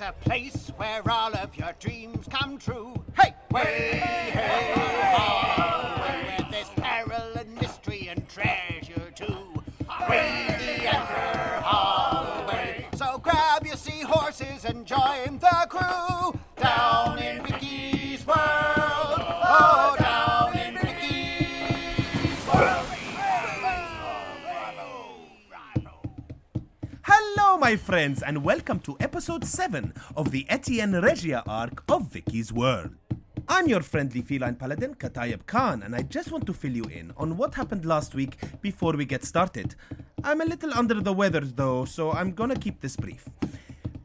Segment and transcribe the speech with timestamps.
[0.00, 2.94] There's a place where all of your dreams come true.
[3.20, 3.34] Hey!
[3.50, 4.72] Way, hey,
[5.14, 6.00] ho!
[6.00, 9.62] Where there's peril and mystery and treasure too.
[10.08, 12.86] Way the Anchor Hallway.
[12.94, 17.09] So grab your seahorses and join the crew down
[27.60, 32.88] my friends, and welcome to episode 7 of the Etienne Regia arc of Vicky's World.
[33.48, 37.12] I'm your friendly feline paladin, Katayeb Khan, and I just want to fill you in
[37.18, 39.74] on what happened last week before we get started.
[40.24, 43.28] I'm a little under the weather though, so I'm gonna keep this brief.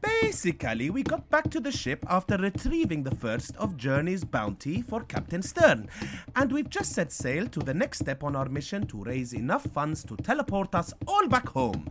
[0.02, 5.00] Basically, we got back to the ship after retrieving the first of Journey's bounty for
[5.04, 5.88] Captain Stern,
[6.34, 9.64] and we've just set sail to the next step on our mission to raise enough
[9.64, 11.88] funds to teleport us all back home.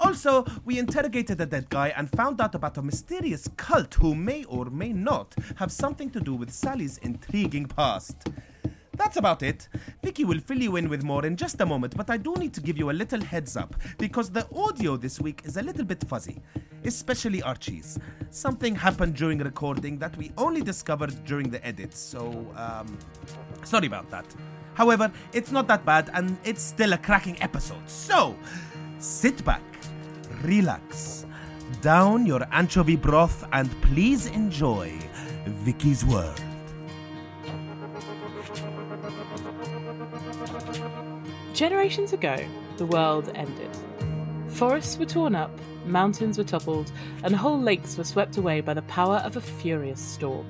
[0.00, 4.44] Also, we interrogated the dead guy and found out about a mysterious cult who may
[4.44, 8.28] or may not have something to do with Sally's intriguing past.
[8.96, 9.68] That's about it.
[10.02, 12.52] Vicky will fill you in with more in just a moment, but I do need
[12.54, 15.84] to give you a little heads up because the audio this week is a little
[15.84, 16.38] bit fuzzy,
[16.84, 17.98] especially Archie's.
[18.30, 22.98] Something happened during recording that we only discovered during the edits, so, um,
[23.64, 24.26] sorry about that.
[24.74, 27.88] However, it's not that bad and it's still a cracking episode.
[27.88, 28.36] So,
[29.00, 29.62] sit back,
[30.42, 31.24] relax,
[31.80, 34.92] down your anchovy broth, and please enjoy
[35.46, 36.40] Vicky's World.
[41.54, 42.36] Generations ago,
[42.76, 43.70] the world ended.
[44.48, 45.50] Forests were torn up,
[45.86, 46.92] mountains were toppled,
[47.24, 50.46] and whole lakes were swept away by the power of a furious storm.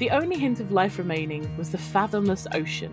[0.00, 2.90] The only hint of life remaining was the fathomless ocean,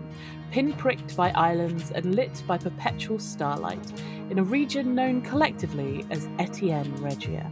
[0.50, 3.94] pinpricked by islands and lit by perpetual starlight,
[4.28, 7.50] in a region known collectively as Etienne Regia.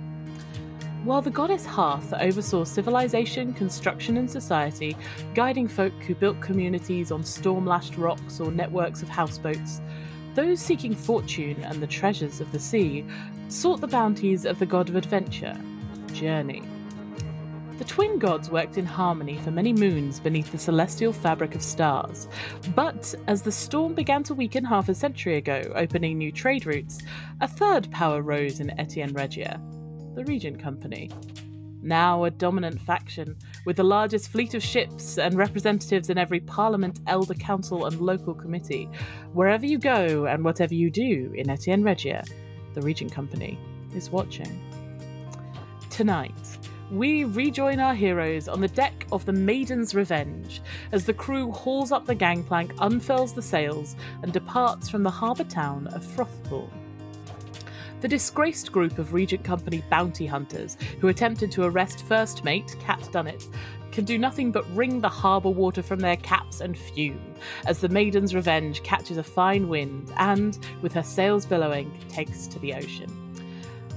[1.04, 4.94] While the goddess Hearth oversaw civilization, construction, and society,
[5.34, 9.80] guiding folk who built communities on storm lashed rocks or networks of houseboats,
[10.34, 13.06] those seeking fortune and the treasures of the sea
[13.48, 15.58] sought the bounties of the god of adventure,
[16.12, 16.62] Journey.
[17.78, 22.26] The twin gods worked in harmony for many moons beneath the celestial fabric of stars.
[22.74, 27.00] But as the storm began to weaken half a century ago, opening new trade routes,
[27.40, 29.60] a third power rose in Etienne Regia
[30.16, 31.10] the Regent Company.
[31.82, 37.00] Now a dominant faction, with the largest fleet of ships and representatives in every parliament,
[37.06, 38.88] elder council, and local committee.
[39.34, 42.24] Wherever you go and whatever you do in Etienne Regia,
[42.72, 43.58] the Regent Company
[43.94, 44.58] is watching.
[45.90, 46.32] Tonight,
[46.90, 50.60] we rejoin our heroes on the deck of the Maiden's Revenge
[50.92, 55.44] as the crew hauls up the gangplank, unfurls the sails, and departs from the harbour
[55.44, 56.70] town of Frothpool.
[58.02, 63.00] The disgraced group of Regent Company bounty hunters who attempted to arrest first mate Cat
[63.10, 63.48] Dunnett
[63.90, 67.34] can do nothing but wring the harbour water from their caps and fume
[67.64, 72.58] as the Maiden's Revenge catches a fine wind and, with her sails billowing, takes to
[72.58, 73.10] the ocean.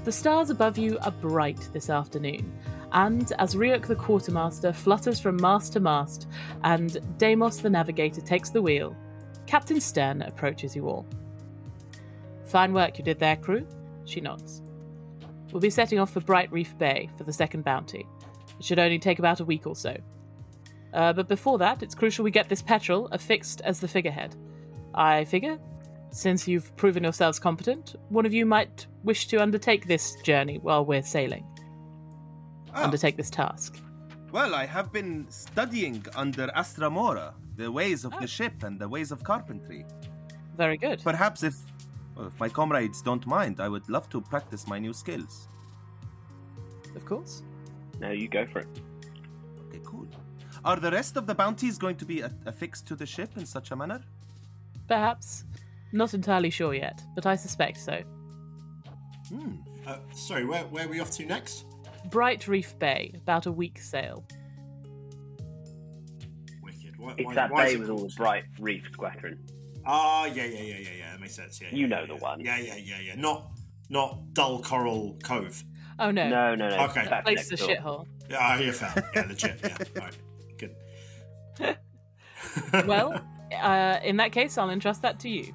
[0.06, 2.52] The stars above you are bright this afternoon,
[2.92, 6.28] and as Ryuk the quartermaster flutters from mast to mast
[6.64, 8.96] and Deimos the navigator takes the wheel,
[9.46, 11.06] Captain Stern approaches you all.
[12.46, 13.66] Fine work you did there, crew.
[14.06, 14.62] She nods.
[15.52, 18.06] We'll be setting off for Bright Reef Bay for the second bounty.
[18.60, 19.96] It should only take about a week or so.
[20.94, 24.36] Uh, but before that, it's crucial we get this petrel affixed as the figurehead.
[24.94, 25.60] I figure,
[26.12, 30.84] since you've proven yourselves competent, one of you might wish to undertake this journey while
[30.84, 31.46] we're sailing.
[32.80, 32.86] Ah.
[32.86, 33.78] undertake this task?
[34.32, 38.20] Well, I have been studying under Astramora the ways of Oh.
[38.20, 39.86] the ship and the ways of carpentry.
[40.56, 41.02] Very good.
[41.04, 41.56] Perhaps if,
[42.16, 45.48] well, if my comrades don't mind, I would love to practice my new skills.
[46.96, 47.42] Of course.
[48.00, 48.68] Now you go for it.
[49.68, 50.08] Okay, cool.
[50.64, 53.46] Are the rest of the bounties going to be a- affixed to the ship in
[53.46, 54.02] such a manner?
[54.88, 55.44] Perhaps.
[55.92, 58.02] Not entirely sure yet, but I suspect so.
[59.30, 59.56] Hmm.
[59.88, 61.66] Uh, sorry, where, where are we off to next?
[62.10, 64.26] Bright Reef Bay, about a week's sail.
[66.64, 66.98] Wicked.
[66.98, 69.40] Why, It's why- that why bay it with all the bright reef squadron.
[69.86, 71.12] Ah, yeah, yeah, yeah, yeah, yeah.
[71.12, 71.62] That makes sense.
[71.62, 72.20] Yeah, You yeah, know yeah, the yeah.
[72.20, 72.40] one.
[72.42, 73.16] Yeah, yeah, yeah, yeah.
[73.16, 73.52] Not,
[73.90, 75.64] not dull coral cove.
[76.00, 76.30] Oh no.
[76.30, 76.86] No, no, no.
[76.86, 77.06] Okay.
[77.10, 78.06] that's Place next a shithole.
[78.30, 79.12] Yeah, ah, yeah, fair.
[79.16, 79.60] Yeah, legit.
[79.64, 80.18] Yeah, all right,
[80.58, 80.76] good.
[82.88, 83.22] Well,
[83.62, 85.54] uh, in that case, I'll entrust that to you.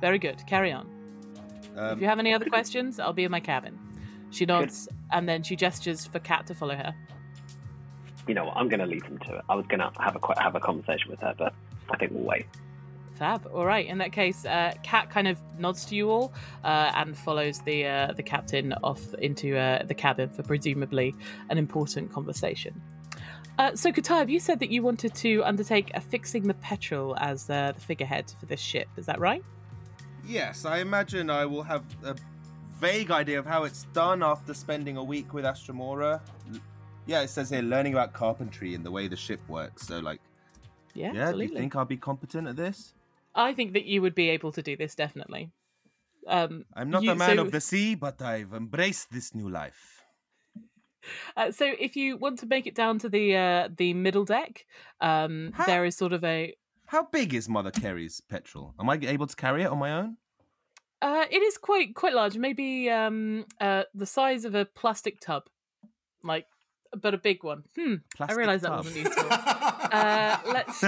[0.00, 0.42] Very good.
[0.46, 0.86] Carry on.
[1.76, 3.78] Um, if you have any other questions, I'll be in my cabin.
[4.30, 6.94] She nods and then she gestures for Kat to follow her.
[8.26, 8.56] You know what?
[8.56, 9.42] I'm going to leave them to it.
[9.48, 11.54] I was going to have a have a conversation with her, but
[11.90, 12.46] I think we'll wait.
[13.14, 13.48] Fab.
[13.52, 13.86] All right.
[13.86, 16.32] In that case, uh, Kat kind of nods to you all
[16.64, 21.14] uh, and follows the uh, the captain off into uh, the cabin for presumably
[21.50, 22.80] an important conversation.
[23.58, 27.72] Uh, so, Katayb, you said that you wanted to undertake affixing the petrel as uh,
[27.72, 28.88] the figurehead for this ship.
[28.96, 29.44] Is that right?
[30.24, 32.14] Yes, I imagine I will have a
[32.82, 36.20] vague idea of how it's done after spending a week with Astramora.
[36.52, 36.60] L-
[37.06, 39.86] Yeah, it says here learning about carpentry and the way the ship works.
[39.88, 40.20] So, like,
[40.94, 41.12] Yeah.
[41.12, 42.94] yeah, do you think I'll be competent at this?
[43.34, 45.50] I think that you would be able to do this definitely.
[46.26, 49.48] Um, I'm not you- a man so- of the sea, but I've embraced this new
[49.48, 50.04] life.
[51.36, 54.64] Uh, so if you want to make it down to the uh, the middle deck,
[55.00, 56.54] um, How- there is sort of a.
[56.86, 58.74] How big is Mother Carey's petrel?
[58.78, 60.16] Am I able to carry it on my own?
[61.02, 65.42] Uh, it is quite quite large, maybe um, uh, the size of a plastic tub,
[66.22, 66.46] like,
[66.96, 67.64] but a big one.
[67.76, 67.94] Hmm.
[67.94, 69.26] I Plastic realised that wasn't useful.
[69.30, 70.86] Uh, let's see.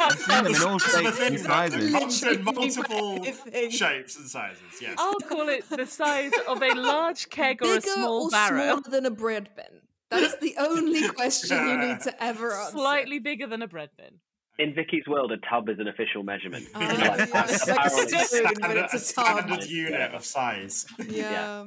[0.00, 1.92] I've seen them in all So the shapes and sizes.
[1.92, 3.24] comes multiple
[3.70, 4.62] shapes and sizes.
[4.80, 4.94] Yes.
[4.98, 8.62] I'll call it the size of a large keg or a Bigger small or barrel.
[8.82, 9.82] smaller than a bread bin?
[10.10, 12.72] That's the only question you need to ever answer.
[12.72, 14.20] Slightly bigger than a bread bin.
[14.58, 16.66] In Vicky's world, a tub is an official measurement.
[16.74, 20.14] Ah, It's yeah, it's a like a spoon, but standard, it's a a standard unit
[20.14, 20.86] of size.
[21.08, 21.66] Yeah.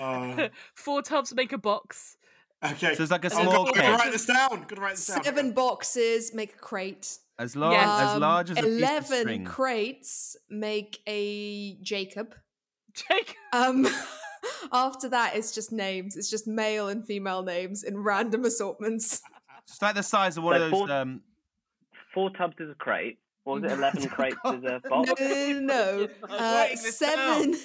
[0.00, 2.16] Uh, Four tubs make a box.
[2.64, 2.94] okay.
[2.94, 4.64] So it's like a Oh, small God, gotta write this down.
[4.66, 5.22] Gotta write this down.
[5.24, 7.18] Seven boxes make a crate.
[7.38, 7.88] As large, Yes.
[8.00, 12.34] as Um, large as a piece of Eleven crates make a Jacob.
[12.94, 13.36] Jake.
[13.52, 13.86] Um,
[14.72, 16.16] after that, it's just names.
[16.16, 19.20] It's just male and female names in random assortments.
[19.68, 20.78] It's like the size of one So of those.
[20.80, 21.22] four- Um,
[22.14, 23.18] Four tubs is a crate.
[23.42, 23.76] What was it?
[23.78, 25.12] Eleven crates is a box.
[25.20, 26.08] No, no, no.
[26.30, 27.54] I'm Uh, seven.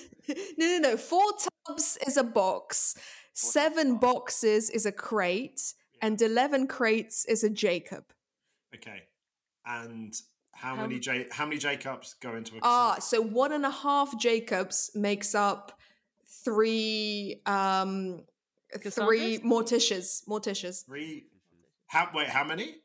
[0.57, 0.97] No, no, no.
[0.97, 1.23] Four
[1.67, 2.95] tubs is a box.
[3.33, 5.73] Seven boxes is a crate,
[6.03, 8.03] and eleven crates is a Jacob.
[8.75, 9.03] Okay.
[9.65, 10.13] And
[10.53, 13.03] how, How many J- how many Jacobs go into a Ah, cassette?
[13.09, 15.79] so one and a half Jacobs makes up
[16.43, 18.21] three um
[18.71, 19.39] three Cassandras?
[19.41, 20.25] Morticias.
[20.27, 20.85] Morticias.
[20.85, 21.25] Three.
[21.87, 22.27] How wait?
[22.29, 22.75] How many?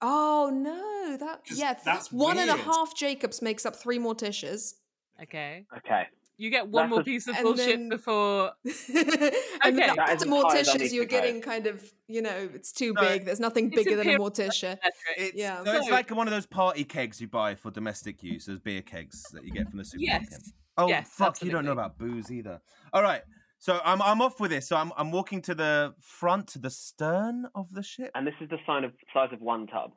[0.00, 4.14] Oh no, that yeah, th- that's one and a half Jacobs makes up three more
[4.14, 4.74] Morticias.
[5.22, 5.66] Okay.
[5.78, 6.06] Okay.
[6.40, 8.52] You get one That's more a- piece of And bullshit then- before.
[8.64, 9.32] and Okay.
[9.64, 12.48] then That after is as high as I Morticias, you're getting kind of, you know,
[12.54, 13.24] it's too No, big.
[13.24, 14.78] There's nothing it's bigger than a imperial Morticia.
[15.16, 15.64] it's, Yeah.
[15.64, 18.60] so it's So- like one of those party kegs you buy for domestic use, those
[18.60, 20.28] beer kegs that you get from the supermarket.
[20.30, 20.52] Yes.
[20.80, 21.42] Oh Yes, fuck!
[21.42, 22.60] You don't know about booze either.
[22.92, 23.22] All right,
[23.58, 24.68] so I'm I'm off with this.
[24.68, 28.10] So I'm I'm walking to the front, to the stern of the ship.
[28.14, 29.92] And this is the sign of size of one tub.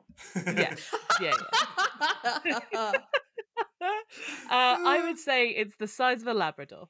[0.46, 0.74] Yeah.
[1.20, 1.34] Yeah.
[2.44, 2.92] yeah.
[4.48, 6.88] Uh, I would say it's the size of a Labrador.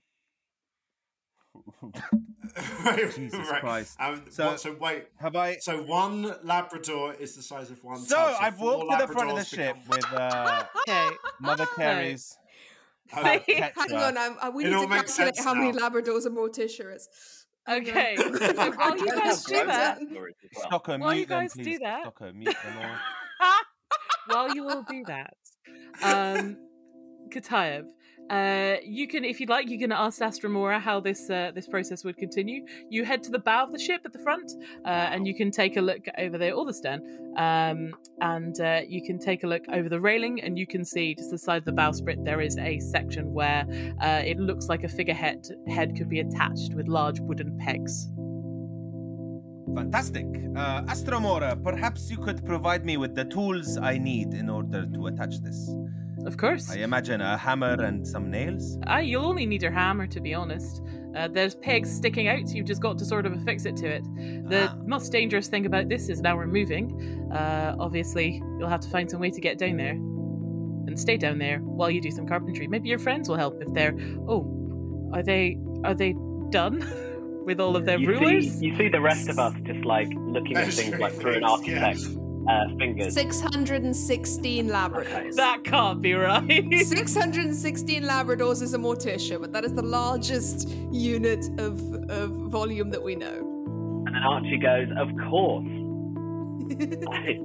[3.15, 3.61] Jesus right.
[3.61, 3.97] Christ.
[3.99, 5.07] Um, So- what- so wait.
[5.19, 5.57] Have I?
[5.59, 7.99] So one Labrador is the size of one.
[8.01, 11.09] So tub, I've walked to the front of the ship become- with uh, Okay.
[11.41, 12.37] Mother Carey's.
[13.13, 15.73] Hang on, I'm, I, we It need all to makes calculate sense how many.
[15.73, 17.09] Labradors a Morticia is.
[17.67, 17.83] Hang.
[17.89, 18.17] Okay.
[18.57, 19.99] So while you guys do that,
[20.55, 23.57] Stockholm, While you mute them, do that- Stockholm, mute them all.
[24.27, 25.35] while you all do that,
[26.03, 26.57] um,
[27.31, 27.85] Katayev,
[28.33, 32.03] uh, you can, if you'd like, you can ask Astramora how this uh, this process
[32.03, 32.65] would continue.
[32.89, 34.53] You head to the bow of the ship at the front,
[34.87, 37.03] uh, and you can take a look over there, or the stern,
[37.37, 41.15] um, and uh, you can take a look over the railing, and you can see
[41.15, 43.67] just the side of the bowsprit there is a section where
[44.01, 48.09] uh, it looks like a figurehead head could be attached with large wooden pegs.
[49.75, 50.27] Fantastic.
[50.55, 55.41] Astramora, perhaps you could provide me with the tools I need in order to attach
[55.41, 55.75] this.
[56.27, 56.71] Of course.
[56.71, 58.79] I imagine a hammer and some nails.
[58.87, 60.83] Ah, you'll only need your hammer, to be honest.
[61.17, 63.87] Uh, there's pegs sticking out, so you've just got to sort of affix it to
[63.87, 64.05] it.
[64.49, 64.77] The Ah.
[64.87, 67.29] most dangerous thing about this is now we're moving.
[67.33, 69.99] Uh, obviously, you'll have to find some way to get down there.
[70.87, 72.67] And stay down there while you do some carpentry.
[72.67, 73.97] Maybe your friends will help if they're.
[74.29, 75.57] Oh, are they.
[75.85, 76.15] Are they
[76.51, 76.85] done
[77.47, 78.59] with all of their you rulers?
[78.59, 81.45] see, you see the rest of us just like looking at things like through an
[81.45, 82.07] architect's
[82.49, 83.15] uh, fingers.
[83.15, 85.35] 616 Labradors.
[85.35, 86.65] That can't be right.
[86.79, 91.81] 616 Labradors is a Morticia, but that is the largest unit of,
[92.11, 93.49] of volume that we know.
[94.07, 95.67] And then Archie goes, "Of course."
[97.09, 97.39] I,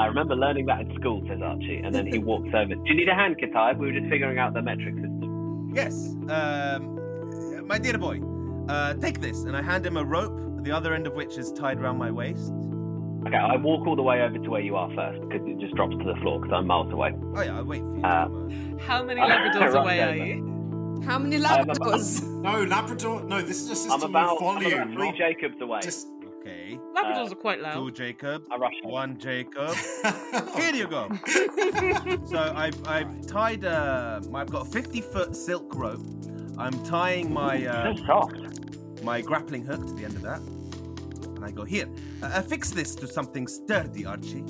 [0.00, 2.74] I remember learning that in school, says Archie, and then he walks over.
[2.74, 3.76] Do you need a hand, Kitai?
[3.76, 5.72] We were just figuring out the metric system.
[5.74, 8.20] Yes, um, my dear boy,
[8.68, 11.52] uh, take this, and I hand him a rope, the other end of which is
[11.52, 12.52] tied around my waist.
[13.26, 15.74] Okay, I walk all the way over to where you are first because it just
[15.74, 17.12] drops to the floor because I'm miles away.
[17.36, 18.02] Oh yeah, I'll wait for you.
[18.04, 20.26] Uh, How many Right Labradors away there, are then.
[20.26, 21.02] you?
[21.04, 22.22] How many I'm Labradors?
[22.42, 23.22] No, Labrador.
[23.24, 24.72] No, this is a system I'm about, of I'm volume.
[24.82, 25.80] about three not Jacobs away.
[25.82, 26.08] Just.
[26.40, 27.74] Okay, Labradors Uh, are quite loud.
[27.74, 27.94] two loud.
[27.96, 29.74] Jacob, I rush one Jacob.
[30.56, 31.08] Here you go.
[32.26, 36.00] so I've I've tied uh I've got a 50 foot silk rope.
[36.56, 39.02] I'm tying my uh, so soft.
[39.04, 40.67] my grappling hook to the end of that, and
[41.48, 41.88] I go here.
[42.22, 44.44] Uh, affix this to something sturdy, Archie.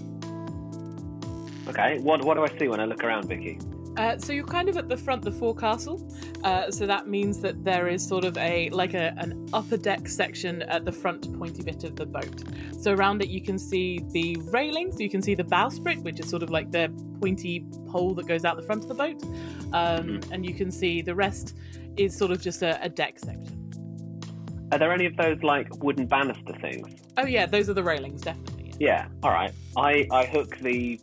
[1.69, 3.59] Okay, what what do I see when I look around, Vicky?
[3.97, 6.01] Uh, so you're kind of at the front, the forecastle.
[6.45, 10.09] Uh, so that means that there is sort of a like a, an upper deck
[10.09, 12.45] section at the front pointy bit of the boat.
[12.81, 16.29] So around it you can see the railings, you can see the bowsprit, which is
[16.29, 19.23] sort of like the pointy pole that goes out the front of the boat,
[19.73, 21.57] um, and you can see the rest
[21.97, 23.58] is sort of just a, a deck section.
[24.73, 27.01] Are there any of those like wooden banister things?
[27.17, 28.75] Oh yeah, those are the railings, definitely.
[28.79, 29.07] Yeah.
[29.09, 29.09] Yeah.
[29.23, 29.53] All right.
[29.77, 31.01] I I hook the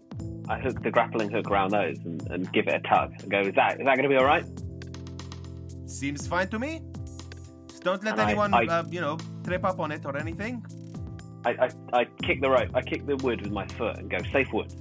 [0.47, 3.39] I hook the grappling hook around those and, and give it a tug and go.
[3.41, 4.45] Is that is that going to be all right?
[5.87, 6.81] Seems fine to me.
[7.67, 10.63] Just don't let And anyone, I- uh, you know, trip up on it or anything.
[11.45, 11.69] I, I,
[12.01, 12.69] I kick the rope.
[12.73, 14.73] I kick the wood with my foot and go safe wood.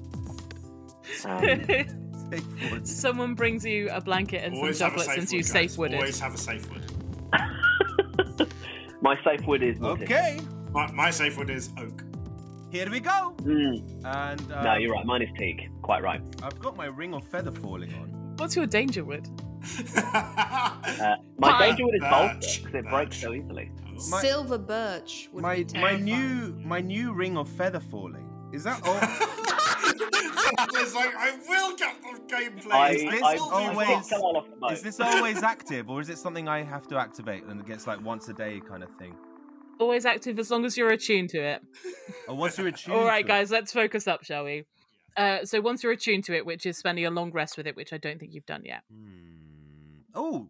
[1.24, 1.40] Um,
[2.30, 2.86] Safe.
[2.86, 5.90] Someone brings you a blanket and Always some chocolates and you safe wood.
[5.90, 5.96] wooded.
[5.98, 6.90] Always have a safe word.
[9.04, 10.04] my safe wood is mortis.
[10.10, 10.40] Okay,
[10.72, 12.02] My, my safe word is oak.
[12.70, 13.34] here we go.
[13.42, 15.04] Mm, And uh, no, you're right.
[15.06, 15.58] Mine is teak.
[15.82, 16.20] Quite right.
[16.42, 18.08] I've got my ring of feather falling on.
[18.38, 19.26] What's your danger wood?
[20.96, 21.60] Uh, my Pine.
[21.70, 22.62] danger wood is Birch.
[22.62, 23.70] because it breaks so easily.
[24.10, 28.28] My- Silver birch would My be my new my new ring of feather falling.
[28.54, 28.94] Is that all?
[30.80, 32.72] it's like I will get the gameplay.
[32.72, 34.72] I, Is this I, always- I fell off the boat.
[34.72, 37.86] is this always active, or is it something I have to activate and it gets
[37.86, 39.16] like once a day kind of thing?
[39.80, 41.60] Always active as long as you're attuned to it.
[42.28, 42.96] Or once you're attuned.
[42.96, 43.34] All right, to it?
[43.36, 44.66] guys, let's focus up, shall we?
[45.16, 47.74] Uh, so once you're attuned to it, which is spending a long rest with it,
[47.74, 48.82] which I don't think you've done yet.
[48.92, 49.34] Hmm.
[50.14, 50.48] Oh,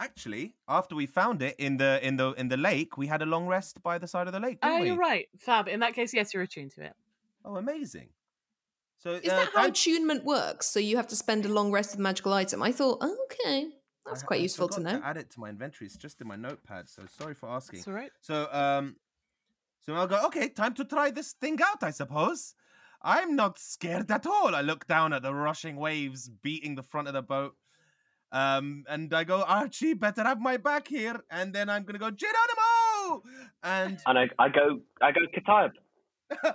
[0.00, 3.26] actually, after we found it in the in the in the lake, we had a
[3.26, 4.58] long rest by the side of the lake.
[4.62, 4.86] Oh, Didn't we?
[4.88, 5.68] you're right, Fab.
[5.68, 6.94] In that case, yes, you're attuned to it.
[7.48, 8.08] Oh, amazing.
[8.98, 10.66] So Is uh, that how time- attunement works?
[10.66, 12.62] So you have to spend a long rest with a magical item?
[12.62, 13.68] I thought, oh, okay,
[14.04, 15.00] that's I- quite I useful to forgot know.
[15.04, 15.86] add it to my inventory.
[15.86, 16.88] It's just in my notepad.
[16.88, 17.78] So sorry for asking.
[17.80, 18.10] That's all right.
[18.20, 18.96] So um,
[19.80, 20.26] so I'll go.
[20.26, 21.82] Okay, time to try this thing out.
[21.82, 22.54] I suppose.
[23.00, 24.54] I'm not scared at all.
[24.56, 27.54] I look down at the rushing waves beating the front of the boat.
[28.32, 31.16] Um, and I go, Archie, better have my back here.
[31.30, 33.22] And then I'm gonna go, Geronimo!
[33.62, 35.70] And And I, I go, I go, Katayab,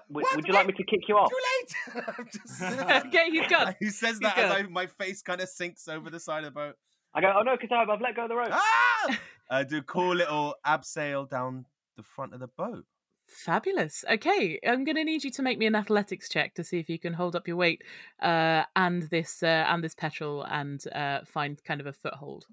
[0.10, 1.30] would, would you like me to kick you off?
[1.30, 2.04] Too late.
[2.18, 2.62] I'm just-
[3.08, 3.76] okay, he's gone.
[3.80, 6.54] he says He's that as I, my face kind of sinks over the side of
[6.54, 6.76] the boat.
[7.16, 8.50] I go, oh no, Katayab, I've let go of the rope.
[8.52, 9.20] Ah!
[9.50, 11.66] I do a cool little abseil down
[11.96, 12.86] the front of the boat.
[13.28, 14.04] Fabulous.
[14.12, 16.90] Okay, I'm going to need you to make me an athletics check to see if
[16.90, 17.82] you can hold up your weight
[18.22, 22.46] uh, and this uh, and this petrel and uh, find kind of a foothold.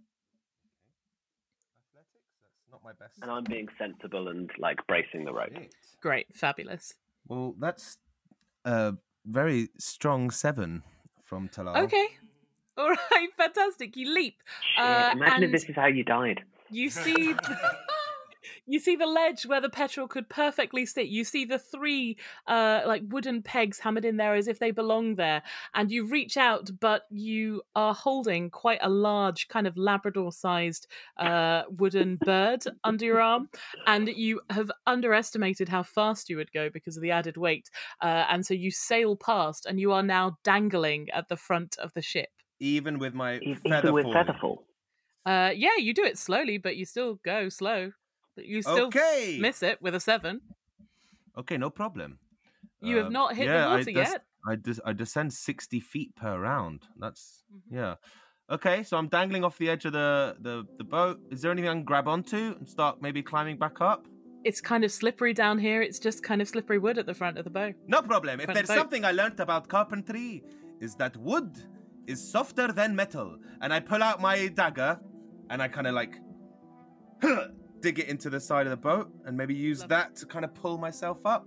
[1.90, 2.10] Athletics,
[2.44, 3.18] that's not my best.
[3.22, 5.50] And I'm being sensible and like bracing the rope.
[5.52, 5.70] Great.
[6.00, 6.94] Great, fabulous.
[7.30, 7.96] Well, that's
[8.64, 8.94] a
[9.24, 10.82] very strong seven
[11.22, 11.76] from Talal.
[11.84, 12.06] Okay,
[12.76, 13.96] all right, fantastic.
[13.96, 14.42] You leap.
[14.74, 16.42] Shit, Uh, imagine if and- this is how you died.
[16.70, 17.34] You see,
[18.66, 21.06] you see the ledge where the petrel could perfectly sit.
[21.06, 22.16] You see the three
[22.46, 25.42] uh, like wooden pegs hammered in there as if they belong there.
[25.74, 31.62] And you reach out, but you are holding quite a large, kind of Labrador-sized uh,
[31.68, 33.48] wooden bird under your arm,
[33.86, 37.70] and you have underestimated how fast you would go because of the added weight.
[38.00, 41.92] Uh, and so you sail past, and you are now dangling at the front of
[41.94, 42.28] the ship.
[42.58, 44.26] Even with my feather Even with falling.
[44.26, 44.56] Featherfall.
[45.26, 47.92] Uh, yeah, you do it slowly, but you still go slow.
[48.44, 49.38] You still Okay.
[49.40, 50.40] miss it with a seven.
[51.38, 52.18] Okay, no problem.
[52.80, 54.24] You have Uh, not hit the yeah, I- water yet.
[54.46, 56.88] I des- I descend sixty feet per round.
[56.98, 57.96] That's yeah.
[58.48, 61.20] Okay, so I'm dangling off the edge of the, the the boat.
[61.30, 64.06] Is there anything I can grab onto and start maybe climbing back up?
[64.42, 65.82] It's kind of slippery down here.
[65.82, 67.74] It's just kind of slippery wood at the front of the boat.
[67.86, 68.40] No problem.
[68.40, 68.76] If there's boat.
[68.78, 70.42] something I learned about carpentry,
[70.80, 71.50] is that wood
[72.06, 73.36] is softer than metal.
[73.60, 74.98] And I pull out my dagger,
[75.50, 76.14] and I kind of like
[77.80, 80.54] dig it into the side of the boat, and maybe use that to kind of
[80.54, 81.46] pull myself up.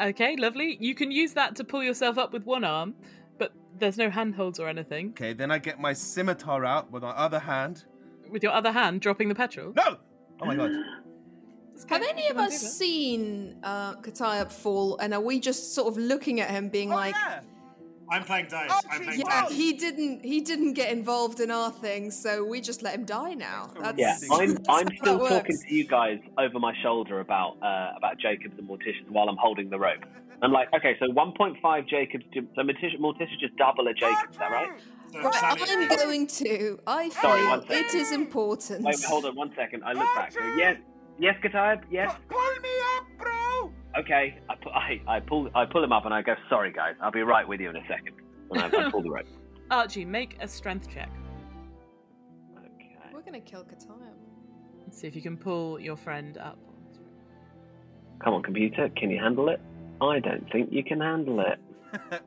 [0.00, 0.76] Okay, lovely.
[0.80, 2.94] You can use that to pull yourself up with one arm,
[3.38, 5.10] but there's no handholds or anything.
[5.10, 7.84] Okay, then I get my scimitar out with my other hand.
[8.30, 9.72] With your other hand dropping the petrel.
[9.76, 9.98] No!
[10.40, 10.70] Oh my god.
[11.88, 16.40] Have any of us seen uh, Katayab fall, and are we just sort of looking
[16.40, 17.40] at him, being Oh, like, yeah.
[18.12, 18.68] I'm playing dice.
[18.70, 19.52] Oh, I'm playing "Yeah, dice.
[19.52, 23.32] he didn't, he didn't get involved in our thing, so we just let him die
[23.34, 27.56] now." That's, Yeah, I'm that's I'm still talking to you guys over my shoulder about
[27.62, 30.04] uh, about Jacobs and Morticians while I'm holding the rope.
[30.42, 34.38] I'm like, okay, so 1.5 Jacobs, to, so Morticia, Mortician just double a Jacobs, is
[34.38, 34.70] that right?
[35.12, 36.80] So Right, Sally- I'm going to.
[36.86, 38.20] I Sorry, one feel it second.
[38.22, 38.82] important.
[38.84, 39.84] Wait, wait, hold on one second.
[39.84, 40.34] I look back.
[40.34, 40.78] Go, yes,
[41.18, 42.12] yes, Katayeb, yes.
[42.28, 43.72] Pull me up, bro!
[43.98, 46.94] Okay, I, pu- I, I pull I pull him up and I go, sorry guys,
[47.02, 48.14] I'll be right with you in a second.
[48.50, 49.26] And I, I pull the rope.
[49.70, 51.10] Archie, make a strength check.
[52.58, 52.96] Okay.
[53.12, 54.14] We're gonna kill Katayab.
[54.84, 56.58] Let's see if you can pull your friend up.
[58.24, 59.60] Come on, computer, can you handle it?
[60.00, 61.58] I don't think you can handle it.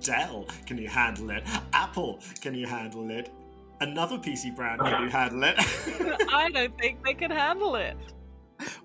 [0.00, 1.44] Dell, can you handle it?
[1.72, 3.30] Apple, can you handle it?
[3.80, 5.54] Another PC brand, can you handle it?
[6.32, 7.96] I don't think they can handle it.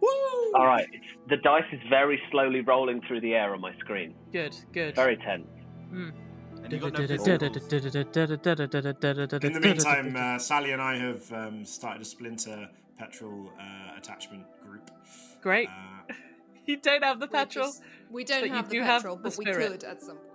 [0.02, 0.54] Woo!
[0.56, 0.88] All right,
[1.30, 4.16] the dice is very slowly rolling through the air on my screen.
[4.32, 4.96] Good, good.
[4.96, 5.48] Very tense.
[5.90, 6.10] Hmm.
[6.64, 7.00] And you got no.
[7.00, 7.08] In
[9.54, 14.90] the meantime, uh, Sally and I have um, started a splinter petrel uh, attachment group.
[15.42, 15.70] Great.
[15.70, 16.14] Uh,
[16.66, 17.66] You don't have the petrel.
[17.66, 20.18] just- we don't but you have the do petrel, the but we could at some
[20.18, 20.29] point.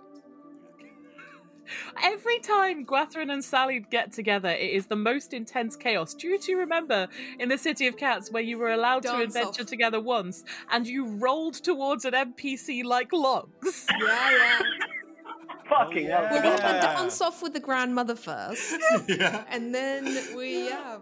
[2.03, 6.13] Every time Gwathrin and Sally get together, it is the most intense chaos.
[6.13, 7.07] Do you two remember
[7.39, 9.67] in the City of Cats where you were allowed to adventure off.
[9.67, 13.87] together once and you rolled towards an NPC like logs?
[13.99, 14.59] Yeah, yeah.
[15.69, 16.29] Fucking yeah.
[16.29, 16.43] hell.
[16.43, 18.75] We're forgot gonna dance off with the grandmother first,
[19.07, 19.45] yeah.
[19.49, 20.99] and then we yeah.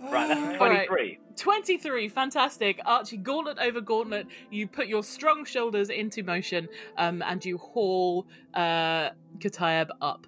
[0.00, 0.86] Right, that's All right.
[0.86, 1.18] 23.
[1.36, 2.80] 23, fantastic.
[2.84, 4.26] Archie, gauntlet over gauntlet.
[4.50, 10.26] You put your strong shoulders into motion um, and you haul uh, Katayab up.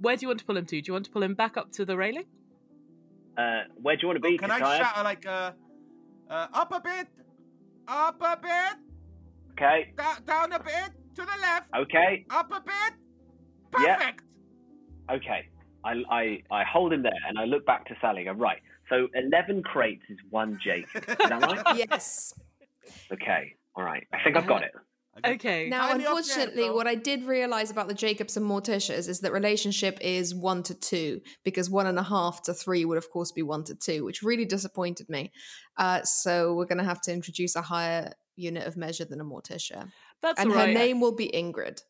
[0.00, 0.80] Where do you want to pull him to?
[0.80, 2.24] Do you want to pull him back up to the railing?
[3.36, 5.52] Uh, where do you want to be, Can I shout like uh,
[6.30, 7.06] uh, up a bit,
[7.86, 8.78] up a bit,
[9.52, 12.94] Okay, da- down a bit, to the left, okay, up a bit.
[13.82, 13.96] Yeah.
[13.96, 14.22] Perfect.
[15.10, 15.48] okay.
[15.84, 18.60] I, I, I hold him there and I look back to Sally and go, right,
[18.88, 20.86] so 11 crates is one Jake.
[20.94, 21.76] Is that right?
[21.76, 22.34] Yes.
[23.12, 24.06] okay, all right.
[24.12, 24.72] I think I've got it.
[25.24, 25.68] Okay.
[25.68, 29.98] Now, Tiny unfortunately, what I did realize about the Jacobs and Morticias is that relationship
[30.00, 33.42] is one to two, because one and a half to three would, of course, be
[33.42, 35.32] one to two, which really disappointed me.
[35.76, 39.24] Uh, so we're going to have to introduce a higher unit of measure than a
[39.24, 39.90] Morticia.
[40.22, 41.80] That's right, and all her name will be Ingrid.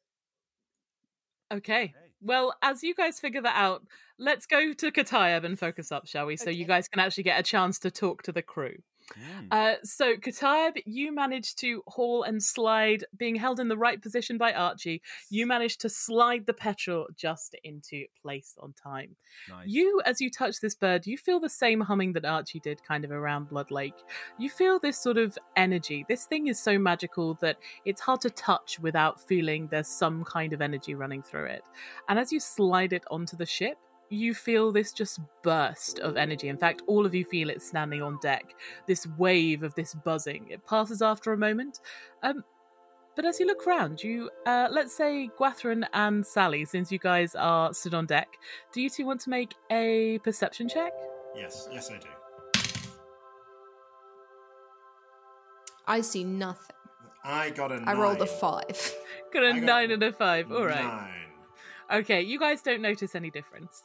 [1.52, 1.94] Okay.
[2.22, 3.82] Well, as you guys figure that out,
[4.18, 6.36] let's go to Katayab and focus up, shall we?
[6.36, 8.76] So you guys can actually get a chance to talk to the crew.
[9.50, 14.38] Uh, so, Katayab, you managed to haul and slide, being held in the right position
[14.38, 15.02] by Archie.
[15.30, 19.16] You managed to slide the petrel just into place on time.
[19.48, 19.66] Nice.
[19.66, 23.04] You, as you touch this bird, you feel the same humming that Archie did kind
[23.04, 23.94] of around Blood Lake.
[24.38, 26.04] You feel this sort of energy.
[26.08, 30.52] This thing is so magical that it's hard to touch without feeling there's some kind
[30.52, 31.62] of energy running through it.
[32.08, 33.78] And as you slide it onto the ship,
[34.10, 36.48] you feel this just burst of energy.
[36.48, 38.54] In fact, all of you feel it standing on deck.
[38.86, 40.46] This wave of this buzzing.
[40.50, 41.80] It passes after a moment.
[42.22, 42.44] Um,
[43.14, 47.34] but as you look round, you uh, let's say Gwathrin and Sally, since you guys
[47.34, 48.28] are stood on deck,
[48.72, 50.92] do you two want to make a perception check?
[51.34, 52.08] Yes, yes, I do.
[55.86, 56.76] I see nothing.
[57.24, 58.94] I got a I rolled a five.
[59.32, 60.52] Got a I got nine and a five.
[60.52, 60.84] All right.
[60.84, 62.00] Nine.
[62.00, 63.82] Okay, you guys don't notice any difference.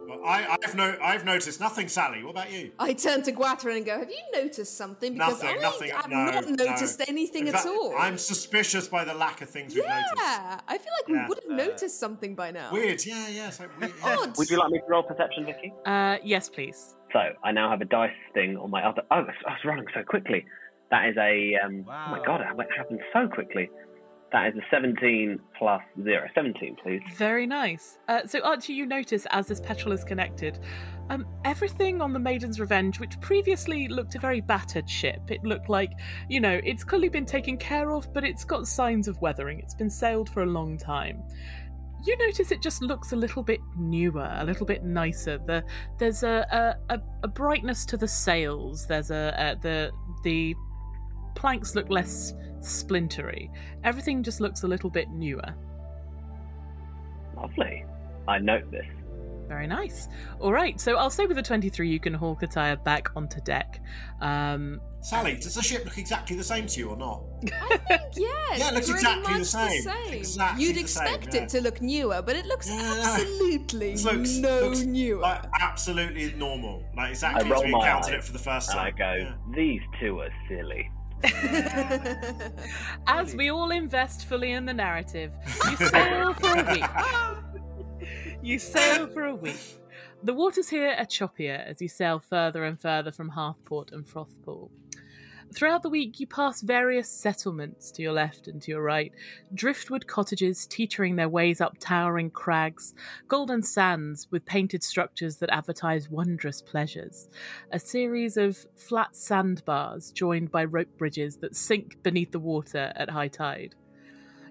[0.00, 0.10] Okay.
[0.10, 2.22] Well, I, I've no, I've noticed nothing, Sally.
[2.22, 2.70] What about you?
[2.78, 5.14] I turn to Gwathrin and go, Have you noticed something?
[5.14, 5.90] Because nothing, I nothing.
[5.90, 7.04] have no, not noticed no.
[7.08, 7.94] anything In at all.
[7.98, 10.12] I'm suspicious by the lack of things we've noticed.
[10.16, 12.72] yeah, I feel like we would have uh, noticed something by now.
[12.72, 13.04] Weird.
[13.04, 13.48] Yeah, yeah.
[13.48, 13.92] It's like weird.
[14.02, 14.36] Odd.
[14.38, 15.72] Would you like me to roll perception, Vicky?
[15.84, 16.94] Uh, yes, please.
[17.12, 19.02] So I now have a dice thing on my other.
[19.10, 20.44] Oh, I was running so quickly.
[20.90, 21.56] That is a.
[21.64, 23.68] Um, Oh my god, it happened so quickly.
[24.30, 26.28] That is a 17 plus 0.
[26.34, 27.00] 17, please.
[27.16, 27.96] Very nice.
[28.08, 30.58] Uh, so, Archie, you notice as this petrel is connected,
[31.10, 35.70] Um, everything on the Maiden's Revenge, which previously looked a very battered ship, it looked
[35.70, 35.92] like,
[36.28, 39.58] you know, it's clearly been taken care of, but it's got signs of weathering.
[39.60, 41.22] It's been sailed for a long time.
[42.04, 45.38] You notice it just looks a little bit newer, a little bit nicer.
[45.38, 45.64] The,
[45.98, 48.86] there's a, a, a, brightness to the sails.
[48.86, 49.90] There's a, a the
[50.22, 50.54] the
[51.38, 53.48] planks look less splintery.
[53.84, 55.54] Everything just looks a little bit newer.
[57.36, 57.84] Lovely.
[58.26, 58.84] I note this.
[59.46, 60.08] Very nice.
[60.40, 63.80] All right, so I'll say with the 23 you can haul Kataya back onto deck.
[64.20, 67.22] Um, Sally, does the ship look exactly the same to you or not?
[67.62, 68.14] I think, yes,
[68.58, 70.12] Yeah, it looks pretty exactly the much same.
[70.18, 71.42] Exactly You'd the same, expect yeah.
[71.44, 73.02] it to look newer, but it looks Yeah, yeah.
[73.06, 75.20] absolutely This looks, no looks newer.
[75.22, 76.82] Like absolutely normal.
[76.94, 78.98] Like I exactly as we my encountered it for the first and I time.
[78.98, 79.34] go, Yeah.
[79.56, 80.90] these two are silly.
[83.06, 85.32] as we all invest fully in the narrative,
[85.70, 88.08] you sail for a week.
[88.42, 89.80] You sail for a week.
[90.22, 94.70] The waters here are choppier as you sail further and further from Hearthport and Frothpool.
[95.54, 99.12] Throughout the week, you pass various settlements to your left and to your right.
[99.54, 102.94] Driftwood cottages teetering their ways up towering crags,
[103.28, 107.28] golden sands with painted structures that advertise wondrous pleasures,
[107.72, 113.10] a series of flat sandbars joined by rope bridges that sink beneath the water at
[113.10, 113.74] high tide.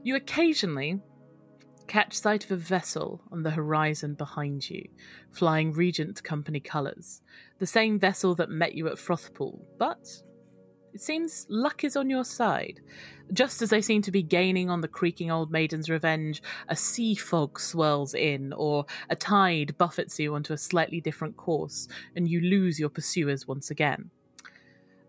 [0.04, 1.00] You occasionally
[1.88, 4.84] catch sight of a vessel on the horizon behind you,
[5.32, 7.22] flying Regent Company colours,
[7.60, 10.24] the same vessel that met you at Frothpool, but
[10.98, 12.80] it seems luck is on your side.
[13.32, 17.14] Just as they seem to be gaining on the creaking old maiden's revenge, a sea
[17.14, 22.42] fog swirls in, or a tide buffets you onto a slightly different course, and you
[22.42, 24.10] lose your pursuers once again.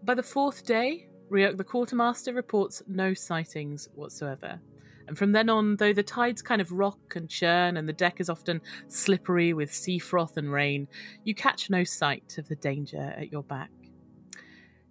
[0.03, 4.61] By the fourth day, Ryuk the quartermaster reports no sightings whatsoever.
[5.07, 8.21] And from then on, though the tides kind of rock and churn and the deck
[8.21, 10.87] is often slippery with sea froth and rain,
[11.25, 13.71] you catch no sight of the danger at your back.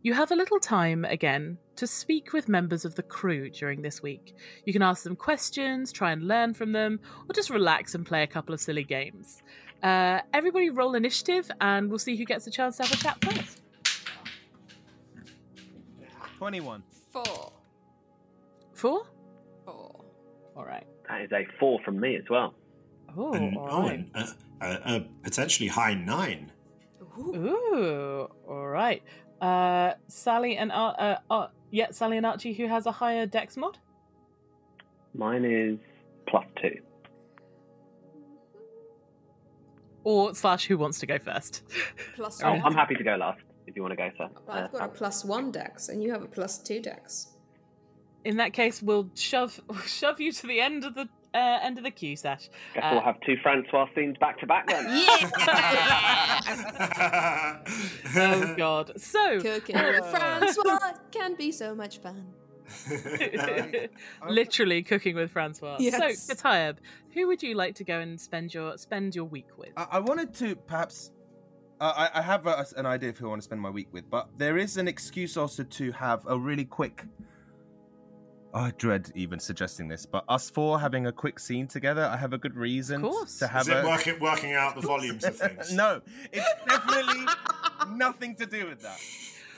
[0.07, 4.01] You have a little time again to speak with members of the crew during this
[4.01, 4.37] week.
[4.63, 8.23] You can ask them questions, try and learn from them, or just relax and play
[8.23, 9.43] a couple of silly games.
[9.83, 13.17] Uh, everybody roll initiative, and we'll see who gets a chance to have a chat
[13.21, 13.61] first.
[16.37, 16.83] 21.
[17.11, 17.51] Four.
[18.75, 19.07] Four?
[19.65, 20.05] Four.
[20.55, 20.87] All right.
[21.09, 22.53] That is a four from me as well.
[23.17, 24.07] Oh, And, all oh, right.
[24.15, 24.29] and
[24.61, 26.53] a, a, a potentially high nine.
[27.19, 29.03] Ooh, all right.
[29.41, 33.57] Uh, Sally and Ar- uh, uh, yeah, Sally and Archie, who has a higher Dex
[33.57, 33.77] mod?
[35.13, 35.77] Mine is
[36.27, 36.79] plus two.
[40.03, 41.63] Or slash, who wants to go first?
[42.15, 42.61] Plus Oh, one.
[42.63, 44.29] I'm happy to go last if you want to go, sir.
[44.49, 47.33] I've got a plus one dex, and you have a plus two dex.
[48.23, 51.83] In that case, we'll shove shove you to the end of the uh, end of
[51.83, 52.49] the queue, Sash.
[52.73, 54.85] Guess Uh, we'll have two Francois scenes back to back then.
[58.17, 58.99] oh God!
[58.99, 62.25] So Cooking with Francois can be so much fun.
[64.29, 65.77] literally cooking with Francois.
[65.79, 66.23] Yes.
[66.23, 66.77] So, Katayeb,
[67.13, 69.69] who would you like to go and spend your spend your week with?
[69.77, 71.11] I, I wanted to perhaps.
[71.79, 73.87] Uh, I, I have a, an idea of who I want to spend my week
[73.91, 77.05] with, but there is an excuse also to have a really quick.
[78.53, 82.17] Oh, I dread even suggesting this, but us four having a quick scene together, I
[82.17, 83.37] have a good reason course.
[83.39, 83.87] to have Is it a.
[83.87, 85.71] working, working out the volumes of things?
[85.73, 86.01] no,
[86.31, 87.25] it's definitely
[87.91, 88.99] nothing to do with that.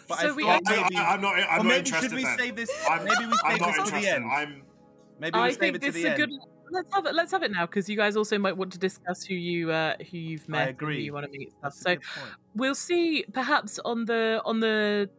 [0.07, 1.35] But So I we thought I, maybe, I, am not.
[1.35, 2.09] I'm or not maybe interested.
[2.09, 2.37] should we then.
[2.37, 2.71] save this?
[2.89, 4.25] I'm, maybe we I'm save not this to the end.
[4.31, 4.63] I'm.
[5.19, 6.17] Maybe we I save think it to this the is a end.
[6.17, 6.29] good.
[6.71, 7.15] Let's have it.
[7.15, 9.95] Let's have it now because you guys also might want to discuss who you uh,
[10.11, 10.97] who you've met, and agree.
[10.97, 11.47] who you want to meet.
[11.49, 11.97] and That's So
[12.55, 13.25] we'll see.
[13.33, 15.09] Perhaps on the on the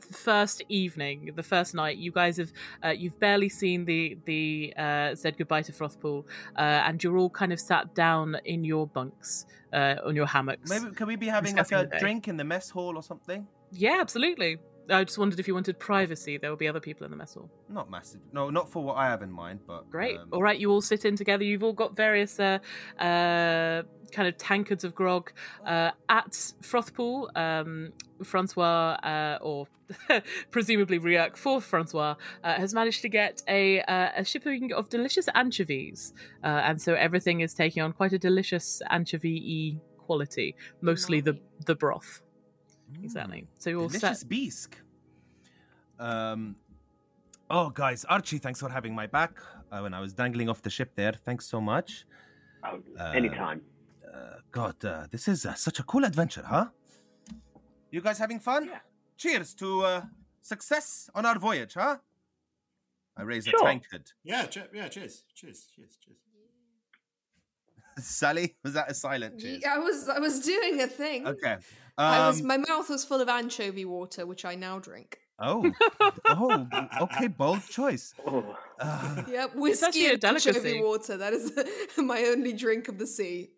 [0.00, 2.52] first evening, the first night, you guys have
[2.84, 6.24] uh, you've barely seen the the uh, said goodbye to Frothpool,
[6.56, 10.70] uh, and you're all kind of sat down in your bunks uh, on your hammocks.
[10.70, 11.98] Maybe could we be having like a day.
[11.98, 13.46] drink in the mess hall or something?
[13.72, 14.58] Yeah, absolutely.
[14.90, 16.36] I just wondered if you wanted privacy.
[16.38, 17.50] There will be other people in the mess hall.
[17.68, 18.20] Not massive.
[18.32, 20.18] No, not for what I have in mind, but Great.
[20.18, 21.44] um, all right, you all sit in together.
[21.44, 22.58] You've all got various uh,
[22.98, 25.32] uh, kind of tankards of grog
[25.66, 27.36] uh, at Frothpool.
[27.36, 27.92] Um,
[28.22, 29.66] Francois, uh, or
[30.50, 35.28] presumably Ryuk for Francois, uh, has managed to get a uh, a shipping of delicious
[35.34, 40.54] anchovies, uh, and so everything is taking on quite a delicious anchovy quality.
[40.80, 42.22] Mostly the the broth.
[43.02, 43.46] Exactly.
[43.58, 44.28] So you all delicious sat.
[44.28, 44.76] bisque.
[45.98, 46.56] Um,
[47.50, 49.38] oh, guys, Archie, thanks for having my back
[49.70, 51.12] uh, when I was dangling off the ship there.
[51.12, 52.06] Thanks so much.
[52.64, 53.60] Oh, Uh, anytime.
[54.12, 56.66] Uh, God, uh, this is uh, such a cool adventure, huh?
[57.90, 58.66] You guys having fun?
[58.66, 58.78] Yeah.
[59.16, 60.02] Cheers to uh,
[60.40, 61.98] success on our voyage, huh?
[63.16, 63.60] I raise Sure.
[63.60, 64.10] a tankard.
[64.24, 64.46] Yeah.
[64.46, 64.88] Che- yeah.
[64.88, 65.24] Cheers.
[65.34, 65.68] Cheers.
[65.74, 65.96] Cheers.
[66.04, 66.18] Cheers.
[67.98, 69.60] Sally, was that a silent cheers?
[69.62, 71.26] Yeah, I was I was doing a thing.
[71.28, 71.56] Okay.
[71.96, 75.18] I was Um, my mouth was full of anchovy water, which I now drink.
[75.40, 75.70] oh,
[76.28, 76.66] oh,
[77.02, 78.14] okay, bold choice.
[78.26, 78.56] Oh.
[78.80, 81.16] Uh, Yeah, actually whiskey a and anchovy water.
[81.16, 81.52] That is
[81.96, 83.50] my only drink of the sea.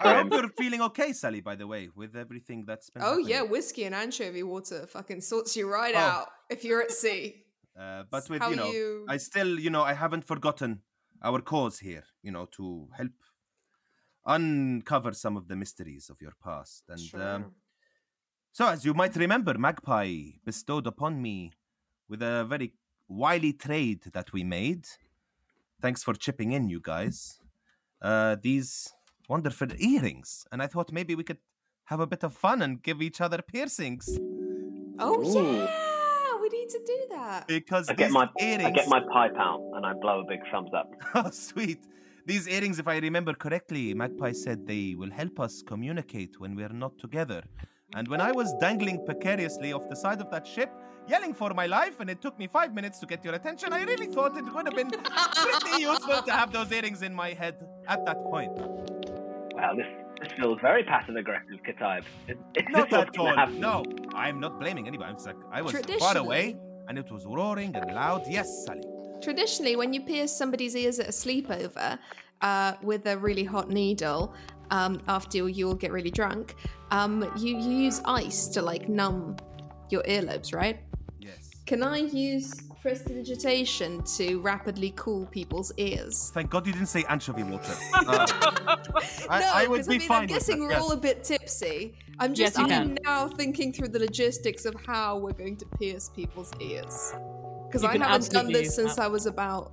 [0.00, 1.40] I hope you're feeling okay, Sally.
[1.40, 3.02] By the way, with everything that's been.
[3.02, 3.28] Oh happening.
[3.28, 5.98] yeah, whiskey and anchovy water fucking sorts you right Oh.
[5.98, 7.44] out if you're at sea.
[7.78, 10.82] Uh, but with how you know, you- I still, you know, I haven't forgotten
[11.22, 12.04] our cause here.
[12.22, 13.12] You know, to help
[14.26, 16.84] uncover some of the mysteries of your past.
[16.88, 17.52] And um,
[18.52, 21.52] so, as you might remember, Magpie bestowed upon me
[22.08, 22.74] with a very
[23.08, 24.86] wily trade that we made.
[25.80, 27.38] Thanks for chipping in, you guys.
[28.00, 28.92] Uh, these
[29.28, 31.38] wonderful earrings, and I thought maybe we could
[31.84, 34.18] have a bit of fun and give each other piercings
[34.98, 35.56] Oh Ooh.
[35.56, 37.48] yeah, we need to do that.
[37.48, 38.64] because I get my earrings.
[38.66, 40.90] I get my pipe out and I blow a big thumbs up.
[41.14, 41.80] Oh, sweet.
[42.24, 46.68] These earrings, if I remember correctly, Magpie said they will help us communicate when we're
[46.68, 47.42] not together.
[47.94, 50.70] And when I was dangling precariously off the side of that ship,
[51.08, 53.82] yelling for my life, and it took me five minutes to get your attention, I
[53.82, 57.56] really thought it would have been pretty useful to have those earrings in my head
[57.88, 58.52] at that point.
[58.56, 59.86] Wow, this
[60.22, 62.04] this feels very passive aggressive, Kataib.
[62.28, 63.34] Is, is Not this what's at all.
[63.34, 63.58] happen?
[63.58, 65.10] No, I'm not blaming anybody.
[65.10, 66.56] I'm just like, I was far away,
[66.86, 68.22] and it was roaring and loud.
[68.28, 68.82] Yes, Sally.
[69.22, 71.98] Traditionally, when you pierce somebody's ears at a sleepover
[72.40, 74.34] uh, with a really hot needle,
[74.70, 76.54] um, after you- you'll get really drunk,
[76.90, 79.36] um, you, you use ice to like numb
[79.90, 80.80] your earlobes, right?
[81.20, 81.50] Yes.
[81.66, 86.30] Can I use prestidigitation to rapidly cool people's ears?
[86.34, 87.74] Thank God you didn't say anchovy water.
[87.94, 88.26] Uh,
[89.28, 90.20] I, no, I would 'cause be I mean, fine.
[90.22, 90.82] I'm guessing that, we're yes.
[90.82, 91.94] all a bit tipsy.
[92.18, 92.98] I'm just you I'm can.
[93.04, 97.14] now thinking through the logistics of how we're going to pierce people's ears.
[97.72, 99.04] Because I haven't done this since that.
[99.04, 99.72] I was about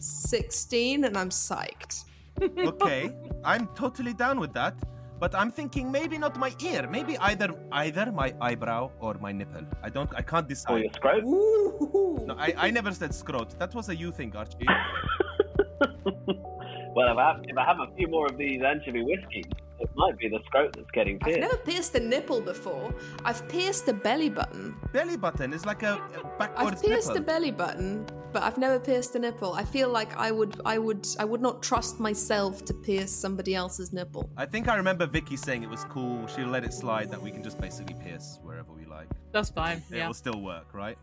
[0.00, 2.04] 16 and I'm psyched.
[2.40, 4.74] okay, I'm totally down with that.
[5.20, 9.66] But I'm thinking maybe not my ear, maybe either either my eyebrow or my nipple.
[9.82, 10.82] I don't, I can't Or decide.
[10.84, 11.24] your scrote?
[11.24, 12.24] Ooh.
[12.26, 13.58] No, I, I never said scrot.
[13.58, 14.66] That was a you thing, Archie.
[16.94, 19.44] well, if I, have, if I have a few more of these anchovy whiskies,
[19.80, 21.38] it might be the scrote that's getting pierced.
[21.38, 22.94] I've never pierced a nipple before.
[23.24, 24.76] I've pierced a belly button.
[24.92, 27.22] Belly button is like a, a backwards I've pierced nipple.
[27.22, 29.52] a belly button, but I've never pierced a nipple.
[29.54, 33.54] I feel like I would, I would, I would not trust myself to pierce somebody
[33.56, 34.30] else's nipple.
[34.36, 36.24] I think I remember Vicky saying it was cool.
[36.28, 39.08] She'll let it slide that we can just basically pierce wherever we like.
[39.32, 39.78] That's fine.
[39.90, 40.06] It Yeah.
[40.06, 40.96] will still work, right?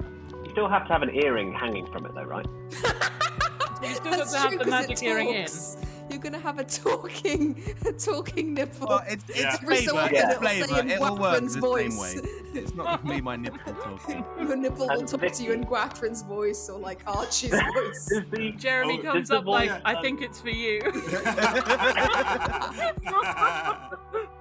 [0.00, 2.46] You still have to have an earring hanging from it, though, right?
[3.82, 5.46] You still got That's to have true, the 'cause magic it earring in.
[5.46, 5.76] talks.
[6.10, 8.88] You're gonna have a talking, a talking nipple.
[8.88, 9.56] Well, it's, it's Yeah.
[9.58, 9.94] Flavor.
[9.98, 10.80] often It's it'll say flavor.
[10.80, 11.94] in It will work the voice.
[11.94, 12.30] same way.
[12.54, 14.24] It's not me, my nipple talking.
[14.40, 15.70] Your nipple will And talk to you in Vicky.
[15.70, 18.06] Gwathrin's voice or like Archie's voice.
[18.30, 20.80] The, Jeremy Oh, comes does the up like, voice, I um, think it's for you.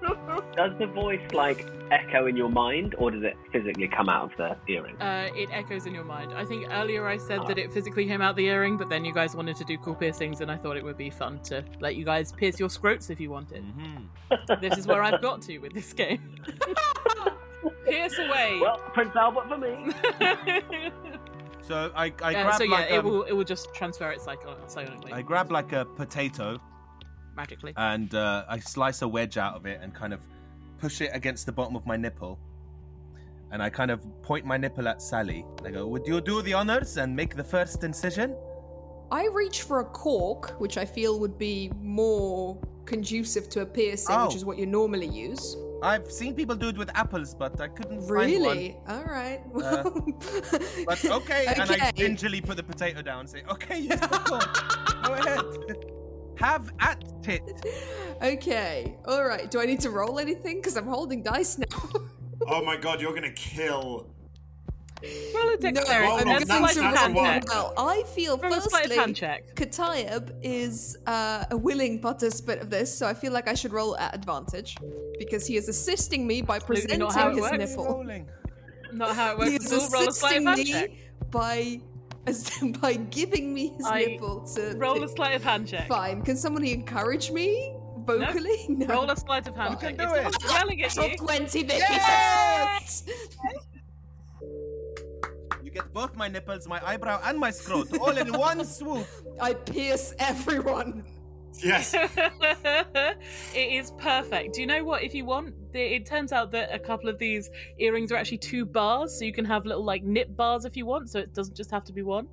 [0.56, 4.38] does the voice like echo in your mind, or does it physically come out of
[4.38, 4.96] the earring?
[5.02, 6.34] Uh, it echoes in your mind.
[6.34, 9.14] I think earlier I said that it physically came out the earring, but then you
[9.14, 11.96] guys wanted to do cool piercings, and I thought it would be fun to let
[11.96, 13.64] you guys pierce your scrotes if you wanted.
[13.78, 14.60] Mhm.
[14.62, 16.22] This is where I've got to with this game.
[17.86, 18.60] Pierce away.
[18.62, 19.92] Well, Prince Albert for me.
[21.62, 24.10] So I, I Uh, grab so yeah, like it um, will it will just transfer
[24.12, 26.62] it psycho- silently, I grab like a potato
[27.38, 27.74] magically.
[27.78, 30.20] and uh, I slice a wedge out of it and kind of
[30.80, 32.38] push it against the bottom of my nipple.
[33.52, 35.46] And I kind of point my nipple at Sally.
[35.64, 38.36] I go, Would you do the honors and make the first incision?
[39.10, 44.14] I reach for a cork, which I feel would be more conducive to a piercing,
[44.18, 44.26] Oh.
[44.28, 45.56] which is what you normally use.
[45.82, 48.18] I've seen people do it with apples, but I couldn't find one.
[48.18, 48.78] Really?
[48.90, 49.40] All right.
[49.56, 49.84] Uh,
[50.86, 54.46] But okay, and I gingerly put the potato down and say, Okay, yes, of course.
[55.06, 55.42] Go ahead.
[56.38, 57.66] Have at it.
[58.22, 58.96] Okay.
[59.06, 59.50] All right.
[59.50, 60.58] Do I need to roll anything?
[60.58, 61.66] Because I'm holding dice now.
[62.48, 64.10] oh my god, you're gonna kill.
[65.04, 66.08] Roll a no, dexterity.
[66.08, 67.88] Roll I'm a going nat- to sleight of natural hand roll well.
[67.88, 69.42] I feel Roll a sleight of firstly, hand.
[69.56, 73.96] Katayab is uh, a willing participant of this, so I feel like I should roll
[73.98, 74.76] at advantage
[75.20, 77.58] because he is assisting me by Absolutely presenting not how it his works.
[77.58, 77.86] nipple.
[77.86, 78.28] Rolling.
[78.94, 79.66] Not how it He works.
[79.66, 79.90] is at all.
[79.92, 81.82] Roll a sleight of assisting me by
[82.28, 82.50] as,
[82.82, 85.16] by giving me his I- nipple to Roll a pick.
[85.16, 85.88] sleight of hand check.
[85.88, 86.22] Fine.
[86.24, 87.74] Can somebody encourage me
[88.06, 88.66] vocally?
[88.70, 88.86] No.
[88.88, 90.08] Roll a sleight of hand can check.
[90.08, 90.36] do If it.
[90.52, 91.80] yelling at Roll you, 20, Vicky.
[91.80, 93.04] Yes!
[95.64, 99.08] You get both my nipples, my eyebrow, and my scrot all in one swoop.
[99.42, 101.04] I pierce everyone.
[101.64, 101.94] Yes.
[101.96, 103.18] it
[103.56, 104.54] is perfect.
[104.56, 105.04] Do you know what?
[105.04, 108.66] If you want, it turns out that a couple of these earrings are actually two
[108.66, 111.10] bars, so you can have little like nip bars if you want.
[111.10, 112.28] So it doesn't just have to be one.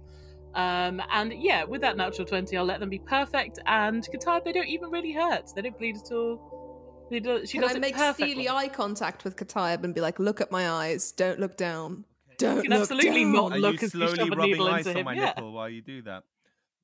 [0.54, 3.58] Um, and yeah, with that natural 20, I'll let them be perfect.
[3.66, 5.50] And Kataya, they don't even really hurt.
[5.54, 7.06] They don't bleed at all.
[7.10, 8.30] They do, she Can does I it make perfectly.
[8.32, 12.04] steely eye contact with Katayab and be like, look at my eyes, don't look down.
[12.38, 13.32] Don't You can look absolutely down.
[13.32, 15.04] not Are look you as you slowly shove a rubbing needle ice into on him.
[15.04, 15.24] my Yeah.
[15.26, 16.22] nipple while you do that?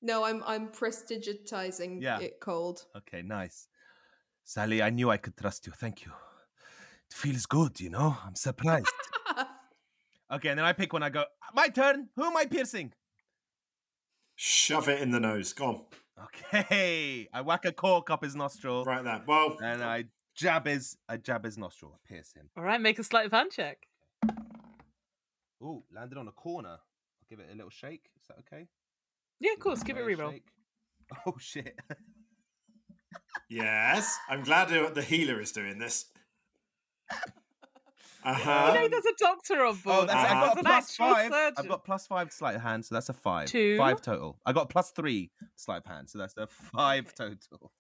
[0.03, 2.21] No, I'm I'm prestidigitizing Yeah.
[2.21, 2.87] it cold.
[2.97, 3.69] Okay, nice.
[4.45, 5.73] Sally, I knew I could trust you.
[5.73, 6.13] Thank you.
[7.11, 8.17] It feels good, you know?
[8.25, 8.87] I'm surprised.
[10.33, 11.03] okay, and then I pick one.
[11.03, 12.09] I go, my turn.
[12.17, 12.93] Who am I piercing?
[14.37, 15.53] Shove it in the nose.
[15.53, 15.81] Go on.
[16.25, 17.29] Okay.
[17.33, 18.85] I whack a cork up his nostril.
[18.85, 19.23] Right there.
[19.27, 21.93] Well, And I jab his I jab his nostril.
[21.95, 22.49] I pierce him.
[22.57, 23.87] All right, make a sleight of hand check.
[25.63, 26.71] Ooh, landed on a corner.
[26.71, 28.09] I'll give it a little shake.
[28.21, 28.67] Is that okay?
[29.41, 29.83] Yeah, of course.
[29.83, 30.33] Give it a Very reroll.
[30.33, 30.47] shake.
[31.27, 31.77] Oh shit.
[33.49, 34.17] yes.
[34.29, 36.07] I'm glad the the healer is doing this.
[38.23, 39.97] Uh You know, there's a doctor on board.
[40.01, 40.35] Oh, that's, Uh-huh.
[40.35, 41.33] I've got a an plus actual five.
[41.33, 41.55] surgeon.
[41.57, 43.49] I've got plus five sleight of hand, so that's a five.
[43.49, 43.79] Two.
[43.79, 44.39] Five total.
[44.45, 47.73] I got plus three sleight of hand, so that's a five total.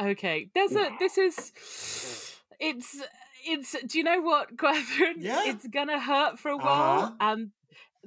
[0.00, 0.88] Okay, there's a.
[1.00, 2.36] This is.
[2.60, 3.02] It's.
[3.44, 3.74] It's.
[3.88, 5.16] Do you know what, Catherine?
[5.18, 5.42] Yeah.
[5.46, 7.12] It's gonna hurt for a while, Uh-huh.
[7.20, 7.50] and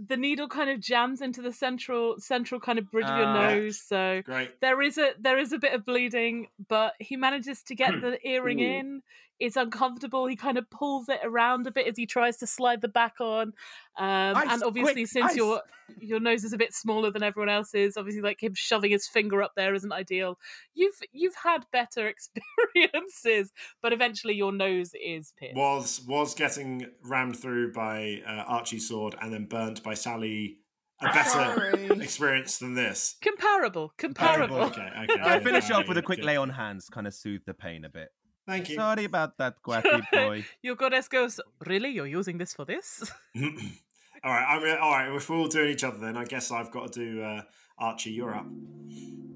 [0.05, 3.49] the needle kind of jams into the central central kind of bridge of your Ah.
[3.49, 3.79] nose.
[3.81, 4.59] So Great.
[4.61, 8.19] there is a there is a bit of bleeding, but he manages to get the
[8.27, 8.63] earring Ooh.
[8.79, 9.03] in.
[9.39, 10.25] It's uncomfortable.
[10.27, 13.19] He kind of pulls it around a bit as he tries to slide the back
[13.19, 13.53] on.
[13.97, 15.35] Um, Ice, and obviously, quick, since ice.
[15.35, 15.61] your
[15.99, 19.41] your nose is a bit smaller than everyone else's, obviously, like him shoving his finger
[19.41, 20.37] up there isn't ideal.
[20.73, 22.07] You've you've had better
[22.75, 25.55] experiences, but eventually your nose is pierced.
[25.55, 30.59] Was was getting rammed through by uh, Archie's sword and then burnt by Sally
[31.01, 31.85] a better Sorry.
[32.01, 33.15] experience than this.
[33.21, 34.57] Comparable, comparable.
[34.57, 34.89] Okay.
[35.03, 35.21] Okay.
[35.21, 37.89] I finish off with a quick lay on hands, kind of soothe the pain a
[37.89, 38.09] bit.
[38.47, 38.75] Thank you.
[38.75, 40.45] Sorry about that, Guaty boy.
[40.63, 41.89] Your goddess goes, Really?
[41.89, 43.11] You're using this for this?
[43.35, 44.45] all right.
[44.47, 45.15] I'm all right.
[45.15, 47.41] If we're all doing each other, then I guess I've got to do uh,
[47.77, 48.11] Archie.
[48.11, 48.45] You're up.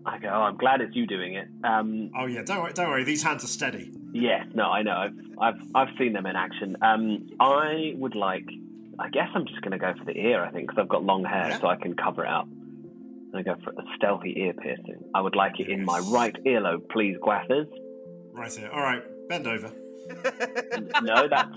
[0.06, 1.47] I go, oh, I'm glad it's you doing it.
[1.63, 2.41] Um, Oh yeah.
[2.43, 2.74] Don't worry.
[2.74, 3.04] Don't worry.
[3.04, 3.91] These hands are steady.
[4.13, 4.93] yes, no, I know.
[4.95, 6.76] I've, I've, I've seen them in action.
[6.82, 8.45] Um, I would like,
[8.97, 11.04] I guess I'm just going to go for the ear, I think, because I've got
[11.04, 11.60] long hair, Yeah.
[11.60, 12.47] so I can cover it up.
[13.36, 15.04] I go for a stealthy ear piercing.
[15.13, 17.67] I would like it in my right earlobe, please, Gwathers.
[18.34, 18.70] Right here.
[18.72, 19.04] All right.
[19.30, 19.72] Bend over.
[21.04, 21.50] No, that's,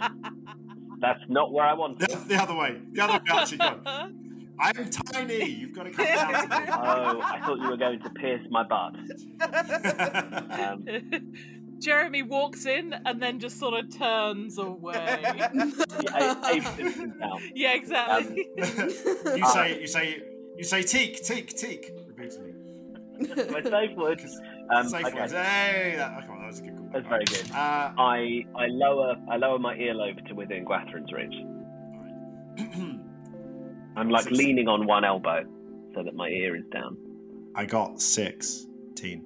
[1.00, 2.28] that's not where I want The, it.
[2.28, 2.80] the other way.
[2.92, 3.56] The other way, Archie.
[3.56, 3.80] Go.
[4.60, 5.44] I'm tiny.
[5.50, 8.62] You've got to come down to Oh, I thought you were going to pierce my
[8.62, 8.94] butt.
[10.54, 10.86] Um,
[11.80, 14.94] Jeremy walks in and then just sort of turns away.
[14.94, 15.48] yeah,
[16.14, 17.40] a, a distance down.
[17.54, 18.46] yeah, exactly.
[18.56, 19.80] you say.
[19.80, 20.22] You say.
[20.56, 20.82] You say.
[20.82, 21.22] Teak.
[21.24, 21.48] Teak.
[21.56, 21.92] Teak.
[22.06, 22.52] Repeatedly.
[23.50, 24.20] My safe word.
[24.70, 25.32] Um, Safe okay, words.
[25.32, 25.94] Hey.
[25.96, 26.88] That, okay, well, that was a good call.
[26.92, 27.50] that's very good.
[27.50, 31.34] Uh, I I lower I lower my earlobe to within Gwathrin's reach.
[33.96, 34.36] I'm like Six.
[34.36, 35.44] leaning on one elbow
[35.94, 36.96] so that my ear is down.
[37.54, 39.24] I got sixteen.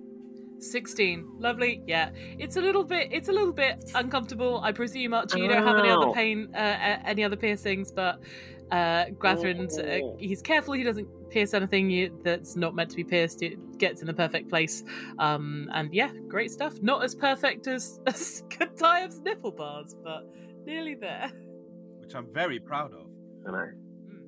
[0.60, 5.40] 16 lovely yeah it's a little bit it's a little bit uncomfortable i presume archie
[5.40, 8.18] you don't have any other pain uh, uh, any other piercings but
[8.70, 10.16] uh Gwathrin's, uh, Oh.
[10.18, 14.06] he's careful he doesn't pierce anything that's not meant to be pierced it gets in
[14.06, 14.82] the perfect place
[15.18, 20.22] um and yeah great stuff not as perfect as, as Katayev's nipple bars but
[20.66, 21.30] nearly there
[22.00, 23.06] Which I'm very proud of.
[23.46, 23.68] I know.
[24.10, 24.20] Mm.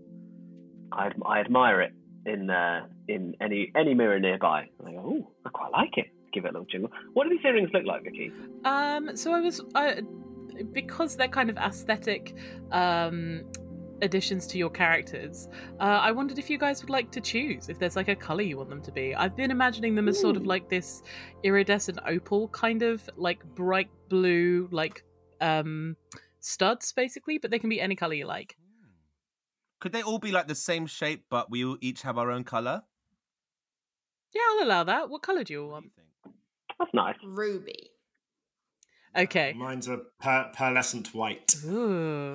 [0.93, 1.93] I, I admire it
[2.27, 4.67] in uh, in any any mirror nearby.
[4.87, 6.07] I go, oh, I quite like it.
[6.33, 6.91] Give it a little jingle.
[7.15, 8.31] What do these earrings look like, Vicky?
[8.65, 10.03] Um, so I was, I,
[10.73, 12.35] because they're kind of aesthetic
[12.71, 13.43] um,
[14.03, 15.49] additions to your characters.
[15.79, 18.43] Uh, I wondered if you guys would like to choose if there's like a color
[18.43, 19.15] you want them to be.
[19.15, 21.03] I've been imagining them as sort of like this
[21.43, 25.05] iridescent opal kind of like bright blue, like
[25.41, 25.97] um
[26.41, 28.57] studs basically, but they can be any color you like.
[29.81, 32.45] Could they all be like the same shape, but we all each have our own
[32.45, 32.83] color?
[34.35, 35.09] Yeah, I'll allow that.
[35.11, 35.87] What color do you all want?
[36.79, 37.17] That's nice.
[37.25, 37.91] Ruby.
[39.17, 39.55] Okay.
[39.57, 42.35] Mine's a per- pearlescent white, Ooh,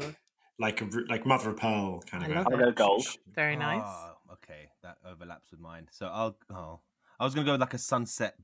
[0.59, 2.35] like a like mother of pearl kind I of.
[2.35, 3.05] love a- I'll go gold.
[3.33, 3.81] very nice.
[3.85, 5.87] Oh, okay, that overlaps with mine.
[5.91, 6.37] So I'll.
[6.49, 6.79] Oh,
[7.19, 8.35] I was gonna go with like a sunset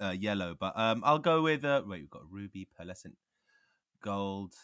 [0.00, 1.64] uh, yellow, but um, I'll go with.
[1.64, 3.14] Uh, wait, we've got ruby, pearlescent,
[4.02, 4.54] gold.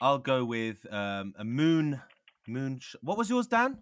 [0.00, 2.00] I'll go with um a moon.
[2.46, 2.80] Moon.
[2.80, 3.78] Sh- what was yours, Dan?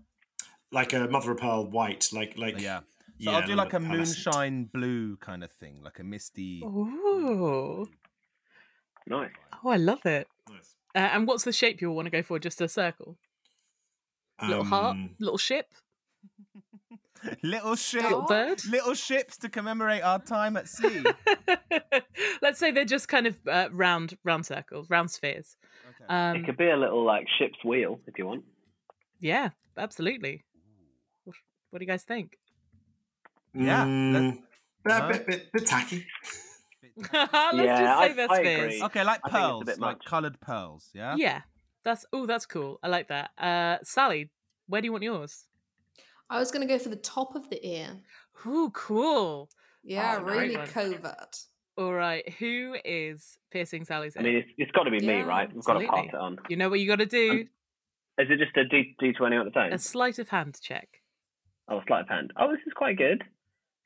[0.71, 2.81] like a mother of pearl white, like like Oh, yeah.
[3.21, 6.63] So yeah, I'll do like a moonshine blue kind of thing, like a misty.
[6.63, 7.89] Ooh.
[9.07, 9.31] Nice.
[9.65, 10.29] Oh, I love it.
[10.49, 10.75] Nice.
[10.99, 12.39] Uh, and what's the shape you'll want to go for?
[12.41, 13.17] Just a circle?
[14.43, 14.97] Little heart?
[14.97, 15.67] Um, Little ship?
[17.43, 18.61] little ship, Little bird?
[18.69, 21.05] little ships to commemorate our time at sea.
[22.43, 25.57] Let's say they're just kind of uh, round, round circles, round spheres.
[25.89, 26.05] Okay.
[26.15, 28.45] Um, it could be a little like ship's wheel if you want.
[29.21, 30.45] yeah, absolutely.
[31.71, 32.39] What do you guys think?
[33.55, 34.39] Yeah, Mm,
[34.85, 36.07] that- a bit, bit, bit tacky.
[37.13, 38.75] Let's Yeah, just I- say that's I fierce.
[38.75, 38.83] agree.
[38.85, 40.05] Okay, like I a pearls, bit like much.
[40.07, 40.91] colored pearls.
[40.95, 41.15] Yeah.
[41.17, 41.41] Yeah,
[41.85, 42.79] that's oh, that's cool.
[42.83, 43.31] I like that.
[43.39, 44.31] Uh, Sally,
[44.67, 45.45] where do you want yours?
[46.31, 47.89] I was going to go for the top of the ear.
[48.47, 49.49] Ooh, cool.
[49.83, 51.39] Yeah, Oh, really covert.
[51.79, 55.49] All right, who is piercing Sally's I mean, it's, it's got to be me, right?
[55.55, 56.39] We've got to pass it on.
[56.49, 57.47] you know what you got to do?
[58.19, 59.73] Is it just a D D twenty on its own?
[59.73, 60.89] A sleight of hand check.
[61.69, 62.33] Oh, a sleight of hand.
[62.37, 63.23] Oh, this is quite good.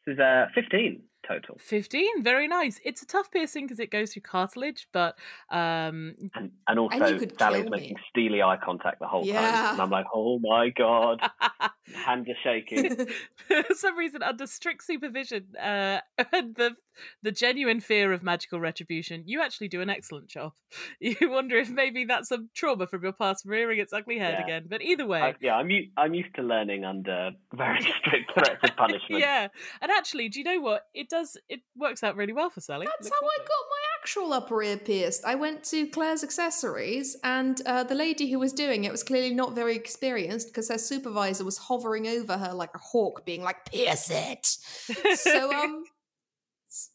[0.07, 4.13] This is uh fifteen total, 15 very nice it's a tough piercing because it goes
[4.13, 5.17] through cartilage but
[5.51, 8.03] um and and also And you Sally's making me.
[8.11, 9.41] steely eye contact the whole Yeah.
[9.41, 11.21] time, and I'm like, oh my god,
[12.07, 12.97] hands are shaking.
[13.49, 16.01] for some reason under strict supervision uh
[16.33, 16.77] and the
[17.23, 20.53] the genuine fear of magical retribution you actually do an excellent job
[21.01, 24.45] you wonder if maybe that's some trauma from your past rearing its ugly head Yeah.
[24.45, 28.33] again but either way I, yeah, I'm u- I'm used to learning under very strict
[28.35, 29.21] threats of punishment.
[29.23, 29.49] yeah
[29.81, 32.87] and actually do you know what it does it works out really well for sally
[32.87, 35.25] That's how I got my actual upper ear pierced.
[35.27, 39.35] I went to Claire's Accessories, and uh, the lady who was doing it was clearly
[39.35, 43.71] not very experienced because her supervisor was hovering over her like a hawk, being like,
[43.71, 44.47] "Pierce it."
[45.19, 45.85] so, um,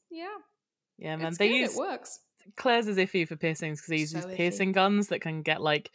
[0.10, 0.26] yeah,
[0.98, 1.56] yeah man it's they good.
[1.56, 2.20] use It works.
[2.56, 5.92] Claire's is iffy for piercings because he uses So piercing guns that can get like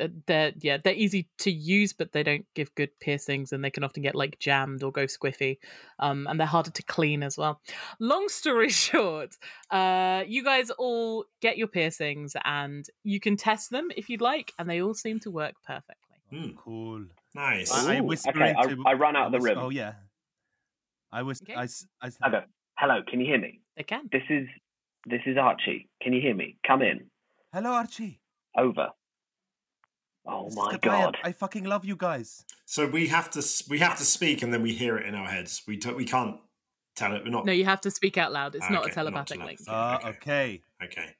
[0.00, 3.70] uh, they're yeah they're easy to use but they don't give good piercings and they
[3.70, 5.58] can often get like jammed or go squiffy
[5.98, 7.60] um and they're harder to clean as well
[7.98, 9.36] long story short
[9.70, 14.52] uh you guys all get your piercings and you can test them if you'd like
[14.58, 15.96] and they all seem to work perfectly
[16.30, 17.06] Hmm, Cool.
[17.34, 17.72] nice.
[17.72, 19.58] I, I whisper okay, I- into- I run out of the room.
[19.58, 19.94] Oh yeah.
[21.10, 21.42] I was.
[21.42, 21.54] Okay.
[21.54, 22.42] I, s- I s- I go,
[22.78, 23.58] hello, can you hear me?
[23.76, 24.46] they can This is
[25.06, 25.88] this is Archie.
[26.02, 26.56] Can you hear me?
[26.66, 27.06] Come in.
[27.52, 28.20] Hello, Archie.
[28.56, 28.88] Over.
[30.26, 31.16] Oh This my god.
[31.24, 32.44] I fucking love you guys.
[32.66, 35.26] So we have to we have to speak and then we hear it in our
[35.26, 35.62] heads.
[35.66, 36.36] We don't, we can't
[36.94, 37.24] tell it.
[37.24, 37.46] We're not.
[37.46, 39.60] no you have to speak out loud it's Ah, not okay, a not telepathic link.
[39.66, 40.08] Uh, okay.
[40.08, 40.62] okay.
[40.84, 41.16] Okay.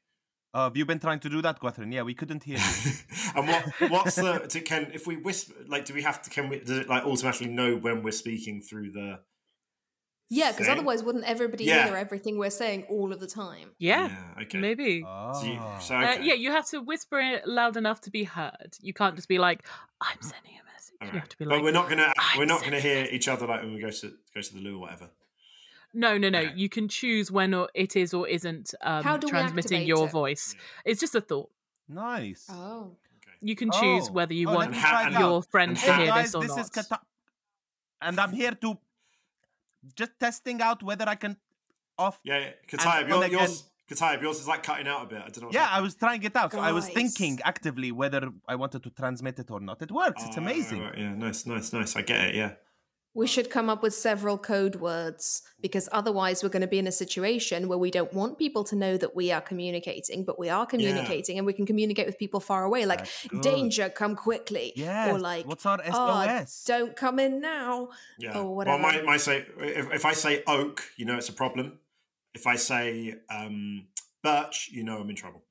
[0.52, 1.92] Uh, have you been trying to do that, Gwathrin?
[1.92, 2.92] Yeah, we couldn't hear you.
[3.36, 6.48] and what what's the to, can if we whisper like do we have to can
[6.48, 9.20] we does it like automatically know when we're speaking through the
[10.32, 11.86] Yeah, because otherwise, wouldn't everybody Yeah.
[11.86, 13.72] hear everything we're saying all of the time?
[13.78, 14.06] yeah,
[14.36, 15.78] yeah okay maybe so, you, Ah.
[15.80, 18.76] so Uh, yeah, you have to whisper it loud enough to be heard.
[18.80, 19.66] You can't just be like,
[20.00, 22.38] "I'm sending a message." All You have to be like, but we're not gonna "I'm
[22.38, 24.76] we're not gonna hear each other like when we go to go to the loo
[24.76, 25.10] or whatever.
[25.92, 26.38] No, no, no.
[26.38, 26.52] Okay.
[26.54, 30.12] You can choose when or it is or isn't um, How do transmitting your it?
[30.12, 30.54] voice.
[30.54, 30.92] Yeah.
[30.92, 31.50] It's just a thought.
[31.88, 32.46] Nice.
[32.48, 33.36] Oh, Okay.
[33.40, 34.12] You can choose Oh.
[34.12, 35.50] whether you Oh, want me And how- try and it your out.
[35.50, 36.60] friends and to how- hear guys, this or this not.
[36.60, 37.00] is Kata-
[38.00, 38.78] and I'm here to
[39.96, 41.36] just testing out whether I can
[41.98, 42.18] off.
[42.24, 42.50] Yeah, yeah.
[42.70, 45.18] Katayeb, on your, again- yours Katayeb, yours is like cutting out a bit.
[45.18, 45.46] I don't know.
[45.46, 46.54] what's Yeah, I was trying it out.
[46.54, 49.82] I was thinking actively whether I wanted to transmit it or not.
[49.82, 50.22] It works.
[50.24, 50.80] It's Oh, right, amazing.
[50.80, 50.98] right, right.
[50.98, 51.96] Yeah, nice, nice, nice.
[51.96, 52.34] I get it.
[52.36, 52.52] Yeah.
[53.12, 56.86] We should come up with several code words because otherwise, we're going to be in
[56.86, 60.48] a situation where we don't want people to know that we are communicating, but we
[60.48, 63.06] are communicating and we can communicate with people far away, like
[63.42, 65.12] "danger, come quickly," Yes.
[65.12, 66.64] or like What's our "Oh, SOS?
[66.66, 67.88] don't come in now."
[68.18, 68.38] Yeah.
[68.38, 71.78] Or well, my, my say if, if I say oak, you know it's a problem.
[72.32, 73.88] If I say um,
[74.22, 75.42] birch, you know I'm in trouble.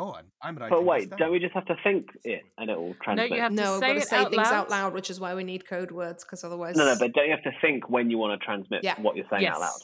[0.00, 0.70] Oh, I'm, I'm right.
[0.70, 3.30] But wait, don't we just have to think it and it will translate?
[3.30, 4.54] No, you have no, to we've say got to say out things loud.
[4.54, 7.24] out loud, which is why we need code words because otherwise, No, no, but don't
[7.26, 8.94] you have to think when you want to transmit Yeah.
[9.00, 9.56] what you're saying yes.
[9.56, 9.80] out loud?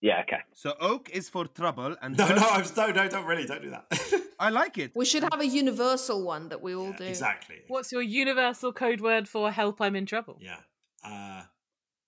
[0.00, 0.38] Yeah, okay.
[0.54, 3.70] So oak is for trouble, and No, no, I'm, no, no, don't really, don't do
[3.70, 3.84] that.
[4.40, 4.92] I like it.
[4.96, 7.04] we should have a universal one that we all do.
[7.04, 7.56] exactly.
[7.68, 9.80] What's your universal code word for help?
[9.80, 10.38] I'm in trouble.
[10.40, 10.56] Yeah.
[11.04, 11.42] Uh,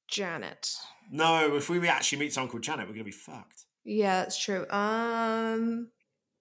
[0.08, 0.74] Janet.
[1.10, 3.66] no, if we actually meet someone called Janet, we're gonna be fucked.
[3.84, 4.66] Yeah, that's true.
[4.70, 5.88] Um,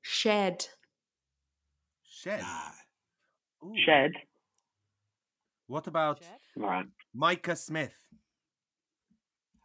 [0.01, 0.67] shed.
[2.03, 2.43] Shed.
[3.63, 3.73] Ooh.
[3.85, 4.11] Shed.
[5.67, 6.21] What about
[6.55, 6.85] Right.
[7.13, 7.95] Micah Smith?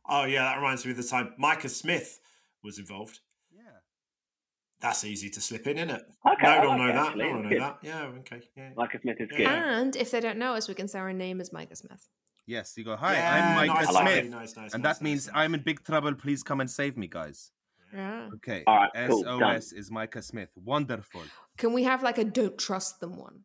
[0.08, 2.20] Oh yeah, that reminds me of the time Micah Smith
[2.62, 3.20] was involved.
[3.52, 3.62] Yeah.
[4.80, 6.02] That's easy to slip in, isn't it?
[6.30, 7.06] Okay, no I one will like know that.
[7.08, 7.24] actually.
[7.24, 7.60] No one will know good.
[7.62, 7.78] that.
[7.82, 8.42] Yeah, okay.
[8.56, 8.70] Yeah.
[8.76, 9.36] Micah Smith is Yeah.
[9.38, 9.46] good.
[9.48, 12.08] And if they don't know us, we can say our name is Micah Smith.
[12.46, 14.30] Yes, you go, hi, Yeah, I'm Micah nice, Smith.
[14.30, 16.14] Nice, nice, and nice, that means nice, I'm in big trouble.
[16.14, 17.50] Please come and save me, guys.
[17.96, 18.28] Yeah.
[18.36, 18.62] Okay.
[18.66, 20.50] All right, cool, SOS is Micah Smith.
[20.56, 21.22] Wonderful.
[21.56, 23.40] Can we have like a don't trust them one?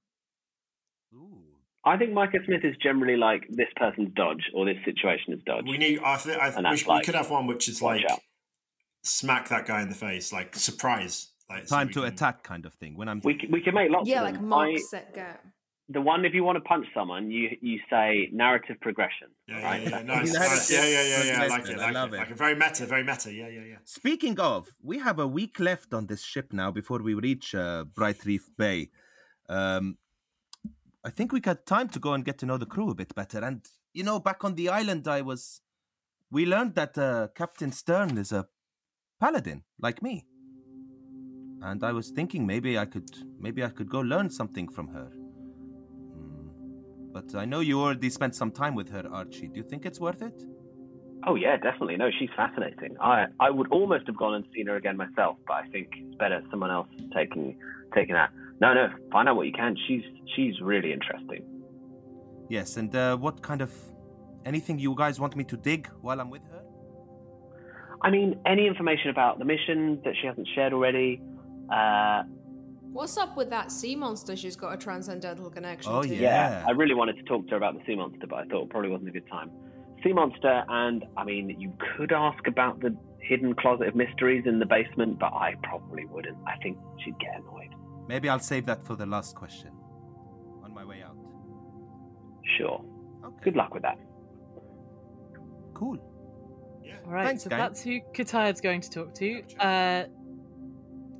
[1.13, 1.43] Ooh.
[1.85, 5.63] I think Micah Smith is generally like this person's dodge or this situation is dodge.
[5.67, 5.99] We need.
[6.03, 6.37] I think.
[6.41, 8.19] I And we, that's should- we could have one which is like out.
[9.03, 11.31] smack that guy in the face, like surprise.
[11.49, 12.95] Like Time we to can- attack kind of thing.
[12.97, 14.47] When I'm We, c- we can make lots Yeah, of like them.
[14.47, 15.25] mark, I- set, go.
[15.93, 19.27] The one if you want to punch someone, you you say narrative progression.
[19.47, 19.81] Yeah, yeah, right?
[19.83, 20.71] yeah, That's- nice, nice.
[20.71, 21.41] Yeah, yeah, yeah, yeah.
[21.43, 21.73] I like good.
[21.75, 21.79] it.
[21.79, 22.15] I Like love it.
[22.15, 22.19] it.
[22.19, 23.29] Like a very meta, very meta.
[23.33, 23.77] Yeah, yeah, yeah.
[23.85, 27.83] Speaking of, we have a week left on this ship now before we reach uh,
[27.99, 28.89] Bright Reef Bay.
[29.49, 29.97] Um,
[31.03, 33.13] I think we got time to go and get to know the crew a bit
[33.15, 33.39] better.
[33.39, 33.61] And
[33.93, 35.61] you know, back on the island, I was.
[36.29, 38.47] We learned that uh, Captain Stern is a
[39.19, 40.25] paladin, like me.
[41.61, 45.11] And I was thinking maybe I could, maybe I could go learn something from her.
[47.13, 49.47] But I know you already spent some time with her, Archie.
[49.47, 50.43] Do you think it's worth it?
[51.27, 51.97] Oh yeah, definitely.
[51.97, 52.95] No, she's fascinating.
[52.99, 56.15] I I would almost have gone and seen her again myself, but I think it's
[56.15, 57.57] better someone else taking
[57.93, 58.31] taking that.
[58.59, 59.75] No, no, find out what you can.
[59.87, 60.03] She's
[60.35, 61.43] she's really interesting.
[62.49, 63.71] Yes, and uh, what kind of
[64.45, 66.63] anything you guys want me to dig while I'm with her?
[68.01, 71.21] I mean, any information about the mission that she hasn't shared already.
[71.71, 72.23] Uh,
[72.91, 76.13] What's up with that sea monster she's got a transcendental connection Oh, to?
[76.13, 76.63] Yeah.
[76.67, 78.69] I really wanted to talk to her about the sea monster, but I thought it
[78.69, 79.49] probably wasn't a good time.
[80.03, 84.59] Sea monster, and I mean, you could ask about the hidden closet of mysteries in
[84.59, 86.37] the basement, but I probably wouldn't.
[86.47, 87.69] I think she'd get annoyed.
[88.07, 89.69] Maybe I'll save that for the last question.
[90.63, 91.15] On my way out.
[92.57, 92.83] Sure.
[93.23, 93.35] Okay.
[93.43, 93.97] Good luck with that.
[95.75, 95.97] Cool.
[96.83, 96.95] Yeah.
[97.05, 97.57] All right, Thanks, so guy.
[97.57, 99.43] that's who Katayab's going to talk to.
[99.59, 100.05] Uh,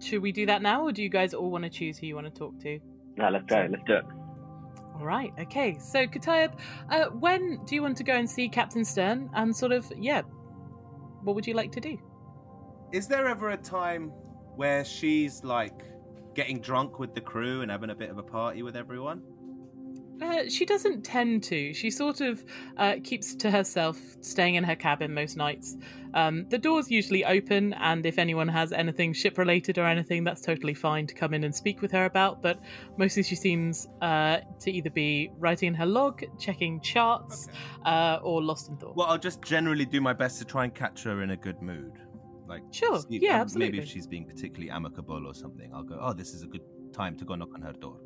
[0.03, 2.15] should we do that now, or do you guys all want to choose who you
[2.15, 2.79] want to talk to?
[3.17, 3.67] No, let's go.
[3.69, 4.05] Let's do it.
[4.95, 5.77] All right, okay.
[5.79, 9.29] So Katayab, uh, when do you want to go and see Captain Stern?
[9.33, 10.21] And sort of, yeah,
[11.23, 11.97] what would you like to do?
[12.91, 14.09] Is there ever a time
[14.55, 15.85] where she's like
[16.35, 19.23] getting drunk with the crew and having a bit of a party with everyone?
[20.21, 21.73] Uh, she doesn't tend to.
[21.73, 22.43] She sort of
[22.77, 25.77] uh, keeps to herself, staying in her cabin most nights.
[26.13, 30.41] Um, the door's usually open, and if anyone has anything ship related or anything, that's
[30.41, 32.41] totally fine to come in and speak with her about.
[32.41, 32.59] But
[32.97, 37.47] mostly she seems uh, to either be writing in her log, checking charts,
[37.85, 38.95] uh, or lost in thought.
[38.95, 41.61] Well, I'll just generally do my best to try and catch her in a good
[41.61, 41.93] mood.
[42.47, 43.71] Like, Sure, see- yeah, um, absolutely.
[43.71, 46.61] Maybe if she's being particularly amicable or something, I'll go, oh, this is a good
[46.93, 47.97] time to go knock on her door.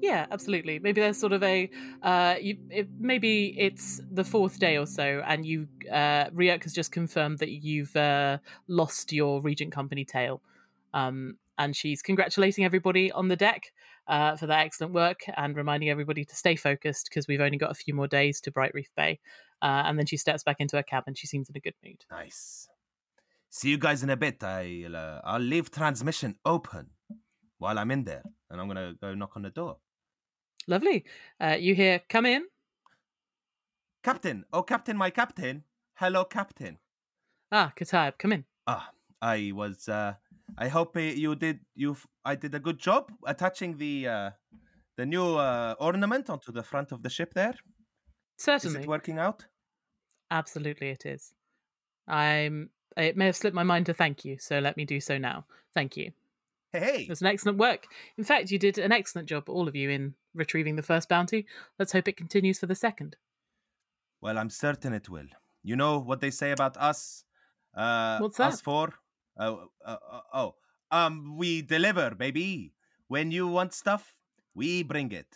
[0.00, 0.78] Yeah, absolutely.
[0.78, 1.70] Maybe there's sort of a
[2.02, 6.90] uh, you, it, maybe it's the fourth day or so, and you uh, has just
[6.90, 10.40] confirmed that you've uh, lost your Regent Company tail,
[10.94, 13.72] um, and she's congratulating everybody on the deck
[14.08, 17.70] uh, for their excellent work and reminding everybody to stay focused because we've only got
[17.70, 19.20] a few more days to Bright Reef Bay.
[19.62, 21.14] Uh, and then she steps back into her cabin.
[21.14, 22.04] She seems in a good mood.
[22.10, 22.68] Nice.
[23.50, 24.42] See you guys in a bit.
[24.42, 26.90] I'll, uh, I'll leave transmission open
[27.58, 29.76] while I'm in there, and I'm gonna go knock on the door.
[30.66, 31.04] Lovely.
[31.40, 32.44] Uh, you hear, come in.
[34.02, 35.64] Captain, oh Captain, my Captain.
[35.94, 36.78] Hello, Captain.
[37.52, 38.44] Ah, Katayab, come in.
[38.66, 38.90] Ah,
[39.20, 39.88] I was.
[39.88, 40.14] uh
[40.58, 41.60] I hope you did.
[41.74, 44.30] You, I did a good job attaching the uh
[44.96, 47.34] the new uh, ornament onto the front of the ship.
[47.34, 47.56] There is
[48.38, 48.80] Certainly.
[48.82, 49.46] it working out?
[50.30, 51.32] Absolutely, it is.
[52.08, 52.70] I'm.
[52.96, 55.46] It may have slipped my mind to thank you, so let me do so now.
[55.74, 56.12] Thank you.
[56.72, 57.86] Hey, was an excellent work.
[58.16, 61.46] In fact, you did an excellent job, all of you, in retrieving the first bounty.
[61.78, 63.16] Let's hope it continues for the second.
[64.20, 65.26] Well, I'm certain it will.
[65.62, 67.24] You know what they say about us?
[67.74, 68.62] Uh, What's Us that?
[68.64, 68.94] four?
[69.38, 70.54] Oh, uh, uh, oh,
[70.90, 72.72] um, we deliver, baby.
[73.08, 74.14] When you want stuff,
[74.54, 75.26] we bring it.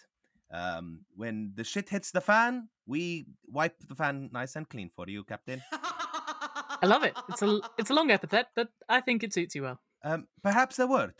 [0.50, 5.06] Um, when the shit hits the fan, we wipe the fan nice and clean for
[5.08, 5.62] you, Captain.
[5.72, 7.14] I love it.
[7.28, 9.80] It's a it's a long epithet, but I think it suits you well.
[10.04, 11.14] Um, perhaps a word.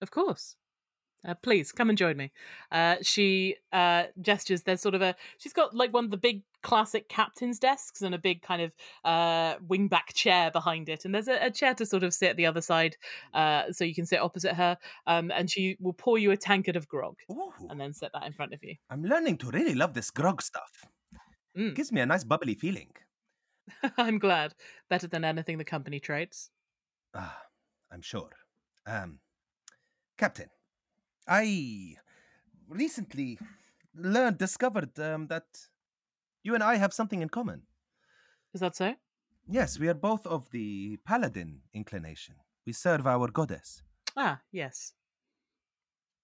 [0.00, 0.56] Of course.
[1.26, 2.30] Uh, please come and join me.
[2.70, 4.62] Uh, she uh, gestures.
[4.62, 5.16] There's sort of a.
[5.38, 8.72] She's got like one of the big classic captain's desks and a big kind of
[9.04, 11.04] uh, wingback chair behind it.
[11.04, 12.96] And there's a, a chair to sort of sit at the other side,
[13.34, 14.78] uh, so you can sit opposite her.
[15.08, 18.24] Um, and she will pour you a tankard of grog Ooh, and then set that
[18.24, 18.76] in front of you.
[18.88, 20.86] I'm learning to really love this grog stuff.
[21.56, 21.74] Mm.
[21.74, 22.90] Gives me a nice bubbly feeling.
[23.96, 24.54] I'm glad.
[24.88, 26.50] Better than anything the company trades.
[27.12, 27.42] Ah,
[27.90, 28.30] I'm sure.
[28.86, 29.20] Um,
[30.16, 30.48] Captain,
[31.26, 31.96] I
[32.68, 33.38] recently
[33.94, 35.46] learned, discovered um, that
[36.42, 37.62] you and I have something in common.
[38.54, 38.94] Is that so?
[39.46, 42.36] Yes, we are both of the paladin inclination.
[42.66, 43.82] We serve our goddess.
[44.16, 44.92] Ah, yes.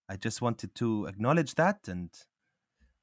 [0.09, 2.11] I just wanted to acknowledge that and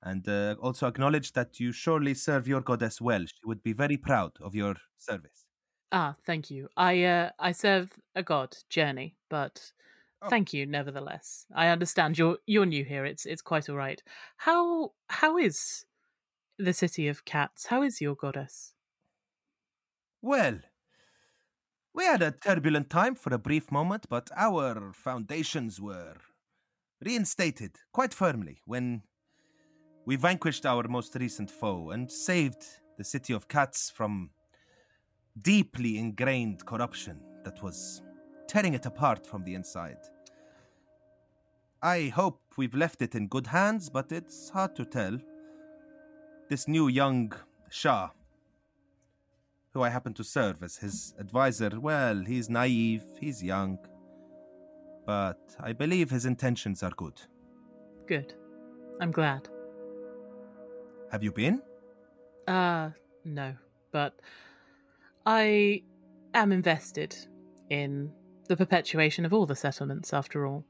[0.03, 3.21] and uh, also acknowledge that you surely serve your goddess well.
[3.21, 5.45] She would be very proud of your service.
[5.91, 6.69] Ah, thank you.
[6.77, 9.71] I uh, I serve a god, Journey, but
[10.23, 10.29] Oh.
[10.29, 11.47] thank you nevertheless.
[11.55, 13.05] I understand you're you're new here.
[13.05, 14.01] It's it's quite all right.
[14.37, 15.85] How how is
[16.59, 17.65] the city of cats?
[17.67, 18.73] How is your goddess?
[20.21, 20.59] Well,
[21.93, 26.15] we had a turbulent time for a brief moment, but our foundations were
[27.03, 29.01] reinstated quite firmly when
[30.05, 32.63] we vanquished our most recent foe and saved
[32.97, 34.29] the city of cats from
[35.41, 38.01] deeply ingrained corruption that was
[38.47, 39.97] tearing it apart from the inside.
[41.81, 45.17] I hope we've left it in good hands, but it's hard to tell.
[46.49, 47.31] this new young
[47.69, 48.09] Shah,
[49.73, 53.79] who I happen to serve as his advisor, well, he's naive, he's young,
[55.05, 57.21] but I believe his intentions are good.
[58.05, 58.33] Good.
[58.99, 59.47] I'm glad.
[61.11, 61.61] Have you been?
[62.47, 62.89] Uh,
[63.23, 63.55] no,
[63.91, 64.19] but
[65.25, 65.83] I
[66.33, 67.15] am invested
[67.69, 68.11] in
[68.47, 70.65] the perpetuation of all the settlements, after all,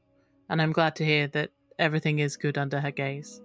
[0.48, 3.40] and I'm glad to hear that everything is good under her gaze.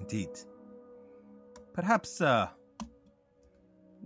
[0.00, 0.30] Indeed.
[1.72, 2.48] Perhaps, uh,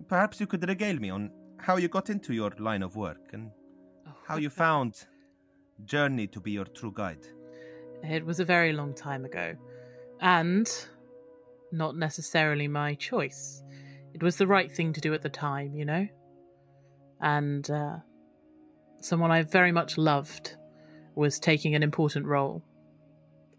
[0.06, 3.50] perhaps you could regale me on how you got into your line of work and
[4.26, 5.06] how you found
[5.84, 7.26] Journey to be your true guide.
[8.02, 9.54] It was a very long time ago,
[10.20, 10.70] and
[11.72, 13.62] not necessarily my choice.
[14.16, 16.08] It was the right thing to do at the time, you know?
[17.20, 17.96] And uh,
[18.98, 20.56] someone I very much loved
[21.14, 22.62] was taking an important role,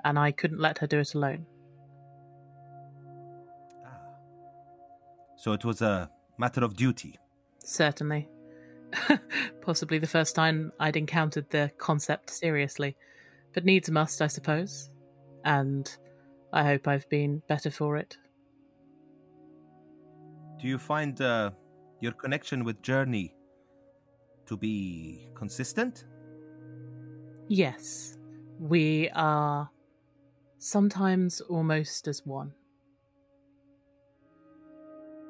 [0.04, 1.46] and I couldn't let her do it alone.
[5.36, 7.20] So it was a matter of duty.
[7.64, 8.28] Certainly.
[9.62, 12.98] Possibly the first time I'd encountered the concept seriously.
[13.54, 14.90] But needs must, I suppose.
[15.46, 15.88] And
[16.52, 18.18] I hope I've been better for it.
[20.60, 21.52] Do you find uh,
[22.00, 23.36] your connection with Journey
[24.46, 26.06] to be consistent?
[27.48, 28.18] Yes.
[28.60, 29.70] We are
[30.58, 32.54] sometimes almost as one.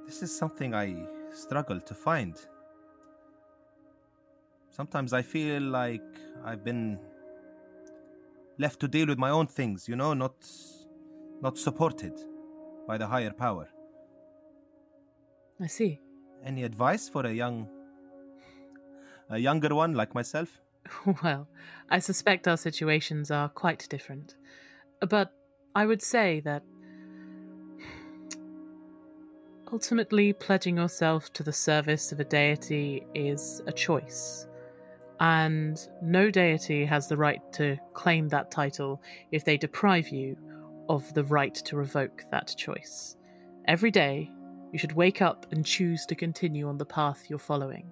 [0.05, 2.35] This is something I struggle to find.
[4.69, 6.03] Sometimes I feel like
[6.45, 6.99] I've been
[8.57, 10.35] left to deal with my own things, you know, not
[11.41, 12.13] not supported
[12.87, 13.67] by the higher power.
[15.59, 15.99] I see.
[16.45, 17.67] Any advice for a young
[19.29, 20.59] a younger one like myself?
[21.23, 21.47] Well,
[21.89, 24.35] I suspect our situations are quite different.
[25.01, 25.33] But
[25.75, 26.63] I would say that
[29.71, 34.47] ultimately pledging yourself to the service of a deity is a choice.
[35.19, 39.01] And no deity has the right to claim that title
[39.31, 40.37] if they deprive you
[40.87, 43.17] of the right to revoke that choice.
[43.65, 44.31] Every day,
[44.71, 47.91] you should wake up and choose to continue on the path you're following.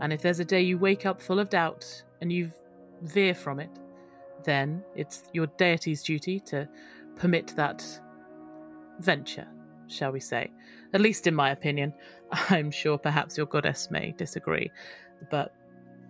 [0.00, 2.52] And if there's a day you wake up full of doubt and you
[3.02, 3.70] veer from it,
[4.44, 6.68] then it's your deity's duty to
[7.16, 7.84] permit that
[9.00, 9.48] venture,
[9.88, 10.50] shall we say.
[10.92, 11.92] At least in my opinion.
[12.50, 14.70] I'm sure perhaps your goddess may disagree,
[15.30, 15.54] but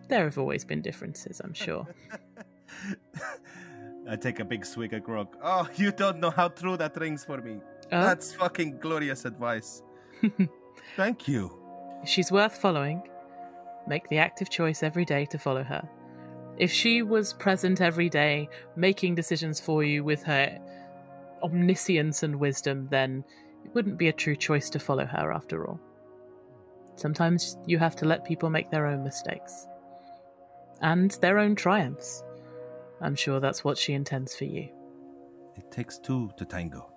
[0.09, 1.87] there have always been differences, I'm sure.
[4.09, 5.37] I take a big swig of grog.
[5.43, 7.59] Oh, you don't know how true that rings for me.
[7.93, 8.03] Oh?
[8.03, 9.83] That's fucking glorious advice.
[10.97, 11.57] Thank you.
[12.03, 13.03] If she's worth following,
[13.87, 15.89] make the active choice every day to follow her.
[16.59, 20.59] If she was present every day, making decisions for you with her
[21.43, 23.25] omniscience and wisdom, then
[23.65, 25.81] it wouldn't be a true choice to follow her after all.
[26.97, 29.67] Sometimes you have to let people make their own mistakes
[30.81, 32.23] and their own triumphs.
[33.01, 34.69] I'm sure that's what she intends for you.
[35.57, 36.91] It takes two to tango.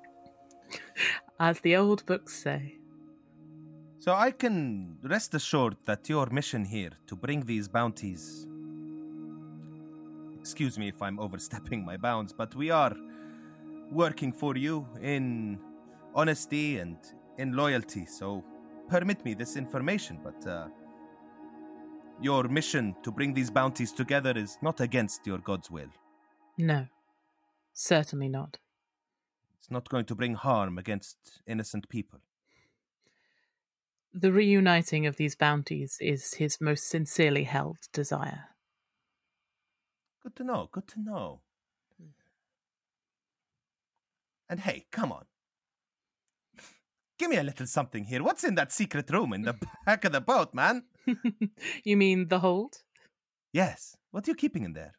[1.39, 2.80] As the old books say.
[3.99, 8.47] So I can rest assured that your mission here to bring these bounties.
[10.39, 12.95] Excuse me if I'm overstepping my bounds, but we are
[13.91, 15.59] working for you in
[16.15, 16.97] honesty and
[17.38, 18.05] in loyalty.
[18.05, 18.43] So
[18.88, 20.67] permit me this information, but uh,
[22.22, 25.91] your mission to bring these bounties together is not against your God's will.
[26.57, 26.88] No,
[27.74, 28.57] certainly not.
[29.60, 32.20] It's not going to bring harm against innocent people.
[34.14, 38.45] The reuniting of these bounties is his most sincerely held desire.
[40.24, 41.41] Good to know, good to know.
[41.97, 42.10] Hmm.
[44.49, 45.26] And hey, come on.
[47.20, 48.24] Give me a little something here.
[48.24, 49.55] What's in that secret room in the
[49.86, 50.84] back of the boat, man?
[51.84, 52.78] you mean the hold?
[53.51, 53.97] Yes.
[54.12, 54.93] What are you keeping in there?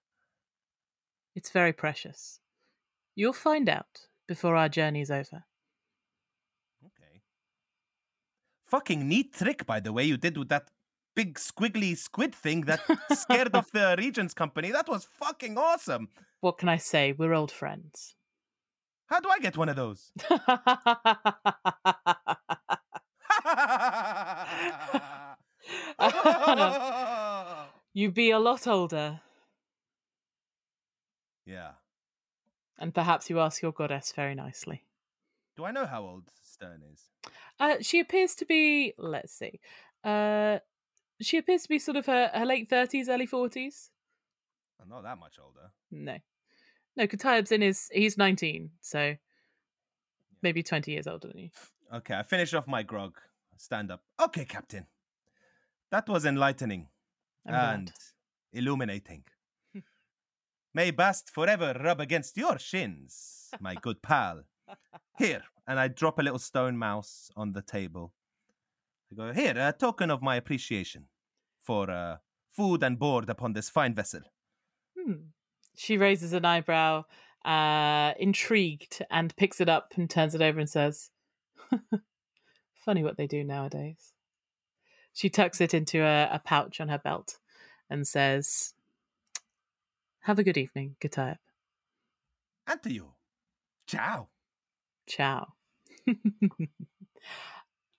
[1.34, 2.40] It's very precious.
[3.14, 5.42] You'll find out before our journey's over.
[6.86, 7.22] Okay.
[8.62, 10.70] Fucking neat trick, by the way, you did with that
[11.16, 12.78] big squiggly squid thing that
[13.12, 14.70] scared off the Regent's company.
[14.70, 16.10] That was fucking awesome.
[16.38, 17.10] What can I say?
[17.10, 18.14] We're old friends.
[19.06, 20.12] How do I get one of those?
[27.94, 29.22] You'd be a lot older.
[31.44, 31.72] Yeah.
[32.80, 34.84] And perhaps you ask your goddess very nicely.
[35.56, 37.10] Do I know how old Stern is?
[37.58, 39.60] Uh, she appears to be, let's see,
[40.02, 40.58] uh,
[41.20, 43.90] she appears to be sort of her, her late 30s, early 40s.
[44.80, 45.70] I'm not that much older.
[45.90, 46.16] No.
[46.96, 49.00] No, Katayab's in his, he's 19, so.
[49.00, 49.14] Yeah.
[50.42, 51.50] maybe 20 years older than you.
[51.92, 53.16] Okay, I finish off my grog.
[53.58, 54.02] Stand up.
[54.18, 54.86] Okay, Captain.
[55.90, 56.88] That was enlightening
[57.46, 57.74] I'm glad.
[57.74, 57.92] and
[58.54, 59.24] illuminating.
[60.72, 64.44] May Bast forever rub against your shins, my good pal.
[65.18, 68.12] Here, and I drop a little stone mouse on the table.
[69.10, 71.06] I go, here, a token of my appreciation
[71.58, 72.18] for uh,
[72.48, 74.20] food and board upon this fine vessel.
[74.96, 75.30] Hmm.
[75.76, 77.04] She raises an eyebrow,
[77.44, 81.10] uh, intrigued, and picks it up and turns it over and says,
[82.84, 84.12] Funny what they do nowadays.
[85.12, 87.38] She tucks it into a, a pouch on her belt
[87.88, 88.74] and says,
[90.24, 91.38] Have a good evening, Gatayev.
[92.66, 93.12] And to you.
[93.86, 94.28] Ciao.
[95.06, 95.54] Ciao.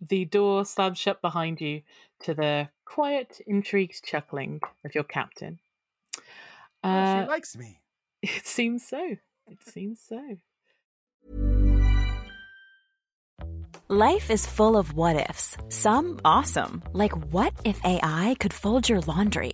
[0.01, 1.81] the door slams shut behind you
[2.21, 5.59] to the quiet, intrigued chuckling of your captain.
[6.83, 7.79] Oh, Uh, she likes me.
[8.21, 9.17] it seems so.
[9.47, 10.37] It seems so.
[13.89, 15.57] Life is full of what ifs.
[15.67, 19.53] Some awesome, like what if AI could fold your laundry?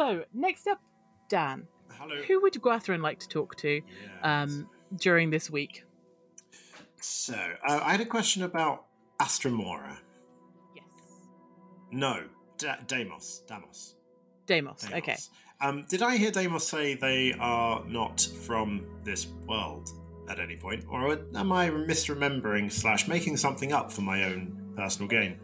[0.00, 0.80] So, next up,
[1.28, 1.66] Dan.
[1.92, 2.16] Hello.
[2.22, 3.82] Who would Gwathrin like to talk to
[4.22, 5.84] um, during this week?
[7.02, 8.86] So, uh, I had a question about
[9.20, 9.98] Astramora.
[10.74, 10.86] Yes.
[11.92, 12.24] No,
[12.56, 13.44] da- Damos.
[13.46, 13.96] Damos.
[14.46, 14.80] Deimos.
[14.80, 14.92] Deimos.
[14.94, 15.16] Okay.
[15.60, 19.90] Um, did I hear Deimos say they are not from this world
[20.30, 25.08] at any point, or am I misremembering slash making something up for my own personal
[25.08, 25.38] gain?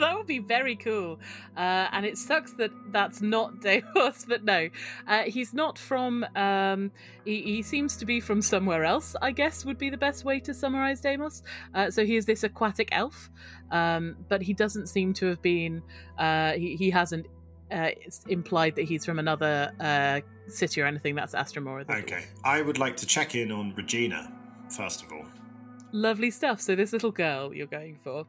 [0.00, 1.20] That would be very cool.
[1.56, 4.68] Uh, and it sucks that that's not Deimos, but no.
[5.06, 6.24] Uh, he's not from.
[6.34, 6.90] Um,
[7.24, 10.40] he, he seems to be from somewhere else, I guess, would be the best way
[10.40, 11.42] to summarize Deimos.
[11.74, 13.30] Uh, so he is this aquatic elf,
[13.70, 15.82] um, but he doesn't seem to have been.
[16.18, 17.26] Uh, he, he hasn't.
[17.72, 17.90] Uh,
[18.26, 21.14] implied that he's from another uh, city or anything.
[21.14, 21.86] That's Astramora.
[21.86, 24.28] the Okay, I would like to check in on Regina
[24.70, 25.24] first of all.
[25.92, 26.60] Lovely stuff.
[26.60, 28.26] So this little girl you're going for.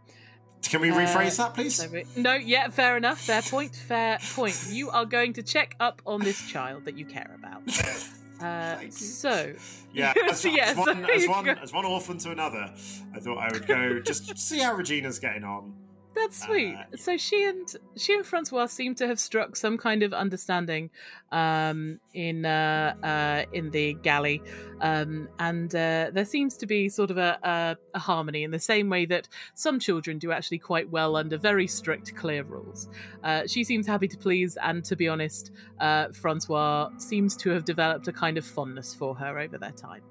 [0.64, 1.86] Can we Uh, rephrase that, please?
[2.16, 3.20] No, yeah, fair enough.
[3.20, 3.76] Fair point.
[3.76, 4.58] Fair point.
[4.70, 7.62] You are going to check up on this child that you care about.
[8.42, 9.54] Uh, so,
[9.94, 12.74] Yeah, as, So, yeah, as, so one, as, one, as one orphan to another,
[13.14, 15.74] I thought I would go just see how Regina's getting on.
[16.14, 16.76] That's sweet.
[16.76, 20.90] Uh, so she and she and Francois seem to have struck some kind of understanding
[21.32, 24.42] um, in uh, uh, in the galley,
[24.82, 28.60] um, and uh, there seems to be sort of a, a, a harmony in the
[28.60, 32.90] same way that some children do actually quite well under very strict, clear rules.
[33.24, 37.64] Uh, she seems happy to please, and to be honest, uh, Francois seems to have
[37.64, 40.02] developed a kind of fondness for her over their time.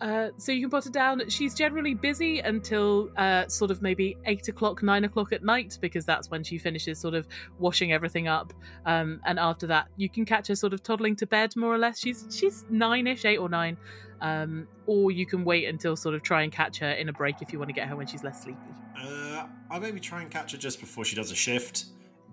[0.00, 1.28] Uh, so you can put her down.
[1.28, 6.04] She's generally busy until uh, sort of maybe eight o'clock, nine o'clock at night, because
[6.06, 7.28] that's when she finishes sort of
[7.58, 8.52] washing everything up.
[8.86, 11.78] Um, and after that, you can catch her sort of toddling to bed, more or
[11.78, 11.98] less.
[11.98, 13.76] She's she's nine-ish, eight or nine.
[14.22, 17.40] Um, or you can wait until sort of try and catch her in a break
[17.40, 18.58] if you want to get her when she's less sleepy.
[18.94, 21.86] Uh, I'll maybe try and catch her just before she does a shift.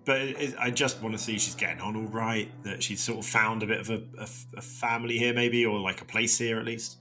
[0.03, 3.19] But it- I just want to see she's getting on all right, that she's sort
[3.19, 6.37] of found a bit of a, a, a family here, maybe, or like a place
[6.37, 6.97] here at least.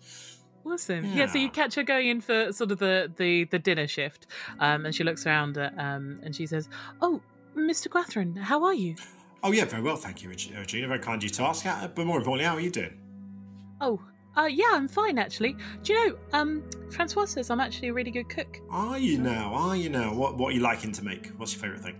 [0.66, 1.04] Awesome.
[1.04, 1.26] Yeah.
[1.26, 4.26] so you catch her going in for sort of the the, the dinner shift,
[4.58, 6.68] um, and she looks around uh, um, and she says,
[7.00, 7.20] "Oh,
[7.56, 7.88] Mr.
[7.88, 8.96] Gwathrin, how are you?"
[9.42, 10.64] Oh, yeah, very well, thank you, Regina.
[10.88, 11.64] Very kind of you to ask.
[11.94, 12.98] But more importantly, how are you doing?
[13.80, 14.00] Oh,
[14.36, 15.56] Uh, yeah, I'm fine actually.
[15.82, 18.58] Do you know, um, Francois says I'm actually a really good cook.
[18.70, 19.54] Are you now?
[19.54, 20.12] Are you now?
[20.14, 21.28] What What are you liking to make?
[21.38, 21.96] What's your favourite thing?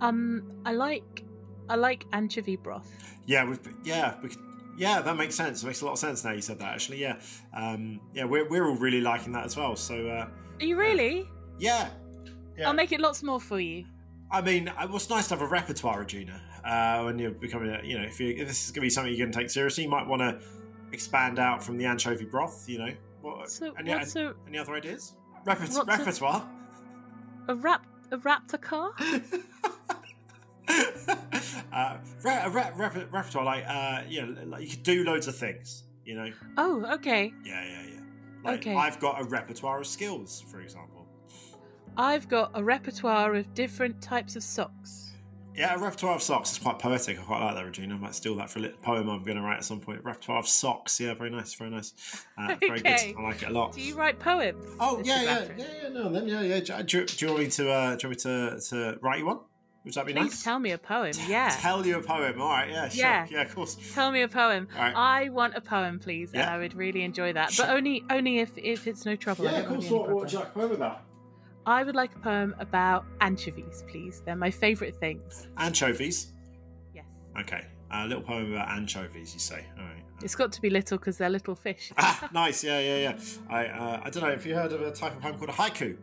[0.00, 1.22] Um, I like,
[1.68, 2.90] I like anchovy broth.
[3.26, 4.38] Yeah, we've yeah we, could-
[4.80, 5.62] yeah that makes sense.
[5.62, 6.72] It makes a lot of sense now you said that.
[6.74, 7.16] Actually, yeah,
[7.54, 9.76] um, yeah, we're we're all really liking that as well.
[9.76, 10.26] So uh,
[10.60, 11.28] Are you really?
[11.58, 11.90] yeah,
[12.58, 12.66] yeah.
[12.66, 13.84] I'll make it lots more for you.
[14.32, 17.82] I mean, uh, what's nice to have a repertoire, Regina, uh, when you're becoming, a,
[17.84, 19.50] you know, if, you, if this is going to be something you're going to take
[19.50, 20.38] seriously, you might want to
[20.92, 22.68] expand out from the anchovy broth.
[22.68, 25.14] You know, what, So any, what's a any other ideas?
[25.44, 26.48] Reper- What's a- repertoire.
[27.48, 28.92] a rap a raptor car?
[31.72, 35.36] uh, re- a re- repertoire, like, uh, you know, like you could do loads of
[35.36, 35.84] things.
[36.04, 37.32] You know, oh, okay.
[37.44, 38.00] yeah, yeah, yeah.
[38.42, 38.74] Like, Okay.
[38.74, 41.06] I've got a repertoire of skills, for example.
[41.96, 45.12] I've got a repertoire of different types of socks.
[45.54, 47.18] Yeah, a repertoire of socks is quite poetic.
[47.18, 47.96] I quite like that, Regina.
[47.96, 50.02] I might steal that for a little poem I'm going to write at some point.
[50.04, 50.98] Repertoire of socks.
[51.00, 51.92] Yeah, very nice, very nice.
[52.38, 52.86] Uh, very good.
[53.18, 53.72] I like it a lot.
[53.74, 54.64] Do you write poems?
[54.78, 55.88] Oh yeah, yeah, yeah, yeah.
[55.90, 56.60] No, then yeah, yeah.
[56.60, 57.70] Do, do, do you want me to?
[57.70, 59.40] Uh, do you want me to, to write you one?
[59.84, 60.42] Would that be Please nice?
[60.42, 61.12] tell me a poem.
[61.26, 61.56] Yeah.
[61.58, 62.40] Tell you a poem.
[62.40, 62.68] All right.
[62.70, 62.88] Yeah.
[62.90, 63.00] Sure.
[63.00, 63.26] Yeah.
[63.30, 63.42] Yeah.
[63.42, 63.76] Of course.
[63.94, 64.68] Tell me a poem.
[64.76, 64.94] Right.
[64.94, 66.54] I want a poem, please, and Yeah.
[66.54, 67.50] I would really enjoy that.
[67.52, 67.66] Sure.
[67.66, 69.48] But only only if if it's no trouble.
[69.48, 70.28] I don't want any problem.
[70.28, 71.00] you like a poem about?
[71.66, 74.22] I would like a poem about anchovies, please.
[74.24, 75.48] They're my favourite things.
[75.56, 76.32] Anchovies.
[76.94, 77.06] Yes.
[77.38, 77.64] Okay.
[77.92, 79.32] A little poem about anchovies.
[79.32, 79.64] You say.
[79.78, 80.02] All right.
[80.22, 81.90] It's got to be little because they're little fish.
[81.98, 82.62] Ah, nice.
[82.62, 83.18] Yeah, yeah, yeah.
[83.48, 85.52] I uh, I don't know if you heard of a type of poem called a
[85.54, 85.96] haiku.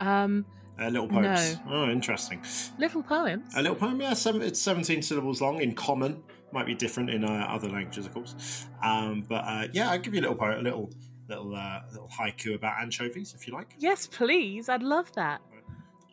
[0.00, 0.44] Um,
[0.80, 1.56] Uh, little poems.
[1.66, 1.84] No.
[1.84, 2.42] Oh, interesting.
[2.78, 3.54] little poems.
[3.54, 4.14] A little poem, yeah.
[4.14, 6.22] Seven, it's 17 syllables long in common.
[6.52, 8.66] Might be different in uh, other languages, of course.
[8.82, 10.90] Um, but uh, yeah, I'll give you a little poem, a little
[11.28, 13.74] little uh, little haiku about anchovies, if you like.
[13.78, 14.68] Yes, please.
[14.68, 15.40] I'd love that.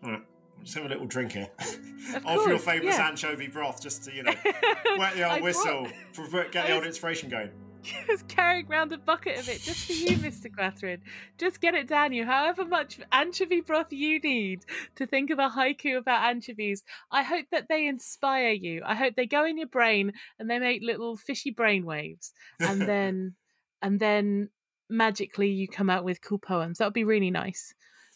[0.04, 0.22] All right.
[0.60, 1.50] Let's have a little drink here.
[1.60, 1.76] Of
[2.16, 3.08] Of your course, famous yeah.
[3.08, 4.34] anchovy broth, just to, you know,
[4.98, 5.88] wet the old whistle,
[6.30, 7.50] brought- get the old inspiration going.
[7.84, 10.48] Just carrying around a bucket of it just for you, Mr.
[10.52, 11.00] Gwathrin.
[11.38, 12.26] Just get it down you.
[12.26, 14.66] However much anchovy broth you need
[14.96, 16.84] to think of a haiku about anchovies.
[17.12, 18.82] I hope that they inspire you.
[18.86, 22.34] I hope they go in your brain and they make little fishy brain waves.
[22.60, 23.36] And then
[23.82, 24.50] and then
[24.90, 26.80] magically you come out with cool poems.
[26.80, 27.74] That would be really nice.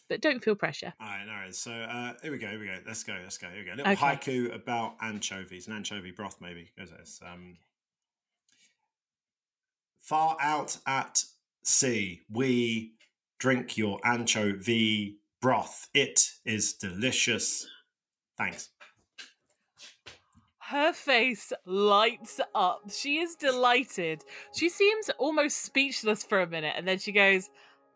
[0.10, 0.94] But don't feel pressure.
[1.00, 1.56] All right, all right.
[1.56, 2.48] So uh, here we go.
[2.48, 2.78] Here we go.
[2.86, 3.18] Let's go.
[3.24, 3.48] Let's go.
[3.48, 3.74] Here we go.
[3.74, 4.06] A little Okay.
[4.06, 6.72] haiku about anchovies, an anchovy broth, maybe.
[7.26, 7.58] Um,
[10.04, 11.24] Far out at
[11.64, 12.92] sea, we
[13.40, 15.88] drink your anchovy broth.
[15.94, 17.66] It is delicious.
[18.38, 18.70] Thanks.
[20.60, 22.82] Her face lights up.
[22.92, 24.24] She is delighted.
[24.54, 27.50] She seems almost speechless for a minute and then she goes,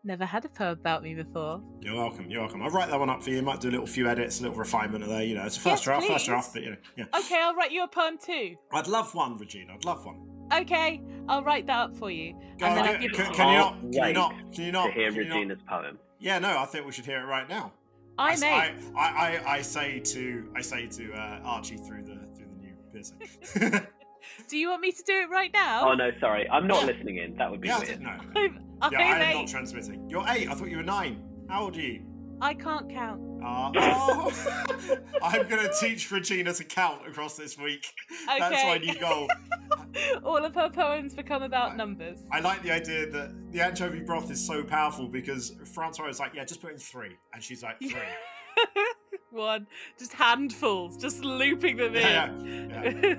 [0.04, 1.60] Never had a poem about me before.
[1.82, 2.30] You're welcome.
[2.30, 2.62] You're welcome.
[2.62, 3.42] I'll write that one up for you.
[3.42, 5.24] Might do a little few edits, a little refinement of there.
[5.24, 6.26] You know, it's a first Yes, draft, first please.
[6.28, 7.04] draft, but you know, yeah.
[7.18, 8.54] Okay, I'll write you a poem too.
[8.72, 9.74] I'd love one, Regina.
[9.74, 10.37] I'd love one.
[10.52, 12.34] Okay, I'll write that up for you.
[12.60, 13.54] And on, then can- I'll give it to can you.
[13.54, 15.98] you Can't can you not- can you not- to hear can you not- Regina's poem.
[16.20, 17.72] Yeah, no, I think we should hear it right now.
[18.18, 18.50] I s- may.
[18.50, 22.56] I, I, I, I say to I say to uh, Archie through the through the
[22.60, 23.86] new piercing.
[24.48, 25.88] Do you want me to do it right now?
[25.88, 27.36] Oh no, sorry, I'm not listening in.
[27.36, 27.88] That would be yeah, I weird.
[27.90, 28.18] didn't know.
[28.36, 29.34] I'm, I'm Yeah, I am eight.
[29.40, 30.10] not transmitting.
[30.10, 30.48] You're eight.
[30.50, 31.22] I thought you were nine.
[31.48, 32.02] How old are you?
[32.40, 33.20] I can't count.
[33.42, 37.86] Uh, oh, I'm going to teach Regina to count across this week.
[38.26, 39.28] That's my new goal.
[40.24, 42.18] All of her poems become about numbers.
[42.32, 46.34] I like the idea that the anchovy broth is so powerful because Francois is like,
[46.34, 47.16] yeah, just put in three.
[47.32, 47.92] And she's like, three.
[49.30, 49.66] One,
[49.98, 52.02] just handfuls, just looping them in.
[52.02, 52.32] Yeah,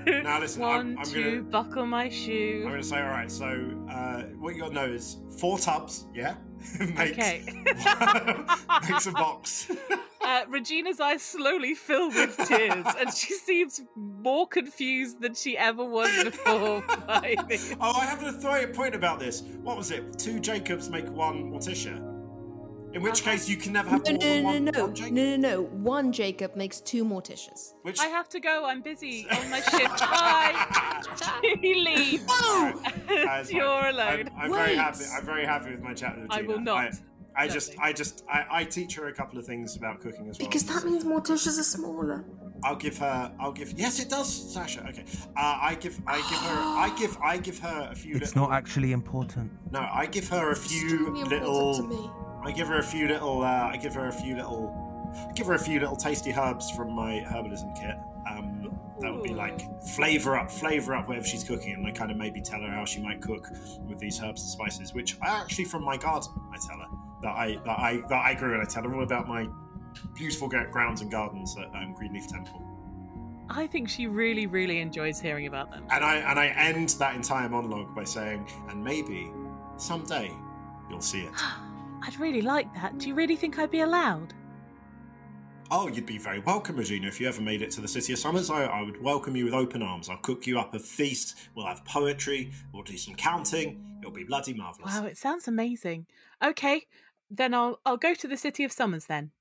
[0.05, 0.21] yeah.
[0.21, 2.61] Now listen, I'm- One, I'm two, gonna- buckle my shoe.
[2.63, 3.45] I'm going to say, all right, so
[3.89, 6.35] uh, what you got to know is four tubs, yeah?
[6.79, 7.43] makes, Okay.
[8.89, 9.71] makes a box.
[10.21, 15.85] Uh, Regina's eyes slowly fill with tears, and she seems more confused than she ever
[15.85, 16.83] was before.
[16.87, 19.41] Oh, I have a point about this.
[19.61, 20.17] What was it?
[20.17, 22.08] Two Jacobs make one Morticia.
[22.93, 24.81] In which case, you can never have No, more no, than no, one, no, no,
[24.85, 25.13] one Jacob.
[25.13, 25.61] no, no, no.
[25.61, 27.73] One Jacob makes two Morticias.
[27.83, 28.65] Which I have to go.
[28.65, 29.99] I'm busy on my shift.
[29.99, 31.01] Bye.
[31.61, 32.25] She leaves.
[32.25, 33.55] That's fine.
[33.57, 34.29] You're alone.
[34.35, 35.03] I'm, I'm very happy.
[35.15, 36.77] I'm very happy with my chat with I will not.
[37.35, 40.27] I, I just, I just, I, I teach her a couple of things about cooking
[40.29, 40.47] as well.
[40.47, 42.25] Because that means Morticias are smaller.
[42.63, 43.31] I'll give her.
[43.39, 43.71] I'll give.
[43.77, 44.85] Yes, it does, Sasha.
[44.89, 45.05] Okay.
[45.37, 45.99] Uh, I give.
[46.07, 46.57] I give her.
[46.57, 47.17] I give.
[47.23, 48.15] I give her a few.
[48.15, 49.51] It's little, not actually important.
[49.71, 52.28] No, I give her a few Extremely important little.
[52.43, 53.43] I give her a few little.
[53.43, 54.73] Uh, I give her a few little.
[55.29, 57.97] I give her a few little tasty herbs from my herbalism kit.
[58.29, 62.11] Um, that would be like flavor up, flavor up whatever she's cooking, and I kind
[62.11, 63.49] of maybe tell her how she might cook
[63.87, 66.31] with these herbs and spices, which I actually from my garden.
[66.53, 66.87] I tell her
[67.23, 69.47] that I that I that I grew, and I tell her all about my
[70.15, 72.61] beautiful grounds and gardens at um, Greenleaf Temple.
[73.49, 75.85] I think she really, really enjoys hearing about them.
[75.91, 79.31] And I and I end that entire monologue by saying, and maybe
[79.77, 80.31] someday
[80.89, 81.33] you'll see it.
[82.01, 82.97] I'd really like that.
[82.97, 84.33] Do you really think I'd be allowed?
[85.71, 88.19] Oh, you'd be very welcome, Regina, if you ever made it to the City of
[88.19, 88.49] Summers.
[88.49, 90.09] I, I would welcome you with open arms.
[90.09, 91.35] I'll cook you up a feast.
[91.55, 92.51] We'll have poetry.
[92.73, 93.85] We'll do some counting.
[93.99, 94.95] It'll be bloody marvellous.
[94.95, 96.07] Wow, it sounds amazing.
[96.43, 96.87] Okay,
[97.29, 99.31] then I'll I'll go to the City of Summers then.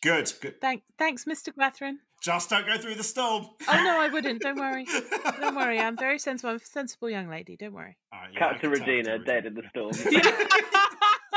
[0.00, 0.60] Good, good.
[0.60, 1.52] Thank, thanks, Mr.
[1.52, 1.98] Gwathrin.
[2.20, 3.46] Just don't go through the storm.
[3.68, 4.42] Oh no, I wouldn't.
[4.42, 4.86] Don't worry.
[5.40, 5.78] Don't worry.
[5.78, 6.50] I'm very sensible.
[6.50, 7.56] I'm a sensible young lady.
[7.56, 7.96] Don't worry.
[8.36, 9.92] Captain Regina dead in the storm.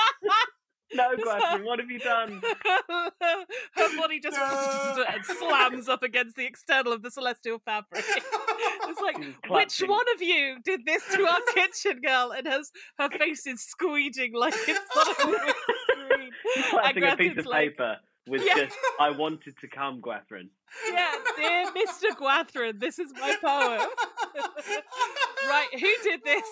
[0.94, 2.42] no, Gwathrin, what have you done?
[3.76, 8.04] Her body just and slams up against the external of the celestial fabric.
[8.84, 12.34] It's like, mm, which one of you did this to our kitchen girl?
[12.36, 16.32] And has her face is squeeging like it's not a screen.
[16.70, 18.66] Clapping a piece of like, paper with Yeah.
[18.66, 20.50] just, I wanted to come, Gwathrin.
[20.92, 22.16] Yeah, dear Mr.
[22.20, 23.88] Gwathrin, this is my poem.
[25.48, 26.44] right, who did this?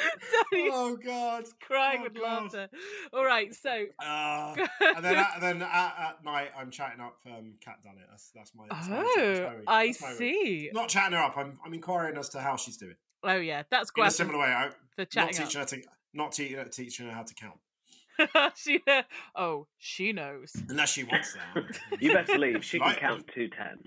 [0.52, 1.44] Danny's oh God!
[1.60, 2.22] crying Oh, with God.
[2.42, 2.68] laughter.
[3.12, 4.54] All right, so Uh,
[4.96, 8.06] and then, at, then at, at night, I'm chatting up um, Cat Dunnet.
[8.10, 8.64] That's that's my.
[8.70, 9.72] That's my, that's Oh, my.
[9.72, 10.18] I That's my week.
[10.18, 10.70] see.
[10.72, 11.36] Not chatting her up.
[11.36, 12.96] I'm, I'm inquiring as to how she's doing.
[13.22, 15.82] Oh yeah, that's In a similar way, I, for not chatting teaching her to
[16.14, 17.54] not te- teaching her how to count
[18.34, 18.52] up.
[18.56, 18.80] she,
[19.36, 20.52] oh, she knows.
[20.68, 21.78] unless she wants that.
[22.00, 22.64] You better leave.
[22.64, 23.78] she can count to ten.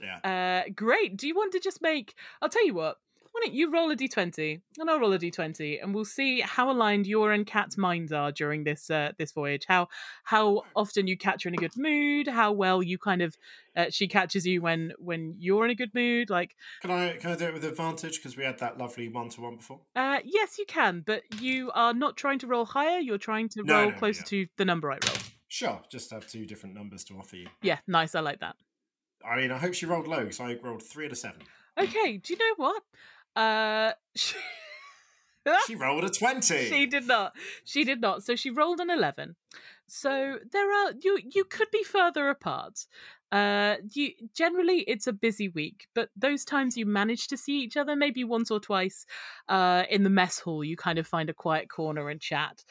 [0.00, 0.64] yeah.
[0.66, 1.16] Uh, great.
[1.16, 2.14] Do you want to just make?
[2.42, 2.96] I'll tell you what.
[3.32, 6.70] Why don't you roll a d20 and I'll roll a d20 and we'll see how
[6.70, 9.64] aligned your and Kat's minds are during this uh, this voyage.
[9.68, 9.88] How
[10.24, 12.26] how often you catch her in a good mood.
[12.26, 13.36] How well you kind of
[13.76, 16.30] uh, she catches you when when you're in a good mood.
[16.30, 19.28] Like Can I can I do it with advantage because we had that lovely one
[19.30, 19.80] to one before?
[19.94, 22.98] uh, yes, you can, but you are not trying to roll higher.
[22.98, 24.30] You're trying to No, roll no, closer yeah.
[24.30, 25.16] to the number I roll.
[25.46, 27.46] Sure, just have two different numbers to offer you.
[27.62, 28.14] Yeah, nice.
[28.14, 28.56] I like that.
[29.24, 31.40] I mean, I hope she rolled low because I rolled three out of seven.
[31.78, 32.82] Okay, do you know what?
[33.38, 34.36] Uh, she,
[35.66, 36.66] She rolled a twenty.
[36.68, 37.34] she did not.
[37.64, 38.22] She did not.
[38.22, 39.36] So she rolled an eleven.
[39.86, 41.18] So there are you.
[41.30, 42.86] You could be further apart.
[43.30, 47.76] Uh, you generally it's a busy week, but those times you manage to see each
[47.76, 49.04] other, maybe once or twice,
[49.48, 52.64] uh, in the mess hall, you kind of find a quiet corner and chat.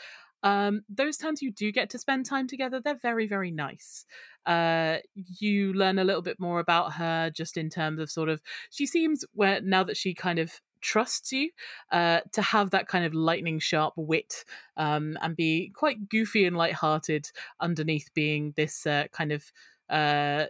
[0.44, 4.06] Um, those times you do get to spend time together, they're very, very nice.
[4.46, 4.98] Uh,
[5.40, 8.86] you learn a little bit more about her just in terms of sort of, she
[8.86, 11.50] seems where now that she kind of trusts you
[11.92, 14.46] uh, to have that kind of lightning sharp wit
[14.78, 17.30] um, and be quite goofy and lighthearted
[17.60, 19.52] underneath being this uh, kind of
[19.90, 20.46] uh,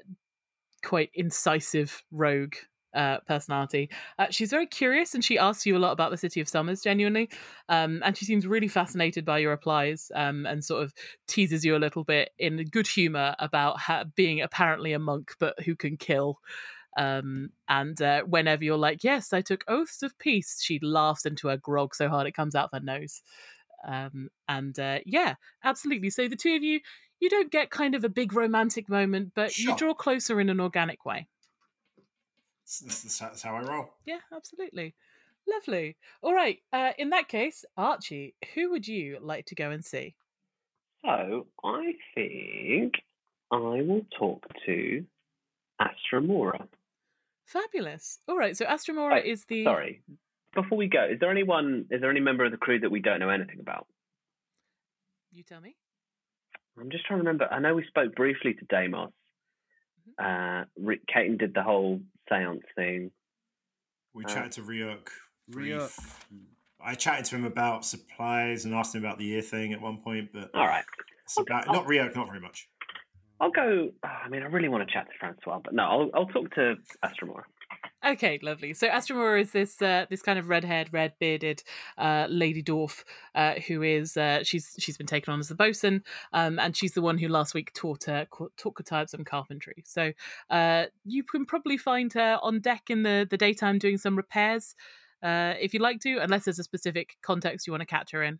[0.84, 2.56] quite incisive rogue
[2.94, 3.90] uh, personality.
[4.18, 6.82] Uh, she's very curious and she asks you a lot about the city of Summers,
[6.82, 7.30] genuinely.
[7.70, 10.94] Um, and she seems really fascinated by your replies um, and sort of
[11.28, 15.60] teases you a little bit in good humor about ha- being apparently a monk but
[15.64, 16.40] who can kill.
[16.98, 21.48] Um, and uh, whenever you're like, yes, I took oaths of peace, she laughs into
[21.50, 23.22] her grog so hard it comes out of her nose.
[23.88, 26.10] Um, and uh, yeah, absolutely.
[26.10, 26.80] So the two of you,
[27.20, 30.60] you don't get kind of a big romantic moment, but you draw closer in an
[30.60, 31.28] organic way.
[32.68, 33.93] That's, that's- that's how I roll.
[34.05, 34.93] Yeah, absolutely.
[35.47, 35.95] Lovely.
[36.22, 36.59] All right.
[36.74, 40.15] Uh, in that case, Archie, who would you like to go and see?
[41.05, 42.95] So I think
[43.51, 45.05] I will talk to
[45.82, 46.68] Astramora.
[47.45, 48.20] Fabulous.
[48.28, 48.57] All right.
[48.57, 49.63] So Astramora Oh, is the.
[49.63, 50.01] Sorry.
[50.53, 51.86] Before we go, is there anyone?
[51.89, 53.88] Is there any member of the crew that we don't know anything about?
[55.32, 55.76] You tell me.
[56.78, 57.47] I'm just trying to remember.
[57.49, 59.11] I know we spoke briefly to Deimos.
[60.22, 63.12] Uh, Rick, Caton did the whole seance thing.
[64.14, 65.10] We Uh, chatted to Ryuk.
[65.52, 65.92] Ryuk.
[66.80, 69.98] I chatted to him about supplies and asked him about the year thing at one
[69.98, 70.86] point, but All right.
[71.26, 72.68] that's about, not Ryuk, not very much.
[73.40, 73.90] I'll go.
[74.04, 76.54] oh, I mean, I really want to chat to Francois, but no, I'll, I'll talk
[76.56, 76.76] to
[77.06, 77.44] Astramora.
[78.08, 78.74] Okay, lovely.
[78.74, 81.62] So Astramora is this uh, this kind of red-haired, red-bearded
[81.97, 83.03] uh, lady dwarf
[83.36, 86.93] uh, who is uh, she's she's been taken on as the bosun, um, and she's
[86.93, 89.84] the one who last week taught her taught Katayab some carpentry.
[89.86, 90.14] So
[90.49, 94.74] uh, you can probably find her on deck in the the daytime doing some repairs,
[95.22, 98.24] uh, if you'd like to, unless there's a specific context you want to catch her
[98.24, 98.39] in.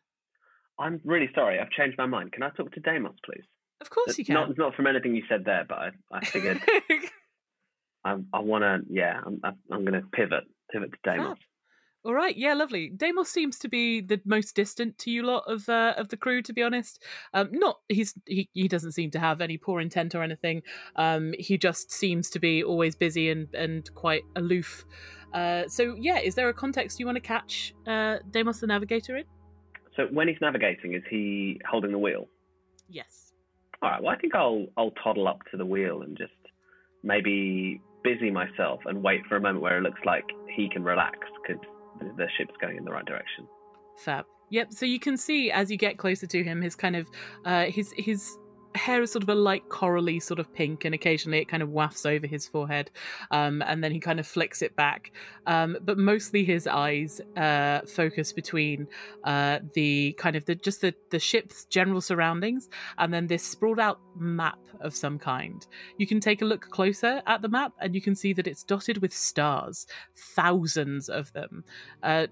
[0.80, 1.60] I'm really sorry.
[1.60, 2.32] I've changed my mind.
[2.32, 3.44] Can I talk to Deimos, please?
[3.82, 4.36] Of course you can.
[4.36, 6.62] Not not from anything you said there, but I, I figured
[8.08, 8.80] I, I want to.
[8.90, 9.42] Yeah, I'm,
[9.72, 11.28] I'm going to pivot pivot to Deimos.
[11.30, 11.38] Fab.
[12.06, 12.90] All right, yeah, lovely.
[12.96, 16.42] Deimos seems to be the most distant to you lot of uh, of the crew,
[16.44, 17.04] to be honest.
[17.34, 20.62] Um, not he's he, he doesn't seem to have any poor intent or anything.
[20.96, 24.86] Um, he just seems to be always busy and and quite aloof.
[25.34, 29.18] Uh, so yeah, is there a context you want to catch uh, Deimos the Navigator
[29.18, 29.26] in?
[29.98, 32.30] So when he's navigating, is he holding the wheel?
[32.88, 33.34] Yes.
[33.82, 34.02] All right.
[34.02, 36.32] Well, I think I'll I'll toddle up to the wheel and just
[37.04, 40.26] maybe busy myself and wait for a moment where it looks like
[40.56, 41.62] he can relax because
[42.00, 43.48] the, ship's going in the right direction.
[43.98, 44.26] Fab.
[44.50, 44.74] Yep.
[44.74, 47.08] So you can see as you get closer to him, his kind of
[47.44, 48.38] uh, his his
[48.76, 51.70] hair is sort of a light corally sort of pink, and occasionally it kind of
[51.70, 52.92] wafts over his forehead,
[53.32, 55.12] um, and then he kind of flicks it back.
[55.46, 58.88] Um, but mostly his eyes uh, focus between
[59.24, 63.80] uh, the kind of the just the the ship's general surroundings, and then this sprawled
[63.80, 65.66] out map of some kind.
[65.98, 68.64] You can take a look closer at the map, and you can see that it's
[68.64, 71.64] dotted with stars, thousands of them.
[72.04, 72.28] Uh,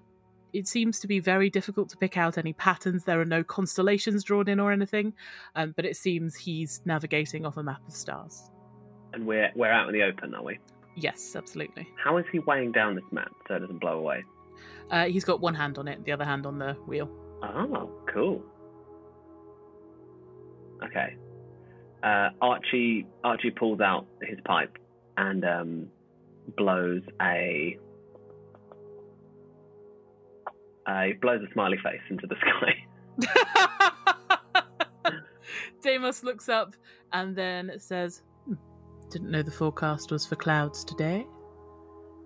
[0.56, 3.04] it seems to be very difficult to pick out any patterns.
[3.04, 5.14] There are no constellations drawn in or anything,
[5.56, 8.50] um, but it seems he's navigating off a map of stars.
[9.14, 10.60] And we're we're out in the open, are we?
[10.96, 11.88] Yes, absolutely.
[12.02, 14.24] How is he weighing down this map so it doesn't blow away?
[14.90, 17.10] Uh, he's got one hand on it, the other hand on the wheel.
[17.44, 18.42] Oh, cool.
[20.84, 21.18] Okay.
[22.02, 24.78] Uh, Archie Archie pulls out his pipe
[25.18, 25.88] and um,
[26.56, 27.78] blows a
[30.86, 32.86] uh, he blows a smiley face into the sky.
[35.82, 36.76] Deimos looks up
[37.14, 38.54] and then says, hmm,
[39.10, 41.26] "Didn't know the forecast was for clouds today."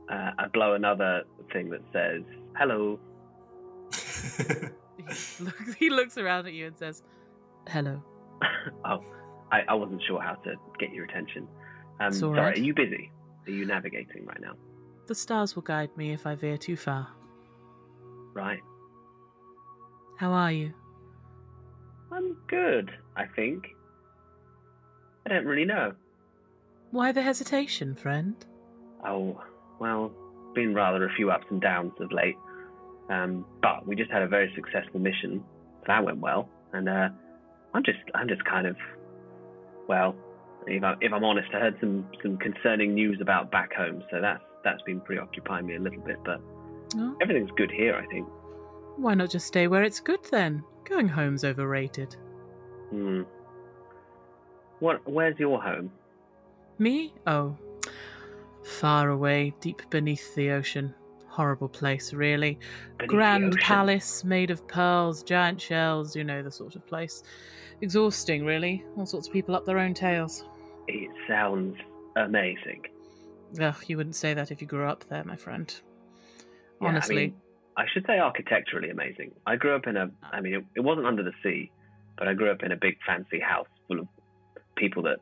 [0.09, 2.23] Uh, I blow another thing that says
[2.57, 2.99] "Hello."
[4.97, 7.03] he, looks, he looks around at you and says,
[7.67, 8.01] "Hello."
[8.85, 9.03] oh,
[9.51, 11.47] I, I wasn't sure how to get your attention.
[11.99, 12.57] Um, sorry, right.
[12.57, 13.11] are you busy?
[13.47, 14.53] Are you navigating right now?
[15.07, 17.07] The stars will guide me if I veer too far.
[18.39, 18.61] Right.
[20.17, 20.71] How are you?
[22.09, 23.65] I'm good, I think.
[25.25, 25.91] I don't really know.
[26.91, 28.35] Why the hesitation, friend?
[29.05, 29.43] Oh,
[29.79, 30.13] well,
[30.55, 32.37] been rather a few ups and downs of late.
[33.09, 35.43] Um, but we just had a very successful mission.
[35.81, 36.47] So that went well.
[36.71, 37.09] And uh,
[37.73, 38.77] I'm just, I'm just kind of,
[39.89, 40.15] well,
[40.65, 44.01] if, I, if I'm honest, I heard some, some concerning news about back home.
[44.09, 46.19] So that's, that's been preoccupying me a little bit.
[46.23, 46.41] But
[46.95, 48.27] Oh, everything's good here, I think.
[48.97, 50.63] why not just stay where it's good then?
[50.85, 52.15] Going home's overrated.
[52.89, 53.21] Hmm.
[54.79, 55.01] What?
[55.07, 55.91] Where's your home?
[56.79, 57.13] Me?
[57.27, 57.55] Oh.
[58.63, 60.93] Far away, deep beneath the ocean.
[61.27, 62.57] Horrible place, really.
[62.97, 67.23] Beneath Grand palace made of pearls, giant shells, you know, the sort of place.
[67.81, 68.83] Exhausting, really.
[68.97, 70.43] All sorts of people up their own tails.
[70.87, 71.77] It sounds
[72.15, 72.85] amazing.
[73.61, 75.73] Ugh, you wouldn't say that if you grew up there, my friend.
[76.81, 77.15] Yeah, I Honestly.
[77.15, 77.33] mean,
[77.77, 79.31] I should say architecturally amazing.
[79.45, 80.29] I grew up in a, ah.
[80.33, 81.71] I mean, it, it wasn't under the sea,
[82.17, 84.07] but I grew up in a big fancy house full of
[84.75, 85.17] people that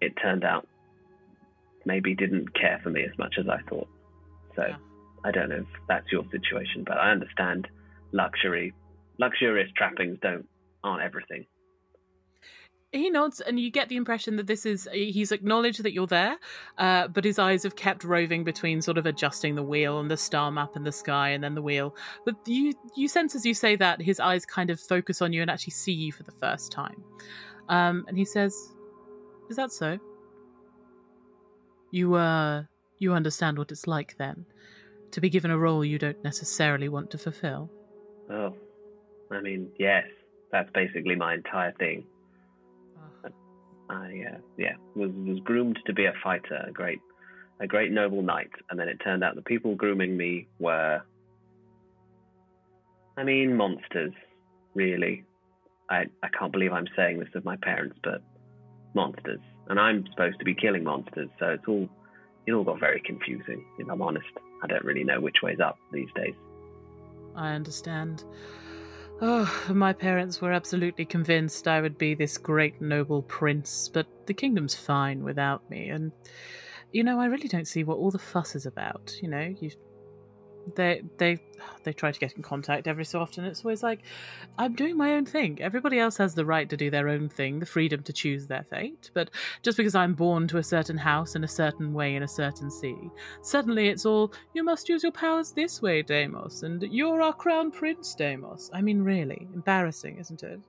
[0.00, 0.66] it turned out
[1.84, 3.88] maybe didn't care for me as much as I thought.
[4.56, 4.76] So Yeah.
[5.24, 7.66] I don't know if that's your situation, but I understand
[8.12, 8.72] luxury,
[9.18, 10.46] luxurious trappings don't
[10.84, 11.44] aren't everything.
[12.92, 16.38] He nods and you get the impression that this is he's acknowledged that you're there
[16.78, 20.16] uh, but his eyes have kept roving between sort of adjusting the wheel and the
[20.16, 21.94] star map and the sky and then the wheel.
[22.24, 25.42] But you you sense as you say that his eyes kind of focus on you
[25.42, 27.02] and actually see you for the first time.
[27.68, 28.54] Um, and he says
[29.50, 29.98] is that so?
[31.90, 32.64] You uh
[32.98, 34.46] you understand what it's like then
[35.10, 37.70] to be given a role you don't necessarily want to fulfill?
[38.30, 38.54] Oh,
[39.30, 40.04] I mean, yes,
[40.52, 42.04] that's basically my entire thing.
[43.90, 47.00] I uh, yeah was was groomed to be a fighter, a great
[47.60, 51.02] a great noble knight, and then it turned out the people grooming me were,
[53.16, 54.12] I mean, monsters.
[54.74, 55.24] Really,
[55.90, 58.22] I I can't believe I'm saying this of my parents, but
[58.94, 61.88] monsters, and I'm supposed to be killing monsters, so it's all
[62.46, 63.64] it all got very confusing.
[63.78, 64.26] If I'm honest,
[64.62, 66.34] I don't really know which way's up these days.
[67.34, 68.24] I understand.
[69.20, 74.34] Oh, my parents were absolutely convinced I would be this great noble prince, but the
[74.34, 76.12] kingdom's fine without me, and
[76.92, 79.16] you know, I really don't see what all the fuss is about.
[79.20, 79.70] You know, you
[80.74, 81.38] they they
[81.84, 83.44] they try to get in contact every so often.
[83.44, 84.00] It's always like,
[84.58, 85.60] I'm doing my own thing.
[85.60, 88.64] Everybody else has the right to do their own thing, the freedom to choose their
[88.64, 89.10] fate.
[89.14, 89.30] But
[89.62, 92.70] just because I'm born to a certain house in a certain way in a certain
[92.70, 92.96] sea,
[93.42, 97.70] suddenly it's all you must use your powers this way, Deimos, and you're our crown
[97.70, 98.70] prince, Deimos.
[98.72, 100.60] I mean, really embarrassing, isn't it?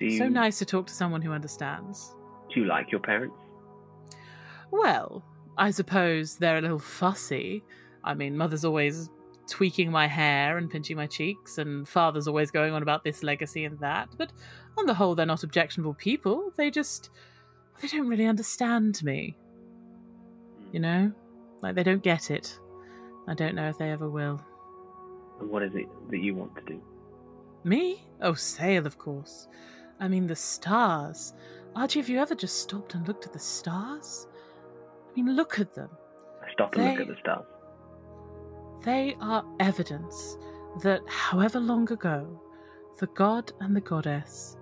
[0.00, 2.14] You So nice to talk to someone who understands.
[2.52, 3.36] do you like your parents?
[4.70, 5.22] Well,
[5.58, 7.62] I suppose they're a little fussy.
[8.04, 9.10] I mean, mother's always
[9.48, 13.64] tweaking my hair and pinching my cheeks, and father's always going on about this legacy
[13.64, 14.08] and that.
[14.16, 14.32] But
[14.78, 16.52] on the whole, they're not objectionable people.
[16.56, 17.10] They just.
[17.80, 19.36] they don't really understand me.
[20.72, 20.82] You hmm.
[20.82, 21.12] know?
[21.62, 22.58] Like, they don't get it.
[23.28, 24.40] I don't know if they ever will.
[25.40, 26.82] And what is it that you want to do?
[27.64, 28.04] Me?
[28.20, 29.46] Oh, sail, of course.
[30.00, 31.32] I mean, the stars.
[31.76, 34.26] Archie, have you ever just stopped and looked at the stars?
[35.10, 35.90] I mean, look at them.
[36.42, 37.46] I stop and look at the stars.
[38.82, 40.36] They are evidence
[40.82, 42.40] that, however long ago,
[42.98, 44.56] the god and the goddess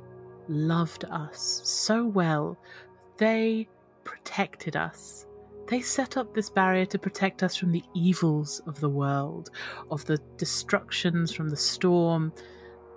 [0.48, 2.58] loved us so well,
[3.16, 3.68] they
[4.04, 5.26] protected us.
[5.68, 9.50] They set up this barrier to protect us from the evils of the world,
[9.90, 12.32] of the destructions from the storm.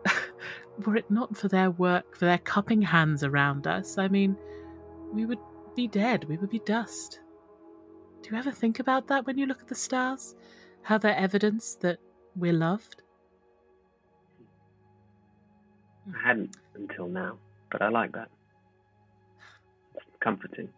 [0.86, 4.36] Were it not for their work, for their cupping hands around us, I mean,
[5.12, 5.40] we would
[5.76, 7.20] be dead, we would be dust.
[8.24, 10.36] Do you ever think about that when you look at the stars?
[10.84, 12.00] How they're evidence that
[12.36, 13.02] we're loved?
[16.14, 17.38] I hadn't until now,
[17.72, 18.30] but I like that.
[19.96, 20.70] It's comforting.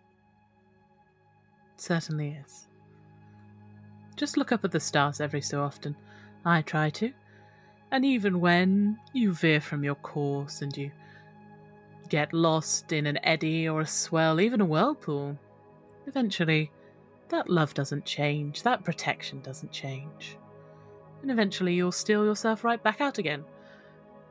[1.77, 2.67] Certainly is.
[4.15, 5.95] Just look up at the stars every so often.
[6.45, 7.11] I try to.
[7.91, 10.91] And even when you veer from your course and you
[12.09, 15.37] get lost in an eddy or a swell, even a whirlpool,
[16.05, 16.71] eventually
[17.29, 20.37] that love doesn't change, that protection doesn't change.
[21.21, 23.43] And eventually you'll steal yourself right back out again.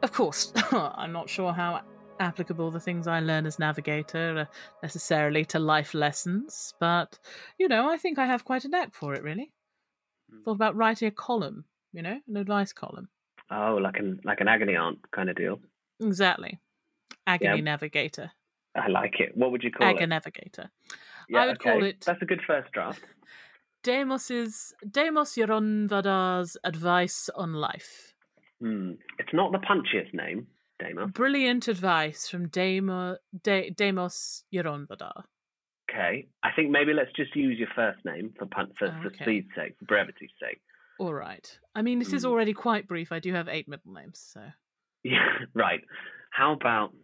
[0.02, 1.80] Of course, I'm not sure how
[2.20, 4.48] applicable the things I learn as navigator are
[4.82, 7.18] necessarily to life lessons, but
[7.58, 9.52] you know, I think I have quite a knack for it, really.
[10.30, 10.42] Hmm.
[10.42, 13.08] Thought about writing a column, you know, an advice column.
[13.50, 15.58] Oh, like an like an agony aunt kind of deal.
[16.00, 16.60] Exactly.
[17.26, 17.62] Agony Yeah.
[17.62, 18.30] navigator.
[18.76, 19.36] I like it.
[19.36, 19.96] What would you call it?
[19.96, 20.68] Aganavigator.
[21.28, 23.02] Yeah, I would call it- That's a good first draft.
[23.82, 28.14] Deimos's Deimos Yoronvadar's advice on life.
[28.60, 28.92] Hmm.
[29.18, 30.46] It's not the punchiest name,
[30.78, 31.08] Dama.
[31.08, 35.24] Brilliant advice from Demo, De, Deimos Yoronvadar.
[35.90, 36.28] Okay.
[36.42, 39.24] I think maybe let's just use your first name for pun- for, for Okay.
[39.24, 40.60] speed's sake, for brevity's sake.
[40.98, 41.58] All right.
[41.74, 42.28] I mean, this is Mm.
[42.30, 43.12] already quite brief.
[43.12, 44.40] I do have eight middle names, so.
[45.02, 45.82] Yeah, right.
[46.30, 46.94] How about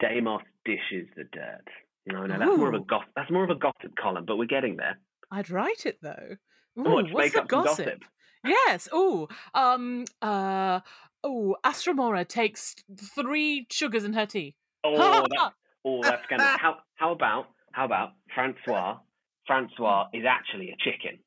[0.00, 1.66] Damos dishes the dirt?
[2.06, 2.84] No, no, that's more of a Ooh.
[2.84, 3.04] goth.
[3.16, 4.98] That's more of a gossip column, but we're getting there.
[5.30, 6.36] I'd write it though.
[6.78, 7.86] Ooh, What, what's the gossip?
[7.86, 8.04] gossip?
[8.44, 8.88] Yes.
[8.92, 10.80] Oh, um, uh,
[11.22, 12.74] oh, Astramora takes
[13.14, 14.54] three sugars in her tea.
[14.84, 15.54] Oh, that's
[15.84, 16.58] oh, that's gonna.
[16.58, 18.98] How how about how about Francois?
[19.46, 21.18] Francois is actually a chicken.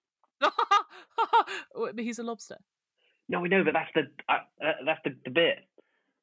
[0.42, 2.58] Oh, but He's a lobster.
[3.30, 5.58] No, we know, but that's the uh, uh, that's the, the bit.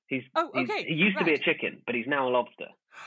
[0.09, 2.67] He's, Oh, he's- okay, he used to be a chicken, but he's now a lobster.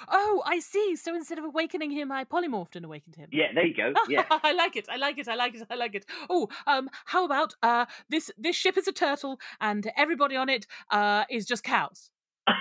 [0.09, 0.97] Oh, I see.
[0.97, 3.29] So instead of awakening him, I polymorphed and awakened him.
[3.31, 3.93] Yeah, there you go.
[4.09, 4.25] Yeah.
[4.29, 4.87] I like it.
[4.89, 5.27] I like it.
[5.29, 5.65] I like it.
[5.69, 6.05] I like it.
[6.29, 10.67] Oh, um, how about uh, this this ship is a turtle and everybody on it
[10.91, 12.09] uh is just cows.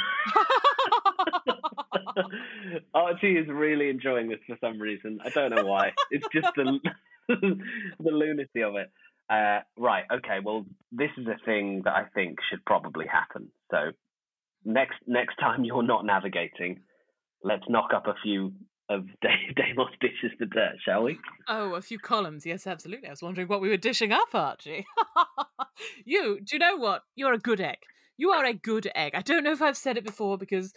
[2.95, 5.19] Archie is really enjoying this for some reason.
[5.25, 5.93] I don't know why.
[6.11, 6.79] It's just the
[7.29, 8.91] the lunacy of it.
[9.29, 10.05] Uh, right.
[10.13, 10.39] Okay.
[10.43, 13.49] Well, this is a thing that I think should probably happen.
[13.71, 13.91] So
[14.67, 16.81] next next time you're not navigating,
[17.43, 18.53] let's knock up a few
[18.91, 21.19] of Da- Damos dishes to dirt, shall we?
[21.49, 22.45] Oh, a few columns.
[22.45, 23.09] Yes, absolutely.
[23.09, 24.85] I was wondering what we were dishing up, Archie.
[26.05, 27.03] you, do you know what?
[27.15, 27.79] You're a good egg.
[28.17, 29.13] You are a good egg.
[29.15, 30.73] I don't know if I've said it before because,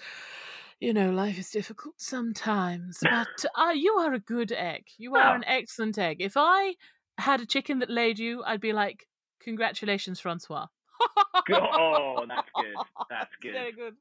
[0.79, 4.85] you know, life is difficult sometimes, but uh, you are a good egg.
[4.97, 5.35] You are Oh.
[5.35, 6.17] an excellent egg.
[6.19, 6.75] If I
[7.17, 9.05] had a chicken that laid you, I'd be like,
[9.41, 10.65] congratulations, Francois.
[11.51, 12.76] oh, that's good.
[13.09, 13.53] That's good.
[13.53, 13.95] Very good.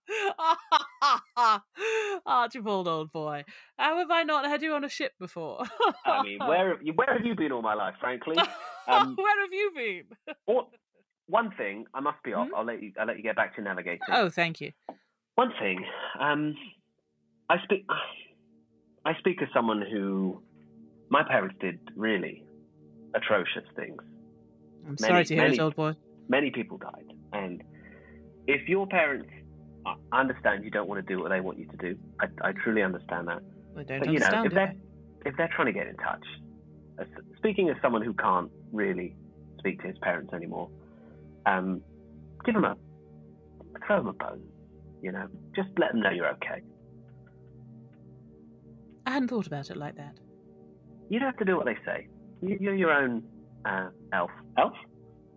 [2.26, 3.44] Archibald, old boy.
[3.78, 5.64] How have I not had you on a ship before?
[6.04, 8.36] I mean, where have you, where have you been all my life, frankly?
[8.88, 10.34] Um, Where have you been?
[10.46, 10.66] or,
[11.26, 12.48] one thing I must be off.
[12.56, 12.90] I'll let you.
[12.98, 14.00] I'll let you get back to navigating.
[14.10, 14.72] Oh, thank you.
[15.34, 15.84] One thing,
[16.18, 16.56] um,
[17.50, 17.84] I speak.
[19.04, 20.40] I speak as someone who,
[21.10, 22.42] my parents did really
[23.14, 24.00] atrocious things.
[24.86, 25.94] I'm sorry to hear many- it, old boy.
[26.28, 27.62] Many people died, and
[28.46, 29.30] if your parents,
[29.86, 31.96] I I understand you don't want to do what they want you to do.
[32.20, 33.40] I, I truly understand that.
[33.76, 34.74] I don't But you know, understand if they're
[35.26, 36.24] if they're trying to get in touch,
[36.98, 37.06] as,
[37.36, 39.16] speaking as someone who can't really
[39.58, 40.68] speak to his parents anymore,
[41.46, 41.80] um,
[42.44, 42.76] give them a
[43.86, 44.42] throw them a bone.
[45.02, 46.62] You know, just let them know you're okay.
[49.06, 50.18] I hadn't thought about it like that.
[51.08, 52.08] You don't have to do what they say.
[52.42, 53.22] You, you're your own
[53.64, 54.30] uh, elf.
[54.58, 54.74] Elf?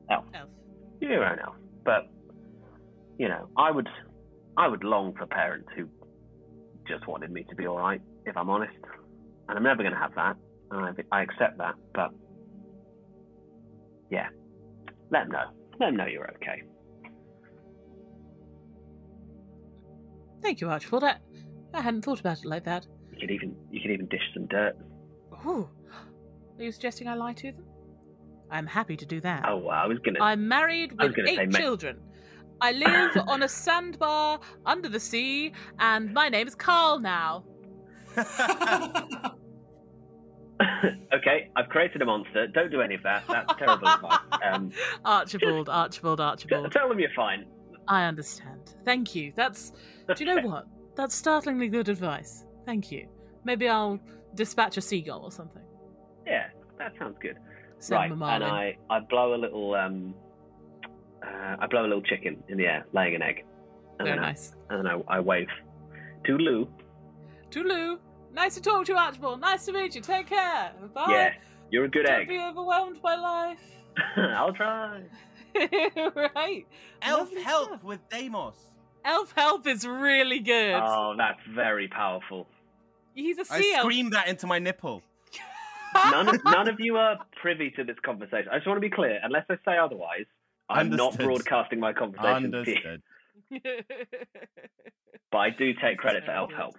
[0.10, 0.26] Elf.
[0.34, 0.50] Elf.
[1.02, 1.56] Your own elf.
[1.84, 2.08] But
[3.18, 3.90] you know, I would,
[4.58, 5.88] I would long for parents who
[6.88, 8.02] just wanted me to be all right.
[8.26, 8.74] If I'm honest,
[9.48, 10.38] and I'm never going to have that.
[10.72, 11.76] And I, I accept that.
[11.94, 12.12] But
[14.10, 14.28] yeah,
[15.12, 15.46] let them know.
[15.80, 16.64] Let them know you're okay.
[20.42, 21.04] Thank you, Archibald.
[21.04, 21.18] I,
[21.74, 22.88] I hadn't thought about it like that.
[23.12, 24.76] You could even, you could even dish some dirt.
[25.46, 25.70] Ooh.
[26.58, 27.66] Are you suggesting I lie to them?
[28.52, 29.46] I'm happy to do that.
[29.48, 30.20] Oh, well, I was gonna.
[30.22, 31.98] I'm married with eight say ma- children.
[32.60, 37.46] I live on a sandbar under the sea, and my name is Carl now.
[41.14, 42.48] okay, I've created a monster.
[42.48, 43.24] Don't do any of that.
[43.28, 44.20] That's terrible advice.
[44.52, 44.72] Um,
[45.06, 46.72] Archibald, Archibald, Archibald.
[46.72, 47.46] tell them you're fine.
[47.88, 48.76] I understand.
[48.86, 49.34] Thank you.
[49.36, 49.72] That's.
[50.08, 50.68] Do you know what?
[50.96, 52.46] That's startlingly good advice.
[52.66, 53.08] Thank you.
[53.44, 54.00] Maybe I'll
[54.36, 55.64] dispatch a seagull or something.
[56.28, 56.48] Yeah,
[56.78, 57.38] that sounds good.
[57.82, 58.44] Send right, them a and.
[58.44, 60.14] I, I blow a little um,
[61.24, 63.44] uh, I blow a little chicken in the air, laying an egg,
[64.00, 64.56] and Very then, nice.
[64.70, 65.48] I, and then I, I wave
[66.26, 66.68] to Lou.
[67.50, 67.98] Toodaloo.
[68.34, 69.42] Nice to talk to you, Archibald.
[69.42, 70.02] Nice to meet you.
[70.02, 70.72] Take care.
[70.94, 71.08] Bye.
[71.10, 71.34] Yeah,
[71.72, 72.28] you're a good egg.
[72.28, 73.60] Don't be overwhelmed by life.
[74.16, 75.02] I'll try.
[75.56, 76.66] right.
[77.02, 77.84] Elf Lovely help stuff.
[77.84, 78.56] with Deimos.
[79.04, 80.76] Elf help is really good.
[80.76, 82.48] Oh, that's very powerful.
[83.16, 83.82] He's a sea elf.
[83.82, 85.02] screamed that into my nipple.
[85.94, 88.48] None of, none of you are privy to this conversation.
[88.52, 89.20] I just want to be clear.
[89.24, 90.26] Unless I say otherwise,
[90.70, 92.76] I'm not broadcasting my conversation to
[93.50, 93.62] you.
[95.32, 96.76] But I do take credit for elf help.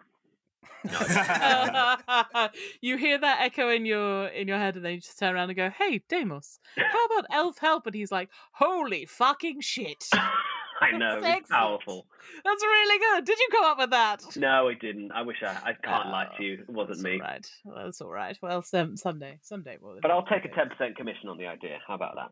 [2.81, 5.49] you hear that echo in your in your head, and then you just turn around
[5.49, 10.05] and go, "Hey, Deimos, how about elf help?" And he's like, "Holy fucking shit!
[10.83, 12.07] I know, That's it's powerful.
[12.45, 13.25] That's really good.
[13.25, 15.13] Did you come up with that?" No, I didn't.
[15.13, 15.51] I wish I.
[15.51, 16.55] I can't lie to you.
[16.55, 17.21] It wasn't me.
[17.21, 17.47] right.
[17.65, 18.37] Well, that's all right.
[18.43, 19.99] Well, some, someday, someday we'll.
[20.01, 21.79] But I'll take a ten percent commission on the idea.
[21.87, 22.31] How about that?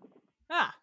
[0.50, 0.74] Ah,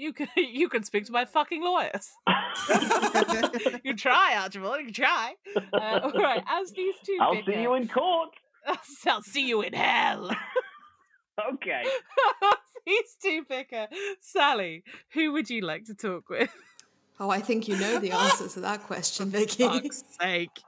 [0.00, 2.10] you can you can speak to my fucking lawyers.
[3.84, 4.78] you try, Archibald.
[4.78, 5.34] You can try.
[5.72, 6.42] Uh, all right.
[6.48, 8.30] As these two, I'll see you in court.
[9.06, 10.30] I'll see you in hell.
[11.54, 11.82] Okay.
[12.86, 13.88] these two bicker.
[14.20, 14.84] Sally,
[15.14, 16.50] who would you like to talk with?
[17.22, 19.64] Oh, I think you know the answer to that question, Vicky.
[19.64, 20.62] fuck's sake.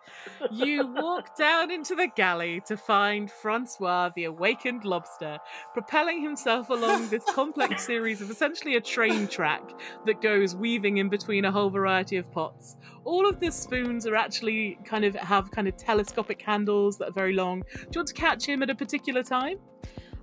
[0.51, 5.39] You walk down into the galley to find Francois, the awakened lobster,
[5.73, 9.63] propelling himself along this complex series of essentially a train track
[10.05, 12.77] that goes weaving in between a whole variety of pots.
[13.05, 17.13] All of the spoons are actually kind of have kind of telescopic handles that are
[17.13, 17.63] very long.
[17.73, 19.57] Do you want to catch him at a particular time?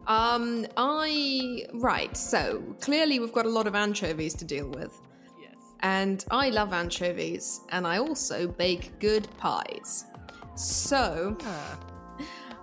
[0.05, 2.15] Um, I right.
[2.15, 4.95] So clearly, we've got a lot of anchovies to deal with.
[5.81, 10.05] And I love anchovies, and I also bake good pies.
[10.55, 11.79] So ah.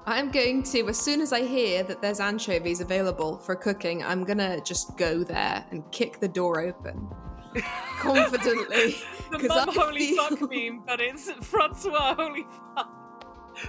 [0.07, 4.23] I'm going to, as soon as I hear that there's anchovies available for cooking, I'm
[4.25, 7.09] gonna just go there and kick the door open
[7.99, 8.97] confidently.
[9.31, 12.93] the mum holy feel- fuck meme, but it's Francois holy fuck.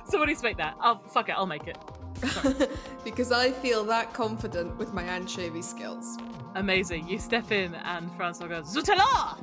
[0.06, 0.76] Somebody just make that.
[0.82, 1.32] I'll fuck it.
[1.38, 1.78] I'll make it.
[3.04, 6.18] because I feel that confident with my anchovy skills.
[6.56, 7.08] Amazing.
[7.08, 9.38] You step in and Francois goes, Zutela!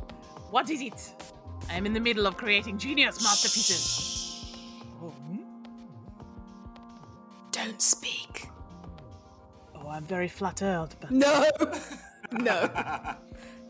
[0.50, 1.12] What is it?
[1.70, 4.56] I am in the middle of creating genius masterpieces.
[5.02, 5.42] Oh, hmm?
[7.52, 8.48] Don't speak.
[9.74, 11.46] Oh, I'm very flattered, but No,
[12.32, 12.70] no.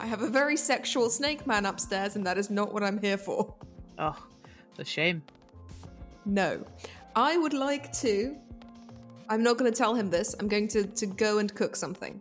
[0.00, 3.18] I have a very sexual snake man upstairs, and that is not what I'm here
[3.18, 3.54] for.
[3.98, 4.16] oh,
[4.76, 5.22] the shame.
[6.24, 6.64] No.
[7.14, 8.36] I would like to.
[9.28, 10.34] I'm not going to tell him this.
[10.38, 12.20] I'm going to, to go and cook something.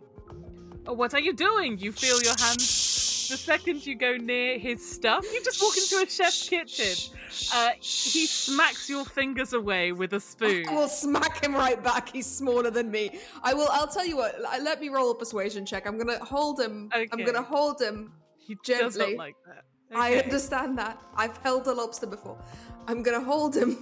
[0.86, 1.78] Oh, what are you doing?
[1.78, 3.28] You feel your hands.
[3.30, 7.14] The second you go near his stuff, you just walk into a chef's kitchen.
[7.54, 10.68] Uh, he smacks your fingers away with a spoon.
[10.68, 12.10] I will smack him right back.
[12.12, 13.18] He's smaller than me.
[13.42, 13.68] I will.
[13.70, 14.38] I'll tell you what.
[14.62, 15.86] Let me roll a persuasion check.
[15.86, 16.90] I'm gonna hold him.
[16.94, 17.08] Okay.
[17.12, 19.64] I'm gonna hold him He does not like that.
[19.94, 21.00] I understand that.
[21.16, 22.38] I've held a lobster before.
[22.86, 23.78] I'm gonna hold him,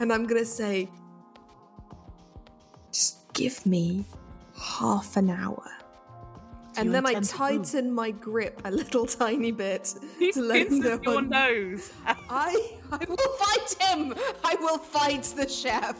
[0.00, 0.92] and I'm gonna say, "Just
[3.38, 4.04] give me
[4.78, 5.64] half an hour."
[6.76, 7.22] And then I intend
[7.58, 7.66] move?
[7.66, 9.84] tighten my grip a little tiny bit
[10.32, 10.98] to let him know.
[10.98, 11.92] pinces your I'm- nose.
[12.06, 12.54] I
[12.92, 14.14] I will fight him.
[14.44, 15.96] I will fight the chef.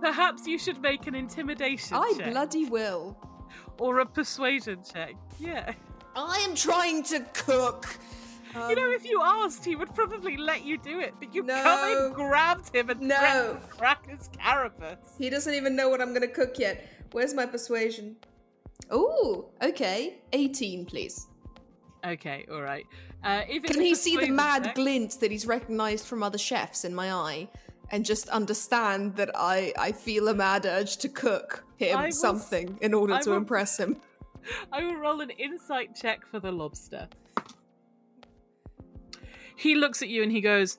[0.00, 3.16] Perhaps you should make an intimidation I check bloody will.
[3.78, 5.14] or a persuasion check.
[5.38, 5.74] Yeah.
[6.16, 7.86] I am trying to cook.
[8.68, 11.14] You know, if you asked, he would probably let you do it.
[11.18, 12.06] But you come No.
[12.06, 13.58] and grabbed him and No.
[13.70, 15.14] crack his carapace.
[15.18, 16.86] He doesn't even know what I'm gonna cook yet.
[17.12, 18.16] Where's my persuasion?
[18.90, 20.18] Oh, okay.
[20.32, 21.26] 18, please.
[22.04, 22.84] Okay, all right.
[23.22, 26.84] Uh, if Can he see the mad check- glint that he's recognized from other chefs
[26.84, 27.48] in my eye
[27.90, 32.78] and just understand that I, I feel a mad urge to cook him will- something
[32.80, 34.00] in order to impress him?
[34.72, 37.08] I will roll an insight check for the lobster.
[39.62, 40.78] He looks at you and he goes,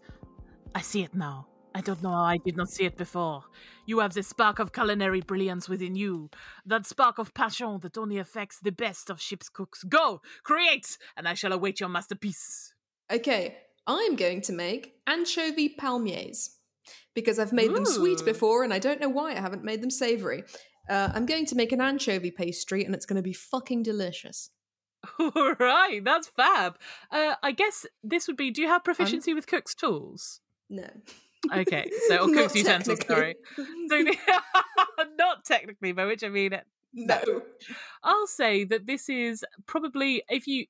[0.76, 1.48] I see it now.
[1.74, 3.46] I don't know how I did not see it before.
[3.86, 6.30] You have the spark of culinary brilliance within you,
[6.66, 9.86] that spark of passion that only affects the best of ship's cooks.
[9.86, 12.74] Go, create, and I shall await your masterpiece.
[13.10, 13.56] Okay,
[13.88, 16.50] I'm going to make anchovy palmiers
[17.16, 19.92] because I've made them sweet before and I don't know why I haven't made them
[19.92, 20.44] savory.
[20.90, 24.50] Uh, I'm going to make an anchovy pastry and it's going to be fucking delicious.
[25.20, 26.78] All right, that's fab.
[27.12, 28.52] Uh, I guess this would be.
[28.52, 30.42] Do you have proficiency with cook's tools?
[30.70, 30.88] No.
[31.54, 33.00] Okay, so or cook's utensils.
[33.06, 34.04] Sorry, so,
[35.18, 36.60] not technically, by which I mean
[36.94, 37.42] No.
[38.04, 40.66] I'll say that this is probably if you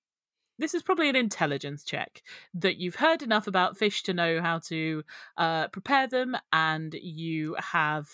[0.60, 2.22] this is probably an intelligence check
[2.54, 5.04] that you've heard enough about fish to know how to
[5.38, 8.10] uh, prepare them, and you have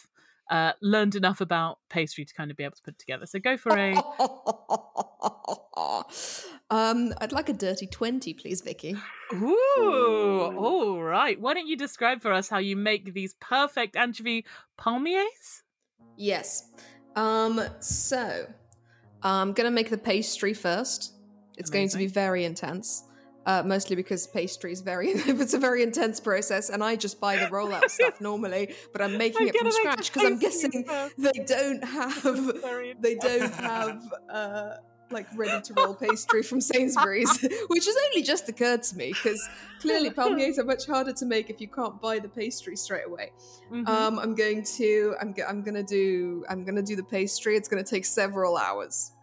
[0.49, 3.25] uh, learned enough about pastry to kind of be able to put it together.
[3.25, 3.93] So go for a
[6.69, 8.95] um, I'd like a dirty 20, please, Vicky.
[9.33, 11.39] ooh, all right.
[11.39, 14.45] Why don't you describe for us how you make these perfect anchovy
[14.79, 15.61] palmiers?
[16.17, 16.69] Yes.
[17.15, 18.47] Um, so
[19.23, 21.13] I'm gonna make the pastry first.
[21.57, 23.03] It's going to be very intense.
[23.45, 27.37] Uh, mostly because pastry is very it's a very intense process and I just buy
[27.37, 30.29] the rollout stuff normally, but I'm making I'm it from gonna make the scratch because
[30.29, 31.15] I'm guessing first.
[31.17, 34.73] they don't have they don't have uh
[35.11, 39.41] like ready to roll pastry from Sainsbury's, which has only just occurred to me because
[39.81, 43.31] clearly palmiers are much harder to make if you can't buy the pastry straight away.
[43.71, 43.87] Mhm.
[43.89, 47.55] Um, I'm going to I'm go- I'm gonna do I'm gonna do the pastry.
[47.55, 49.13] It's gonna take several hours.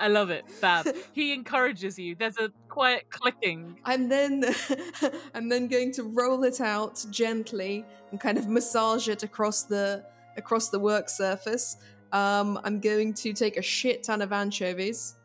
[0.00, 0.50] I love it.
[0.50, 0.88] Fab.
[1.12, 2.14] He encourages you.
[2.14, 3.78] There's a quiet clicking.
[3.84, 4.44] I'm then
[5.34, 10.04] I'm then going to roll it out gently and kind of massage it across the
[10.36, 11.76] across the work surface.
[12.12, 15.16] Um, I'm going to take a shit ton of anchovies,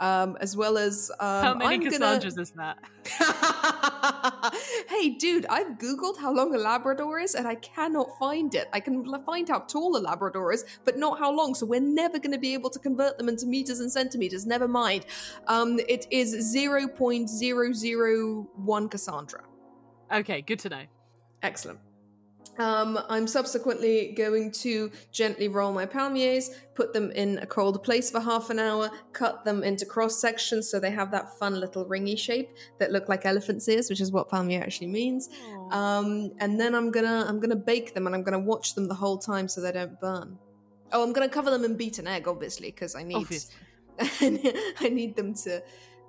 [0.00, 2.78] um, as well as um, How many I'm gonna- is that?
[4.88, 8.68] hey, dude, I've googled how long a Labrador is, and I cannot find it.
[8.72, 11.54] I can find how tall a Labrador is, but not how long.
[11.54, 14.46] So we're never going to be able to convert them into meters and centimeters.
[14.46, 15.06] Never mind.
[15.46, 19.42] Um, it is zero point zero zero one Cassandra.
[20.12, 20.82] Okay, good to know.
[21.42, 21.78] Excellent.
[22.58, 28.10] Um, I'm subsequently going to gently roll my palmiers, put them in a cold place
[28.10, 31.84] for half an hour, cut them into cross sections so they have that fun little
[31.84, 35.28] ringy shape that look like elephant's ears, which is what palmier actually means.
[35.70, 38.94] Um, and then I'm gonna I'm gonna bake them and I'm gonna watch them the
[38.94, 40.38] whole time so they don't burn.
[40.92, 43.28] Oh, I'm gonna cover them in beaten egg, obviously, because I need
[44.00, 45.62] I need them to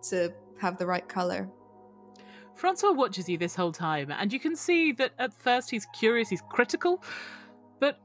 [0.10, 1.50] to have the right color.
[2.60, 6.28] Francois watches you this whole time, and you can see that at first he's curious,
[6.28, 7.02] he's critical,
[7.80, 7.98] but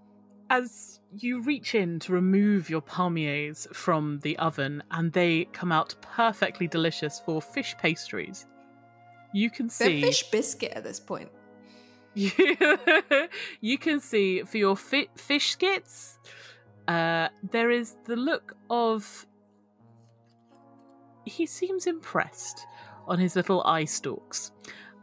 [0.49, 5.97] as you reach in to remove your palmiers from the oven and they come out
[6.03, 8.47] perfectly delicious for fish pastries,
[9.33, 10.01] you can They're see.
[10.01, 11.31] fish biscuit at this point.
[12.15, 12.31] You,
[13.61, 16.21] you can see for your fi- fish skits,
[16.87, 19.27] uh, there is the look of.
[21.25, 22.67] He seems impressed
[23.07, 24.53] on his little eye stalks.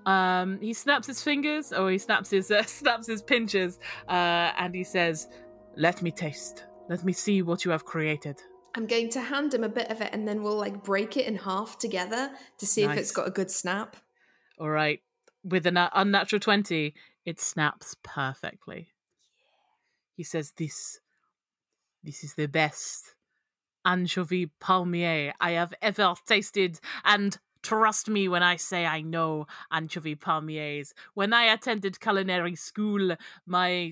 [0.05, 4.73] Um, he snaps his fingers, or he snaps his uh, snaps his pinchers, uh, and
[4.73, 5.27] he says,
[5.75, 6.65] "Let me taste.
[6.89, 8.41] Let me see what you have created."
[8.73, 11.27] I'm going to hand him a bit of it and then we'll like break it
[11.27, 13.97] in half together to see if it's got a good snap.
[14.57, 15.01] All right,
[15.43, 16.93] with an uh, unnatural twenty,
[17.25, 18.89] it snaps perfectly.
[20.15, 20.99] He says, "This,
[22.03, 23.15] this is the best
[23.85, 30.15] anchovy palmier I have ever tasted, and trust me when I say I know anchovy
[30.15, 30.93] palmiers.
[31.13, 33.15] When I attended culinary school,
[33.45, 33.91] my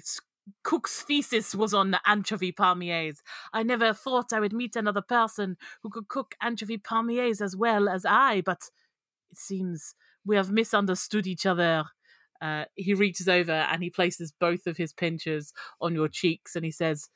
[0.63, 3.17] cook's thesis was on anchovy palmiers.
[3.53, 7.89] I never thought I would meet another person who could cook anchovy palmiers as well
[7.89, 8.69] as I, but
[9.31, 11.85] it seems we have misunderstood each other.
[12.41, 16.63] Uh, he reaches over and he places both of his pinchers on your cheeks and
[16.63, 17.09] he says,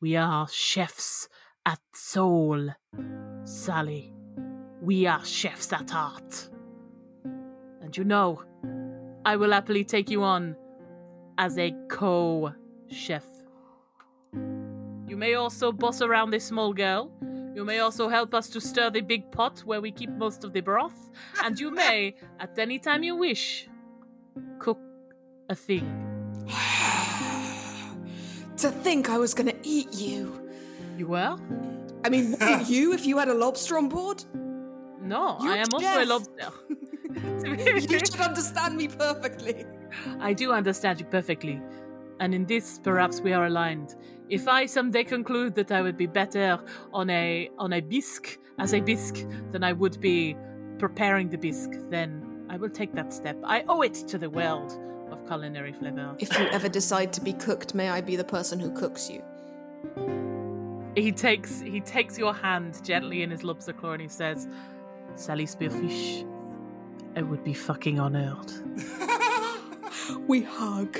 [0.00, 1.28] We are chefs
[1.64, 2.70] at soul,
[3.44, 4.21] Sally.
[4.82, 6.48] We are chefs at heart.
[7.80, 8.42] And you know,
[9.24, 10.56] I will happily take you on
[11.38, 12.52] as a co
[12.90, 13.24] chef.
[14.32, 17.12] You may also boss around this small girl.
[17.54, 20.52] You may also help us to stir the big pot where we keep most of
[20.52, 21.10] the broth.
[21.44, 23.68] And you may, at any time you wish,
[24.58, 24.80] cook
[25.48, 25.86] a thing.
[28.58, 30.48] To think I was gonna eat you.
[30.96, 31.36] You were?
[32.04, 32.36] I mean,
[32.66, 34.24] you if you had a lobster on board?
[35.02, 36.52] No, You're I am also a lobster.
[37.44, 39.64] you should understand me perfectly.
[40.20, 41.60] I do understand you perfectly.
[42.20, 43.96] And in this, perhaps we are aligned.
[44.28, 46.58] If I someday conclude that I would be better
[46.92, 50.36] on a on a bisque as a bisque than I would be
[50.78, 53.36] preparing the bisque, then I will take that step.
[53.44, 54.78] I owe it to the world
[55.10, 56.14] of culinary flavor.
[56.18, 59.22] If you ever decide to be cooked, may I be the person who cooks you?
[60.94, 64.46] He takes he takes your hand gently in his lobster claw and he says,
[65.16, 66.26] "Sally Spearfish,
[67.16, 68.52] I would be fucking honored."
[70.26, 70.98] We hug.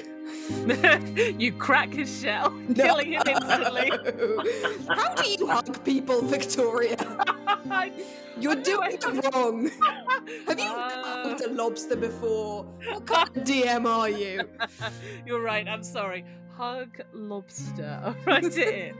[1.38, 3.90] you crack his shell, killing him instantly.
[4.88, 6.96] How do you hug people, Victoria?
[8.38, 9.70] You're doing it wrong.
[10.46, 11.24] Have you Uh.
[11.28, 12.64] hugged a lobster before?
[12.90, 14.42] What kind of DM are you?
[15.26, 15.66] You're right.
[15.66, 16.24] I'm sorry.
[16.56, 18.00] Hug lobster.
[18.04, 18.94] I'll write it.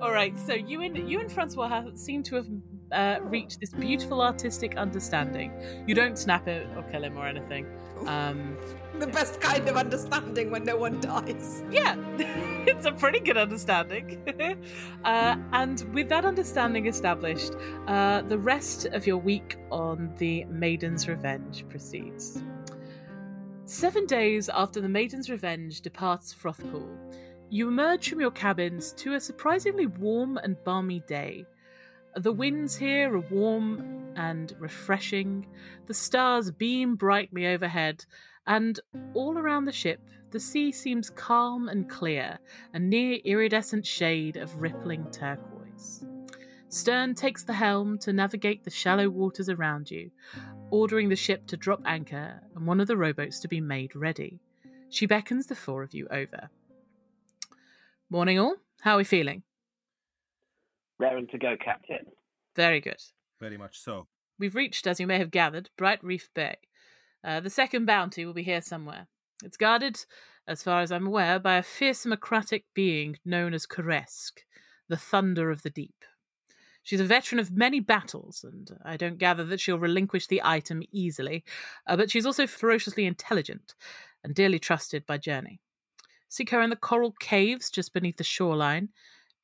[0.00, 0.38] All right.
[0.46, 2.46] So you and you and Francois have, seem to have
[2.94, 5.52] uh, reached this beautiful artistic understanding.
[5.86, 7.66] You don't snap it or kill him or anything.
[8.06, 8.56] Um,
[8.98, 11.62] The best kind of understanding when no one dies.
[11.70, 11.96] yeah,
[12.66, 14.22] it's a pretty good understanding.
[15.04, 17.52] uh, and with that understanding established,
[17.88, 22.42] uh, the rest of your week on the Maiden's Revenge proceeds.
[23.66, 26.86] Seven days after the Maiden's Revenge departs Frothpool,
[27.50, 31.46] you emerge from your cabins to a surprisingly warm and balmy day.
[32.16, 35.46] The winds here are warm and refreshing,
[35.86, 38.04] the stars beam brightly overhead,
[38.46, 38.78] and
[39.14, 40.00] all around the ship,
[40.30, 42.38] the sea seems calm and clear,
[42.72, 46.06] a near iridescent shade of rippling turquoise.
[46.68, 50.10] Stern takes the helm to navigate the shallow waters around you,
[50.70, 54.38] ordering the ship to drop anchor and one of the rowboats to be made ready.
[54.88, 56.50] She beckons the four of you over.
[58.08, 58.56] Morning, all.
[58.82, 59.42] How are we feeling?
[60.98, 62.06] Raring to go, Captain.
[62.56, 63.00] Very good.
[63.40, 64.06] Very much so.
[64.38, 66.56] We've reached, as you may have gathered, Bright Reef Bay.
[67.22, 69.08] Uh, the second bounty will be here somewhere.
[69.42, 70.04] It's guarded,
[70.46, 74.44] as far as I'm aware, by a fearsome democratic being known as Koresk,
[74.88, 76.04] the Thunder of the Deep.
[76.82, 80.82] She's a veteran of many battles, and I don't gather that she'll relinquish the item
[80.92, 81.42] easily,
[81.86, 83.74] uh, but she's also ferociously intelligent
[84.22, 85.60] and dearly trusted by Journey.
[86.28, 88.90] Seek her in the coral caves just beneath the shoreline.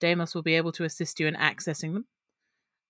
[0.00, 2.06] Deimos will be able to assist you in accessing them.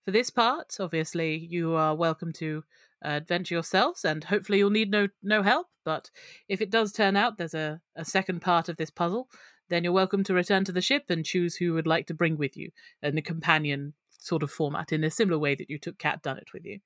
[0.05, 2.65] For this part, obviously, you are welcome to
[3.05, 5.67] uh, adventure yourselves, and hopefully you'll need no no help.
[5.85, 6.11] But
[6.49, 9.29] if it does turn out there's a, a second part of this puzzle,
[9.69, 12.15] then you're welcome to return to the ship and choose who you would like to
[12.15, 12.71] bring with you
[13.03, 16.53] in the companion sort of format, in a similar way that you took Cat Dunnet
[16.53, 16.81] with you.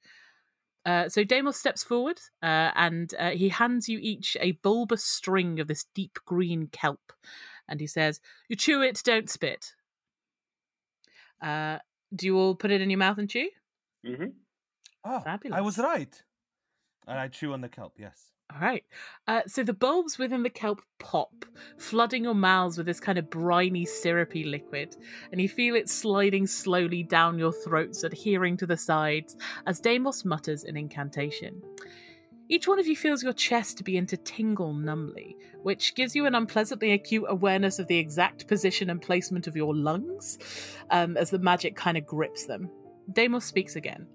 [0.87, 5.59] Uh, so Deimos steps forward, uh, and uh, he hands you each a bulbous string
[5.59, 7.13] of this deep green kelp,
[7.69, 9.73] and he says, "You chew it, don't spit."
[11.45, 11.79] Uh,
[12.15, 13.49] do you all put it in your mouth and chew?
[14.07, 14.29] Mm-hmm.
[15.05, 15.59] Oh, Fabulous.
[15.59, 16.23] I was right.
[17.07, 18.31] And I chew on the kelp, yes.
[18.53, 18.85] All right.
[19.27, 21.45] Uh, so the bulbs within the kelp pop,
[21.79, 24.97] flooding your mouths with this kind of briny, syrupy liquid,
[25.33, 30.25] and you feel it sliding slowly down your throats, adhering to the sides, as Deimos
[30.25, 31.63] mutters an incantation.
[32.49, 36.35] Each one of you feels your chest begin to tingle numbly, which gives you an
[36.35, 40.39] unpleasantly acute awareness of the exact position and placement of your lungs,
[40.91, 42.71] um, as the magic kind of grips them.
[43.13, 44.07] Deimos speaks again.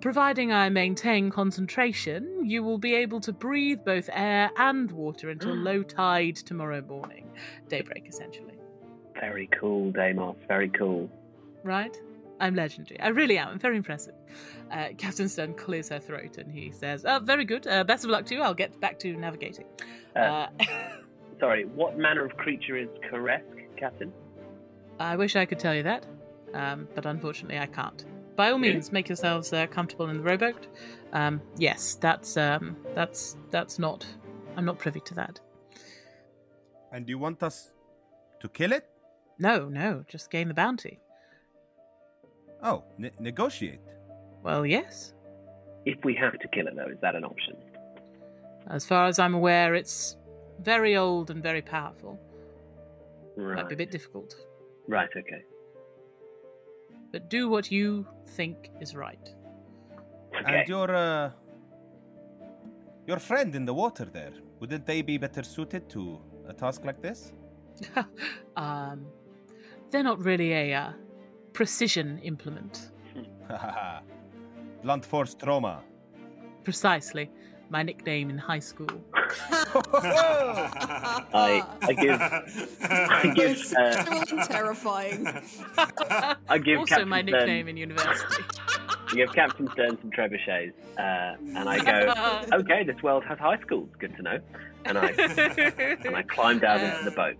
[0.00, 5.54] Providing I maintain concentration, you will be able to breathe both air and water until
[5.56, 7.30] low tide tomorrow morning.
[7.68, 8.54] Daybreak, essentially.
[9.18, 10.36] Very cool, Deimos.
[10.46, 11.10] Very cool.
[11.64, 11.96] Right?
[12.40, 12.98] I'm legendary.
[13.00, 13.48] I really am.
[13.48, 14.14] I'm very impressive.
[14.72, 17.66] Uh, Captain Stern clears her throat and he says, oh, Very good.
[17.66, 18.40] Uh, best of luck to you.
[18.42, 19.66] I'll get back to navigating.
[20.16, 20.46] Uh,
[21.40, 23.44] Sorry, what manner of creature is Koresk,
[23.76, 24.12] Captain?
[24.98, 26.04] I wish I could tell you that,
[26.52, 28.04] um, but unfortunately I can't.
[28.36, 28.74] By all Really?
[28.74, 30.66] means, make yourselves uh, comfortable in the rowboat.
[31.12, 34.06] Um, yes, that's um, that's that's not.
[34.56, 35.40] I'm not privy to that.
[36.92, 37.70] And do you want us
[38.40, 38.88] to kill it?
[39.38, 41.00] No, no, just gain the bounty.
[42.62, 43.80] Oh, ne- negotiate.
[44.42, 45.14] Well, yes.
[45.84, 47.56] If we have to kill it, though, is that an option?
[48.68, 50.16] As far as I'm aware, it's
[50.60, 52.20] very old and very powerful.
[53.36, 53.56] Right.
[53.56, 54.34] Might be a bit difficult.
[54.86, 55.44] Right, okay.
[57.12, 59.34] But do what you think is right.
[60.36, 60.60] Okay.
[60.60, 61.30] And your uh,
[63.06, 67.02] your friend in the water there, wouldn't they be better suited to a task like
[67.02, 67.32] this?
[68.56, 69.06] um,
[69.90, 70.92] they're not really a uh,
[71.52, 72.90] precision implement.
[74.82, 75.82] Blunt force trauma.
[76.64, 77.30] Precisely.
[77.68, 78.88] My nickname in high school.
[81.32, 85.26] I, I give, I give, uh, Cruel terrifying.
[86.48, 88.42] I give also Captain my Stern- nickname in university.
[89.12, 93.60] I give Captain Stern some trebuchets, uh, and I go, okay, this world has high
[93.60, 93.88] schools.
[94.00, 94.38] Good to know.
[94.84, 95.10] And I
[96.04, 97.36] and I climbed out into the boat.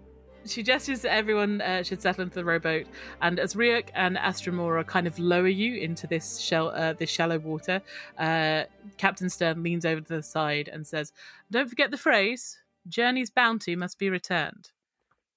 [0.47, 2.87] She gestures that everyone uh, should settle into the rowboat,
[3.21, 7.39] and as Ryuk and Astramora kind of lower you into this shell, uh, this shallow
[7.39, 7.83] water,
[8.19, 8.65] uh,
[8.97, 11.12] Captain Stern leans over to the side and says,
[11.51, 12.59] "Don't forget the phrase:
[12.89, 14.71] Journey's bounty must be returned."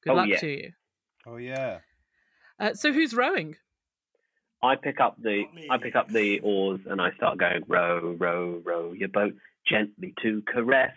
[0.03, 0.39] Good Oh, luck yeah.
[0.39, 0.71] to you.
[1.25, 1.79] Oh yeah.
[2.59, 3.57] Uh, so, who's rowing?
[4.61, 8.61] I pick up the I pick up the oars and I start going row row
[8.63, 9.33] row your boat
[9.67, 10.91] gently to Koresk.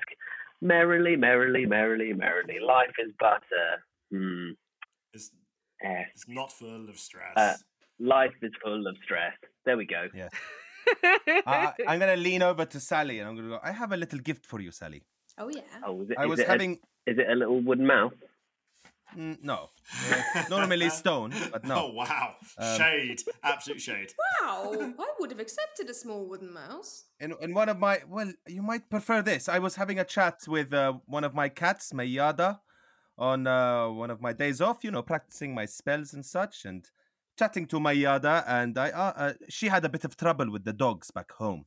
[0.63, 2.59] Merrily, merrily, merrily, merrily.
[2.61, 3.43] Life is but
[4.13, 4.17] a.
[4.17, 4.51] Hmm.
[5.13, 5.31] It's,
[5.83, 6.03] eh.
[6.15, 7.37] it's not full of stress.
[7.37, 7.55] Uh,
[7.99, 9.33] life is full of stress.
[9.65, 10.09] There we go.
[10.15, 10.29] Yeah.
[11.47, 13.93] I, I'm going to lean over to Sally and I'm going to go, I have
[13.93, 15.03] a little gift for you, Sally.
[15.39, 15.63] Oh yeah.
[15.85, 16.79] Oh, is it, I is was it having.
[17.07, 18.13] A, is it a little wooden mouse?
[19.17, 19.71] Mm, no.
[20.11, 21.87] Uh, normally stone, but no.
[21.87, 24.13] Oh wow, Um, shade, absolute shade.
[24.43, 27.05] Wow, I would have accepted a small wooden mouse.
[27.21, 28.01] In, in one of my.
[28.09, 29.49] Well, you might prefer this.
[29.49, 32.61] I was having a chat with uh, one of my cats, Mayada,
[33.19, 36.91] on uh, one of my days off, you know, practicing my spells and such, and
[37.39, 40.73] chatting to Mayada, and I, uh, uh, she had a bit of trouble with the
[40.73, 41.67] dogs back home.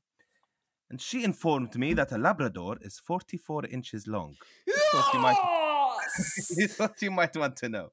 [0.89, 4.35] And she informed me that a Labrador is 44 inches long.
[6.18, 6.73] You might, Yes!
[6.76, 7.91] thought you might want to know.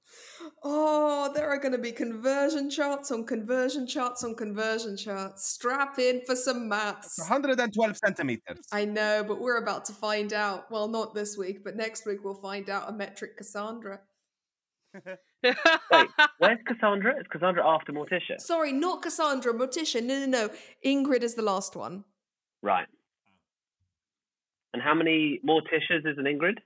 [0.62, 5.46] Oh, there are going to be conversion charts on conversion charts on conversion charts.
[5.46, 7.18] Strap in for some maths.
[7.18, 8.66] 112 centimeters.
[8.72, 10.70] I know, but we're about to find out.
[10.70, 14.00] Well, not this week, but next week we'll find out a metric Cassandra.
[15.04, 15.16] Wait,
[16.38, 17.18] where's Cassandra?
[17.20, 18.38] Is Cassandra after Morticia?
[18.38, 20.02] Sorry, not Cassandra, Morticia.
[20.02, 20.50] No, no, no.
[20.84, 22.04] Ingrid is the last one.
[22.62, 22.86] Right.
[24.72, 26.58] And how many Morticias is an Ingrid?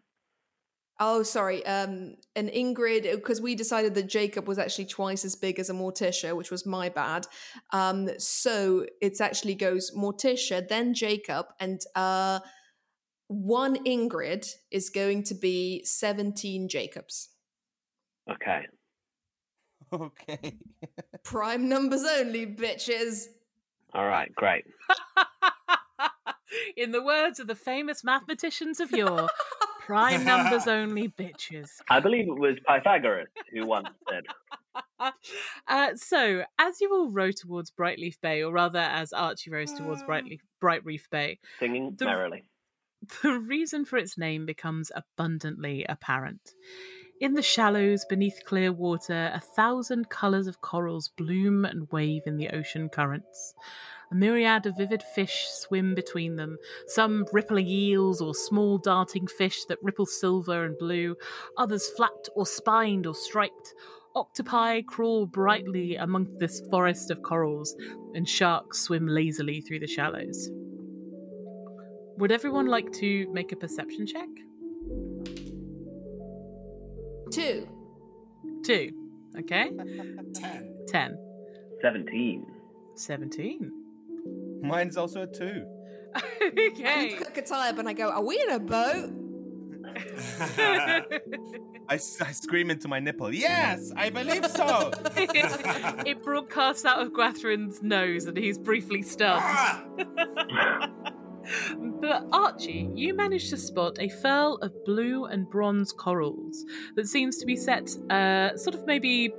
[1.03, 1.65] Oh, sorry.
[1.65, 5.73] Um, an Ingrid, because we decided that Jacob was actually twice as big as a
[5.73, 7.27] Morticia, which was my bad.
[7.73, 12.41] Um, so it's actually goes Morticia, then Jacob, and uh,
[13.29, 17.31] one Ingrid is going to be 17 Jacobs.
[18.31, 18.67] Okay.
[19.93, 20.57] Okay.
[21.25, 23.25] Prime numbers only, bitches.
[23.93, 24.65] All right, great.
[26.77, 29.29] In the words of the famous mathematicians of yore,
[29.81, 31.71] prime numbers only bitches.
[31.89, 34.25] I believe it was Pythagoras who once said,
[35.69, 40.03] Uh, so, as you all row towards Brightleaf Bay, or rather, as Archie rows towards
[40.03, 42.45] Brightleaf, Bright Reef Bay, singing The- merrily.
[43.23, 46.53] the reason for its name becomes abundantly apparent.
[47.21, 52.37] In the shallows beneath clear water, a thousand colours of corals bloom and wave in
[52.37, 53.55] the ocean currents.
[54.13, 56.59] A myriad of vivid fish swim between them,
[56.89, 61.17] some rippling eels or small darting fish that ripple silver and blue,
[61.57, 63.73] others flat or spined or striped.
[64.17, 67.77] Octopi crawl brightly among this forest of corals,
[68.15, 70.51] and sharks swim lazily through the shallows.
[72.17, 74.29] Would everyone like to make a perception check?
[77.31, 77.69] Two.
[78.65, 78.91] Two.
[79.39, 79.71] Okay.
[80.35, 80.75] Ten.
[80.89, 81.17] Ten.
[81.81, 82.45] 17.
[82.97, 83.80] Seventeen.
[84.61, 85.65] Mine's also a two.
[86.43, 87.17] okay.
[87.17, 89.11] I look at Talib and I go, Are we in a boat?
[91.89, 94.93] I, I scream into my nipple, yes, I believe so.
[95.17, 99.43] it broadcasts out of Gwathrin's nose and he's briefly stunned.
[99.43, 100.91] Ah!
[102.01, 106.65] But Archie, you managed to spot a furl of blue and bronze corals
[106.95, 109.33] that seems to be set uh, sort of maybe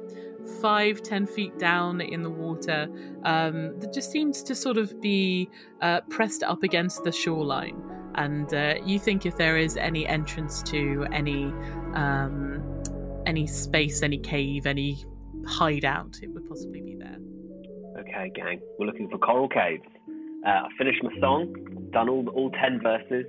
[0.62, 2.88] five, ten feet down in the water.
[3.24, 5.50] Um, that just seems to sort of be
[5.82, 7.82] uh, pressed up against the shoreline.
[8.16, 11.46] And uh, you think if there is any entrance to any
[11.94, 12.64] um,
[13.26, 15.06] any space, any cave, any
[15.46, 17.18] hideout, it would possibly be there.
[18.00, 18.60] Okay, gang.
[18.78, 19.84] We're looking for coral caves.
[20.46, 21.54] Uh, I finished my song.
[21.92, 23.26] Done all all ten verses.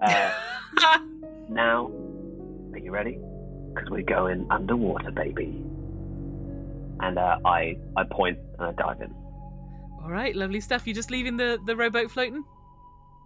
[0.00, 0.32] Uh,
[1.48, 1.90] now,
[2.72, 3.18] are you ready?
[3.74, 5.64] Because we're going underwater, baby.
[7.00, 9.14] And uh, I I point and I dive in.
[10.02, 10.86] All right, lovely stuff.
[10.86, 12.44] You just leaving the, the rowboat floating?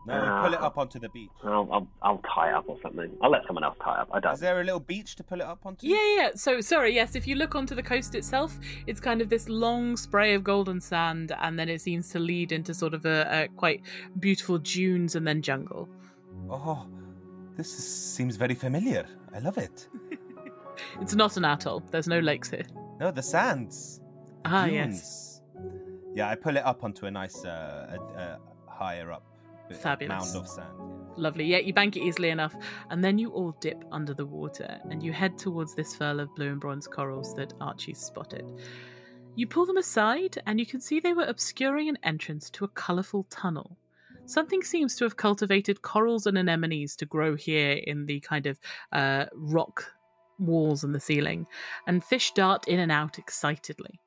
[0.07, 1.28] No, pull it up onto the beach.
[1.45, 3.11] I'll, I'll I'll tie up or something.
[3.20, 4.09] I'll let someone else tie up.
[4.12, 4.32] I don't.
[4.32, 5.86] Is there a little beach to pull it up onto?
[5.86, 6.31] Yeah, yeah.
[6.35, 9.97] So, sorry, yes, if you look onto the coast itself, it's kind of this long
[9.97, 13.49] spray of golden sand, and then it seems to lead into sort of a, a
[13.57, 13.82] quite
[14.19, 15.89] beautiful dunes and then jungle.
[16.49, 16.86] Oh,
[17.57, 19.07] this is, seems very familiar.
[19.35, 19.89] I love it.
[21.01, 22.62] It's not an atoll, there's no lakes here.
[22.99, 24.01] No, the sands.
[24.45, 24.73] Ah, dunes.
[24.75, 25.41] yes.
[26.15, 29.25] Yeah, I pull it up onto a nice, uh, uh, uh, higher up
[29.81, 30.09] Fabulous.
[30.09, 30.69] mound of sand.
[31.16, 31.45] Lovely.
[31.45, 32.55] Yeah, you bank it easily enough,
[32.91, 36.35] and then you all dip under the water and you head towards this furl of
[36.35, 38.51] blue and bronze corals that Archie spotted.
[39.35, 42.69] You pull them aside, and you can see they were obscuring an entrance to a
[42.69, 43.77] colourful tunnel.
[44.27, 48.59] Something seems to have cultivated corals and anemones to grow here in the kind of
[48.93, 49.93] uh, rock
[50.39, 51.47] walls and the ceiling,
[51.86, 53.98] and fish dart in and out excitedly.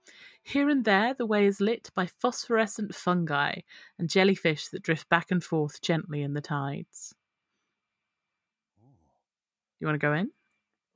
[0.43, 3.57] Here and there, the way is lit by phosphorescent fungi
[3.99, 7.13] and jellyfish that drift back and forth gently in the tides.
[9.79, 10.31] You want to go in?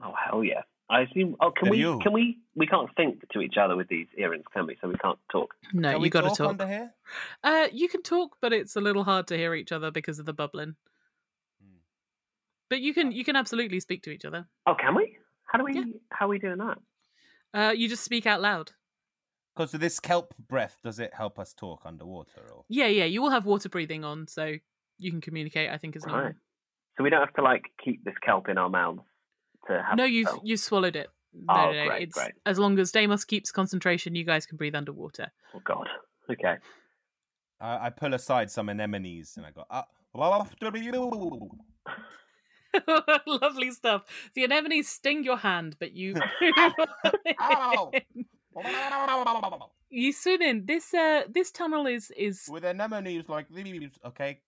[0.03, 0.61] Oh hell yeah!
[0.89, 1.35] I assume.
[1.39, 1.77] Oh, can Then we?
[1.79, 1.99] you.
[2.03, 2.37] Can we?
[2.55, 4.77] We can't think to each other with these earrings, can we?
[4.81, 5.53] So we can't talk.
[5.73, 6.49] No, Can you got to talk talk.
[6.49, 6.93] under here?
[7.43, 10.25] Uh, you can talk, but it's a little hard to hear each other because of
[10.25, 10.75] the bubbling.
[12.69, 14.47] But you can you can absolutely speak to each other.
[14.65, 15.17] Oh, can we?
[15.55, 15.73] How do we?
[15.73, 15.83] Yeah.
[16.11, 16.77] How are we doing that?
[17.53, 18.71] Uh, you just speak out loud.
[19.55, 22.41] Because of this kelp breath, does it help us talk underwater?
[22.53, 23.05] Or Yeah, yeah.
[23.05, 24.55] You will have water breathing on, so
[24.97, 25.69] you can communicate.
[25.71, 26.25] I think as normal.
[26.25, 26.35] Right.
[26.97, 28.99] So we don't have to like keep this kelp in our mouths
[29.67, 29.97] to have.
[29.97, 30.41] No, you've spell?
[30.43, 31.07] you swallowed it.
[31.33, 31.87] No, Oh, no, no.
[31.87, 32.31] great, it's great.
[32.45, 35.31] as long as Deimos keeps concentration, you guys can breathe underwater.
[35.53, 35.87] Oh God.
[36.29, 36.55] Okay.
[37.61, 39.85] I, I pull aside some anemones and I go, ah.
[43.27, 44.03] Lovely stuff.
[44.33, 46.15] The anemones sting your hand, but you
[49.89, 50.65] you swim in.
[50.65, 53.47] This uh this tunnel is is With anemones like.
[54.05, 54.39] Okay.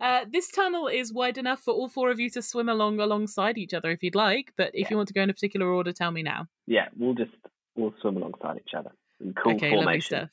[0.00, 3.56] uh, this tunnel is wide enough for all four of you to swim along alongside
[3.56, 4.52] each other if you'd like.
[4.56, 6.48] But if you want to go in a particular order, tell me now.
[6.66, 7.30] Yeah, we'll just
[7.76, 8.90] we'll swim alongside each other
[9.20, 10.30] in cool okay, lovely stuff.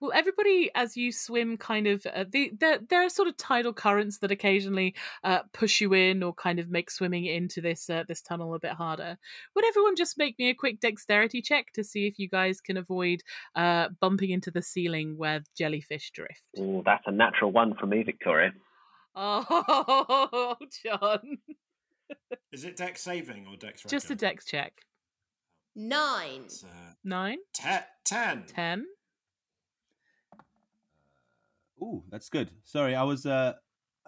[0.00, 3.74] Well, everybody, as you swim, kind of uh, the, there there are sort of tidal
[3.74, 4.94] currents that occasionally
[5.24, 8.58] uh, push you in or kind of make swimming into this uh, this tunnel a
[8.58, 9.18] bit harder.
[9.54, 12.78] Would everyone just make me a quick dexterity check to see if you guys can
[12.78, 13.20] avoid
[13.54, 16.42] uh, bumping into the ceiling where jellyfish drift?
[16.58, 18.52] Oh, that's a natural one for me, Victoria.
[19.14, 21.38] Oh, John,
[22.52, 24.72] Is it deck saving or dex just a dex check.
[25.76, 26.46] Nine.
[26.64, 28.44] Uh, Nine, te- ten.
[28.48, 28.86] ten.
[31.82, 32.50] Ooh, that's good.
[32.64, 33.26] Sorry, I was.
[33.26, 33.54] uh,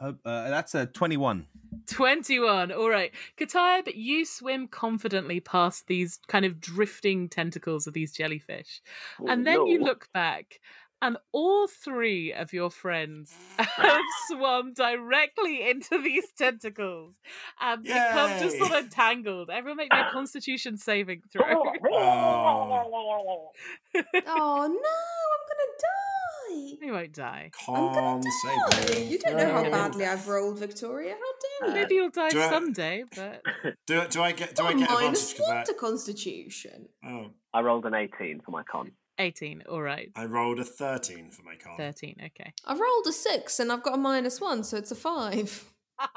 [0.00, 1.46] uh That's a 21.
[1.86, 2.72] 21.
[2.72, 3.12] All right.
[3.38, 8.80] Kataib, you swim confidently past these kind of drifting tentacles of these jellyfish.
[9.20, 10.60] Oh, and then you look back,
[11.00, 17.14] and all three of your friends have swum directly into these tentacles
[17.60, 19.50] and become just sort of tangled.
[19.50, 21.42] Everyone make me a constitution saving throw.
[21.94, 23.50] Oh,
[23.94, 26.11] Oh no, I'm gonna die.
[26.52, 27.50] You won't die.
[27.68, 28.86] I'm gonna con die.
[28.86, 29.08] saving.
[29.10, 31.14] You don't know how badly I've rolled, Victoria.
[31.14, 31.80] How dare you?
[31.82, 33.42] Maybe you'll die do I- someday, but
[33.86, 35.66] Do, do I get do Oh, I get minus advantage for one that?
[35.66, 36.88] to Constitution.
[37.06, 38.92] Oh, I rolled an 18 for my con.
[39.18, 39.62] 18.
[39.70, 40.10] All right.
[40.16, 41.76] I rolled a thirteen for my con.
[41.76, 42.16] 13.
[42.26, 42.52] Okay.
[42.64, 45.64] I rolled a six and I've got a minus one, so it's a five.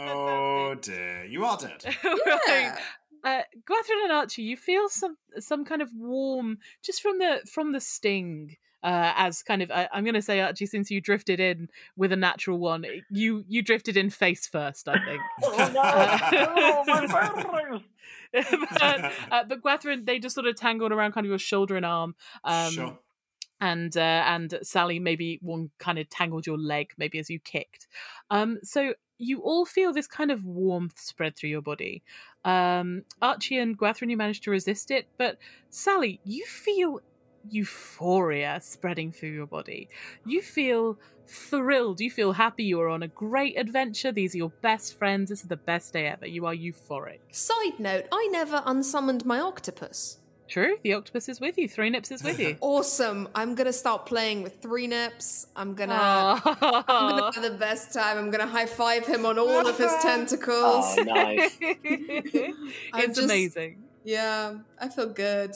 [0.00, 1.84] Oh dear, you are dead.
[2.04, 2.40] Right.
[2.48, 2.78] Yeah.
[3.22, 7.72] Uh, Gwathrin and Archie, you feel some some kind of warm just from the from
[7.72, 8.56] the sting.
[8.84, 12.12] Uh, as kind of, I, I'm going to say, Archie, since you drifted in with
[12.12, 15.20] a natural one, you you drifted in face first, I think.
[15.42, 17.80] Oh, my
[18.34, 21.86] but, uh, but Gwathrin, they just sort of tangled around kind of your shoulder and
[21.86, 22.14] arm.
[22.44, 22.98] Um, sure.
[23.60, 27.86] and uh, and Sally maybe one kind of tangled your leg maybe as you kicked.
[28.30, 32.02] Um, so you all feel this kind of warmth spread through your body.
[32.44, 35.38] Um, Archie and Gwathrin, you managed to resist it, but
[35.70, 37.00] Sally, you feel
[37.50, 39.88] euphoria spreading through your body.
[40.26, 42.00] You feel thrilled.
[42.00, 42.64] You feel happy.
[42.64, 44.12] You are on a great adventure.
[44.12, 45.30] These are your best friends.
[45.30, 46.26] This is the best day ever.
[46.26, 47.18] You are euphoric.
[47.30, 50.18] Side note, I never unsummoned my octopus.
[50.46, 50.76] True.
[50.82, 51.66] The octopus is with you.
[51.66, 52.58] Three nips is with you.
[52.60, 53.28] Awesome.
[53.34, 55.46] I'm gonna start playing with three nips.
[55.56, 56.84] I'm gonna Aw.
[56.86, 58.18] I'm gonna have the best time.
[58.18, 60.84] I'm gonna high five him on all of his tentacles.
[60.98, 61.56] Oh, nice.
[61.60, 63.82] it's just- amazing.
[64.04, 65.52] Yeah, I feel good.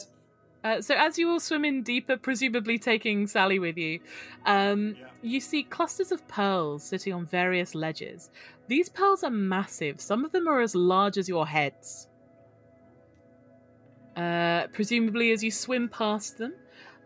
[0.69, 4.01] Uh, so as you all swim in deeper, presumably taking Sally with you,
[4.45, 5.07] um, Yeah.
[5.23, 8.31] you see clusters of pearls sitting on various ledges.
[8.67, 10.01] These pearls are massive.
[10.01, 12.09] Some of them are as large as your heads.
[14.17, 16.53] Uh, presumably, as you swim past them,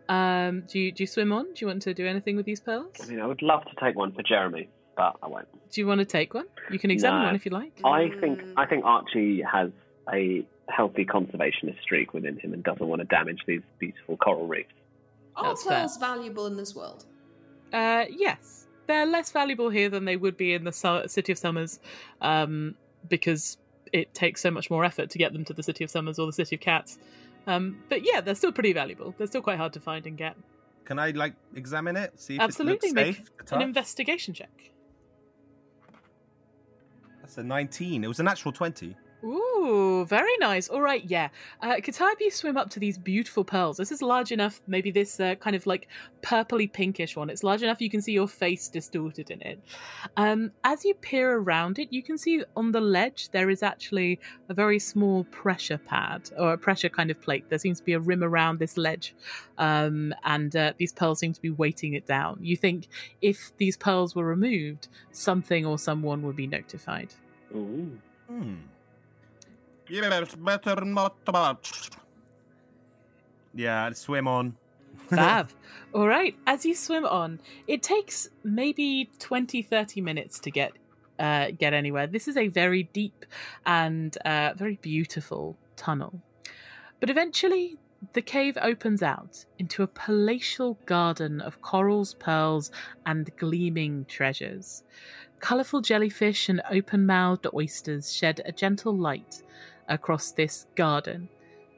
[0.08, 1.44] um, do you do you swim on?
[1.44, 2.94] Do you want to do anything with these pearls?
[3.02, 5.46] I mean, I would love to take one for Jeremy, but I won't.
[5.70, 6.46] Do you want to take one?
[6.70, 7.26] You can examine No.
[7.26, 7.72] one if you like.
[7.84, 9.70] I think I think Archie has
[10.12, 14.72] a healthy conservationist streak within him and doesn't want to damage these beautiful coral reefs.
[15.36, 15.80] Are That's fair.
[15.80, 17.04] pearls valuable in this world?
[17.72, 21.38] Uh, yes, they're less valuable here than they would be in the su- City of
[21.38, 21.78] Summers,
[22.20, 22.74] um,
[23.08, 23.56] because
[23.92, 26.26] it takes so much more effort to get them to the City of Summers or
[26.26, 26.98] the City of Cats.
[27.46, 29.14] Um, but yeah, they're still pretty valuable.
[29.18, 30.36] They're still quite hard to find and get.
[30.84, 32.20] Can I like examine it?
[32.20, 33.30] See if Absolutely, it make safe?
[33.52, 34.50] an investigation check.
[37.20, 38.04] That's a 19.
[38.04, 38.96] It was a natural 20.
[39.24, 40.68] Ooh, very nice.
[40.68, 41.28] All right, yeah.
[41.60, 43.76] Uh, Kataib, you swim up to these beautiful pearls.
[43.76, 45.88] This is large enough, maybe this uh, kind of like
[46.22, 47.30] purpley pinkish one.
[47.30, 49.60] It's large enough you can see your face distorted in it.
[50.16, 54.18] Um, as you peer around it, you can see on the ledge there is actually
[54.48, 57.44] a very small pressure pad or a pressure kind of plate.
[57.48, 59.14] There seems to be a rim around this ledge,
[59.56, 62.38] um, and uh, these pearls seem to be weighting it down.
[62.40, 62.88] You think
[63.20, 67.14] if these pearls were removed, something or someone would be notified.
[67.54, 67.98] Ooh.
[68.28, 68.54] Hmm.
[69.92, 71.90] Yes, better not touch.
[73.52, 74.56] Yeah, swim on.
[75.10, 75.50] Fab.
[75.92, 76.34] All right.
[76.46, 80.72] As you swim on, it takes maybe 20, 30 minutes to get
[81.18, 82.06] uh, get anywhere.
[82.06, 83.26] This is a very deep
[83.66, 86.22] and uh, very beautiful tunnel.
[86.98, 87.76] But eventually,
[88.14, 92.70] the cave opens out into a palatial garden of corals, pearls,
[93.04, 94.84] and gleaming treasures.
[95.40, 99.42] Colourful jellyfish and open mouthed oysters shed a gentle light
[99.88, 101.28] across this garden.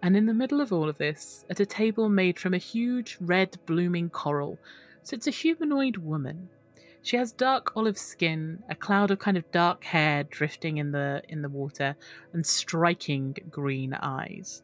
[0.03, 3.17] And in the middle of all of this, at a table made from a huge
[3.21, 4.59] red blooming coral,
[5.03, 6.49] sits a humanoid woman.
[7.03, 11.23] She has dark olive skin, a cloud of kind of dark hair drifting in the
[11.29, 11.97] in the water,
[12.33, 14.63] and striking green eyes.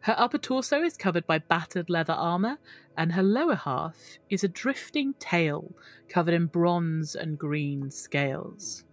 [0.00, 2.58] Her upper torso is covered by battered leather armor,
[2.96, 5.72] and her lower half is a drifting tail
[6.08, 8.84] covered in bronze and green scales.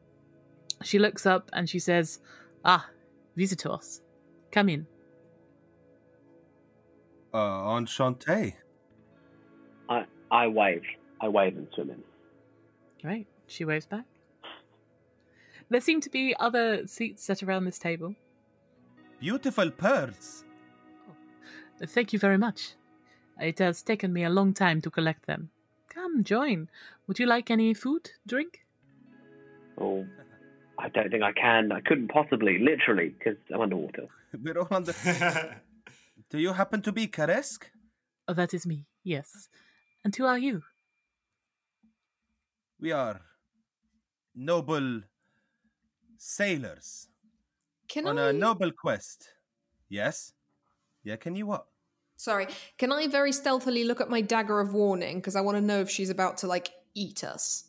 [0.84, 2.20] She looks up and she says,
[2.64, 2.90] Ah,
[3.36, 4.02] visitors,
[4.52, 4.88] come in.
[7.34, 8.56] Uh, enchanté.
[9.90, 10.84] I I wave.
[11.22, 12.04] I wave and swim in.
[13.04, 14.06] Right, she waves back.
[15.70, 18.16] There seem to be other seats set around this table.
[19.20, 20.44] Beautiful pearls.
[21.84, 22.76] Thank you very much.
[23.40, 25.50] It has taken me a long time to collect them.
[25.90, 26.70] Come, join.
[27.08, 28.66] Would you like any food, drink?
[29.78, 30.06] Oh,
[30.78, 31.72] I don't think I can.
[31.72, 34.08] I couldn't possibly, literally, because I'm underwater.
[34.44, 34.94] We're all under.
[36.30, 37.66] Do you happen to be Karesk?
[38.28, 39.50] Oh, that is me, yes.
[40.04, 40.64] And who are you?
[42.80, 43.22] We are
[44.36, 45.02] noble
[46.18, 47.08] sailors
[47.88, 48.30] Can on I?
[48.30, 49.30] a noble quest.
[49.88, 50.34] Yes?
[51.04, 51.68] Yeah, can you what?
[52.18, 52.48] Sorry,
[52.78, 55.82] can I very stealthily look at my dagger of warning because I want to know
[55.82, 57.66] if she's about to like eat us?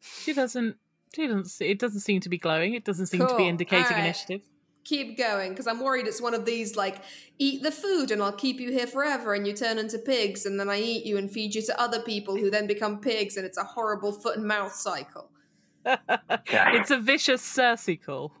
[0.00, 0.76] She doesn't.
[1.14, 1.66] She doesn't.
[1.66, 2.74] It doesn't seem to be glowing.
[2.74, 4.04] It doesn't seem to be indicating All right.
[4.04, 4.42] initiative.
[4.84, 7.02] Keep going because I'm worried it's one of these like
[7.38, 10.58] eat the food and I'll keep you here forever and you turn into pigs and
[10.58, 13.44] then I eat you and feed you to other people who then become pigs and
[13.44, 15.30] it's a horrible foot and mouth cycle.
[15.84, 18.32] it's a vicious circle.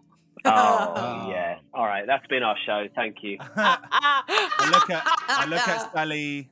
[0.44, 1.58] Oh, yeah.
[1.74, 2.86] All right, that's been our show.
[2.94, 3.36] Thank you.
[3.56, 6.50] I look at I look at Sally,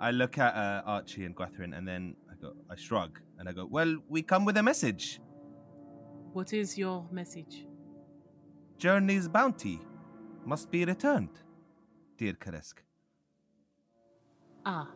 [0.00, 3.52] I look at uh, Archie and Gwathrin, and then I go, I shrug, and I
[3.52, 5.20] go, "Well, we come with a message.
[6.32, 7.66] What is your message?
[8.78, 9.80] Journey's bounty
[10.44, 11.40] must be returned,
[12.16, 12.74] dear Karesk."
[14.64, 14.88] Ah.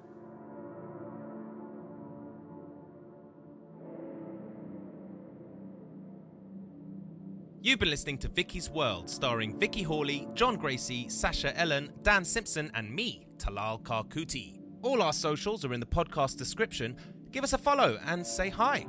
[7.60, 12.70] You've been listening to Vicky's World, starring Vicky Hawley, John Gracie, Sasha Ellen, Dan Simpson,
[12.74, 14.60] and me, Talal Karkuti.
[14.82, 16.94] All our socials are in the podcast description.
[17.32, 18.86] Give us a follow and say hi.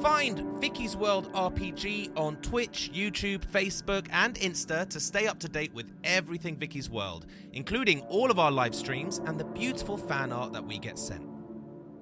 [0.00, 5.74] Find Vicky's World RPG on Twitch, YouTube, Facebook, and Insta to stay up to date
[5.74, 10.54] with everything Vicky's World, including all of our live streams and the beautiful fan art
[10.54, 11.28] that we get sent.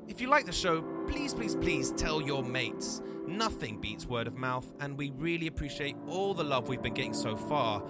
[0.06, 3.02] If you like the show, please, please, please tell your mates.
[3.26, 7.14] Nothing beats word of mouth, and we really appreciate all the love we've been getting
[7.14, 7.82] so far,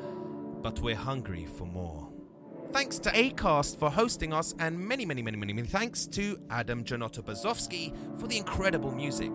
[0.62, 2.08] but we're hungry for more.
[2.72, 6.82] Thanks to ACAST for hosting us, and many, many, many, many, many thanks to Adam
[6.82, 9.32] Janotto Bazowski for the incredible music.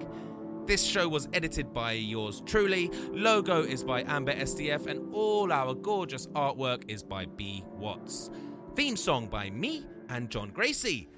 [0.66, 5.74] This show was edited by yours truly, logo is by Amber SDF, and all our
[5.74, 7.64] gorgeous artwork is by B.
[7.68, 8.30] Watts.
[8.76, 11.10] Theme song by me and John Gracie.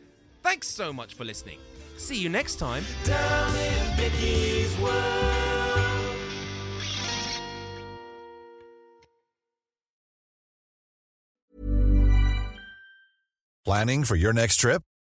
[0.41, 1.59] Thanks so much for listening.
[1.97, 2.83] See you next time.
[3.03, 5.35] Down in Vicky's world.
[13.63, 14.83] Planning for your next trip?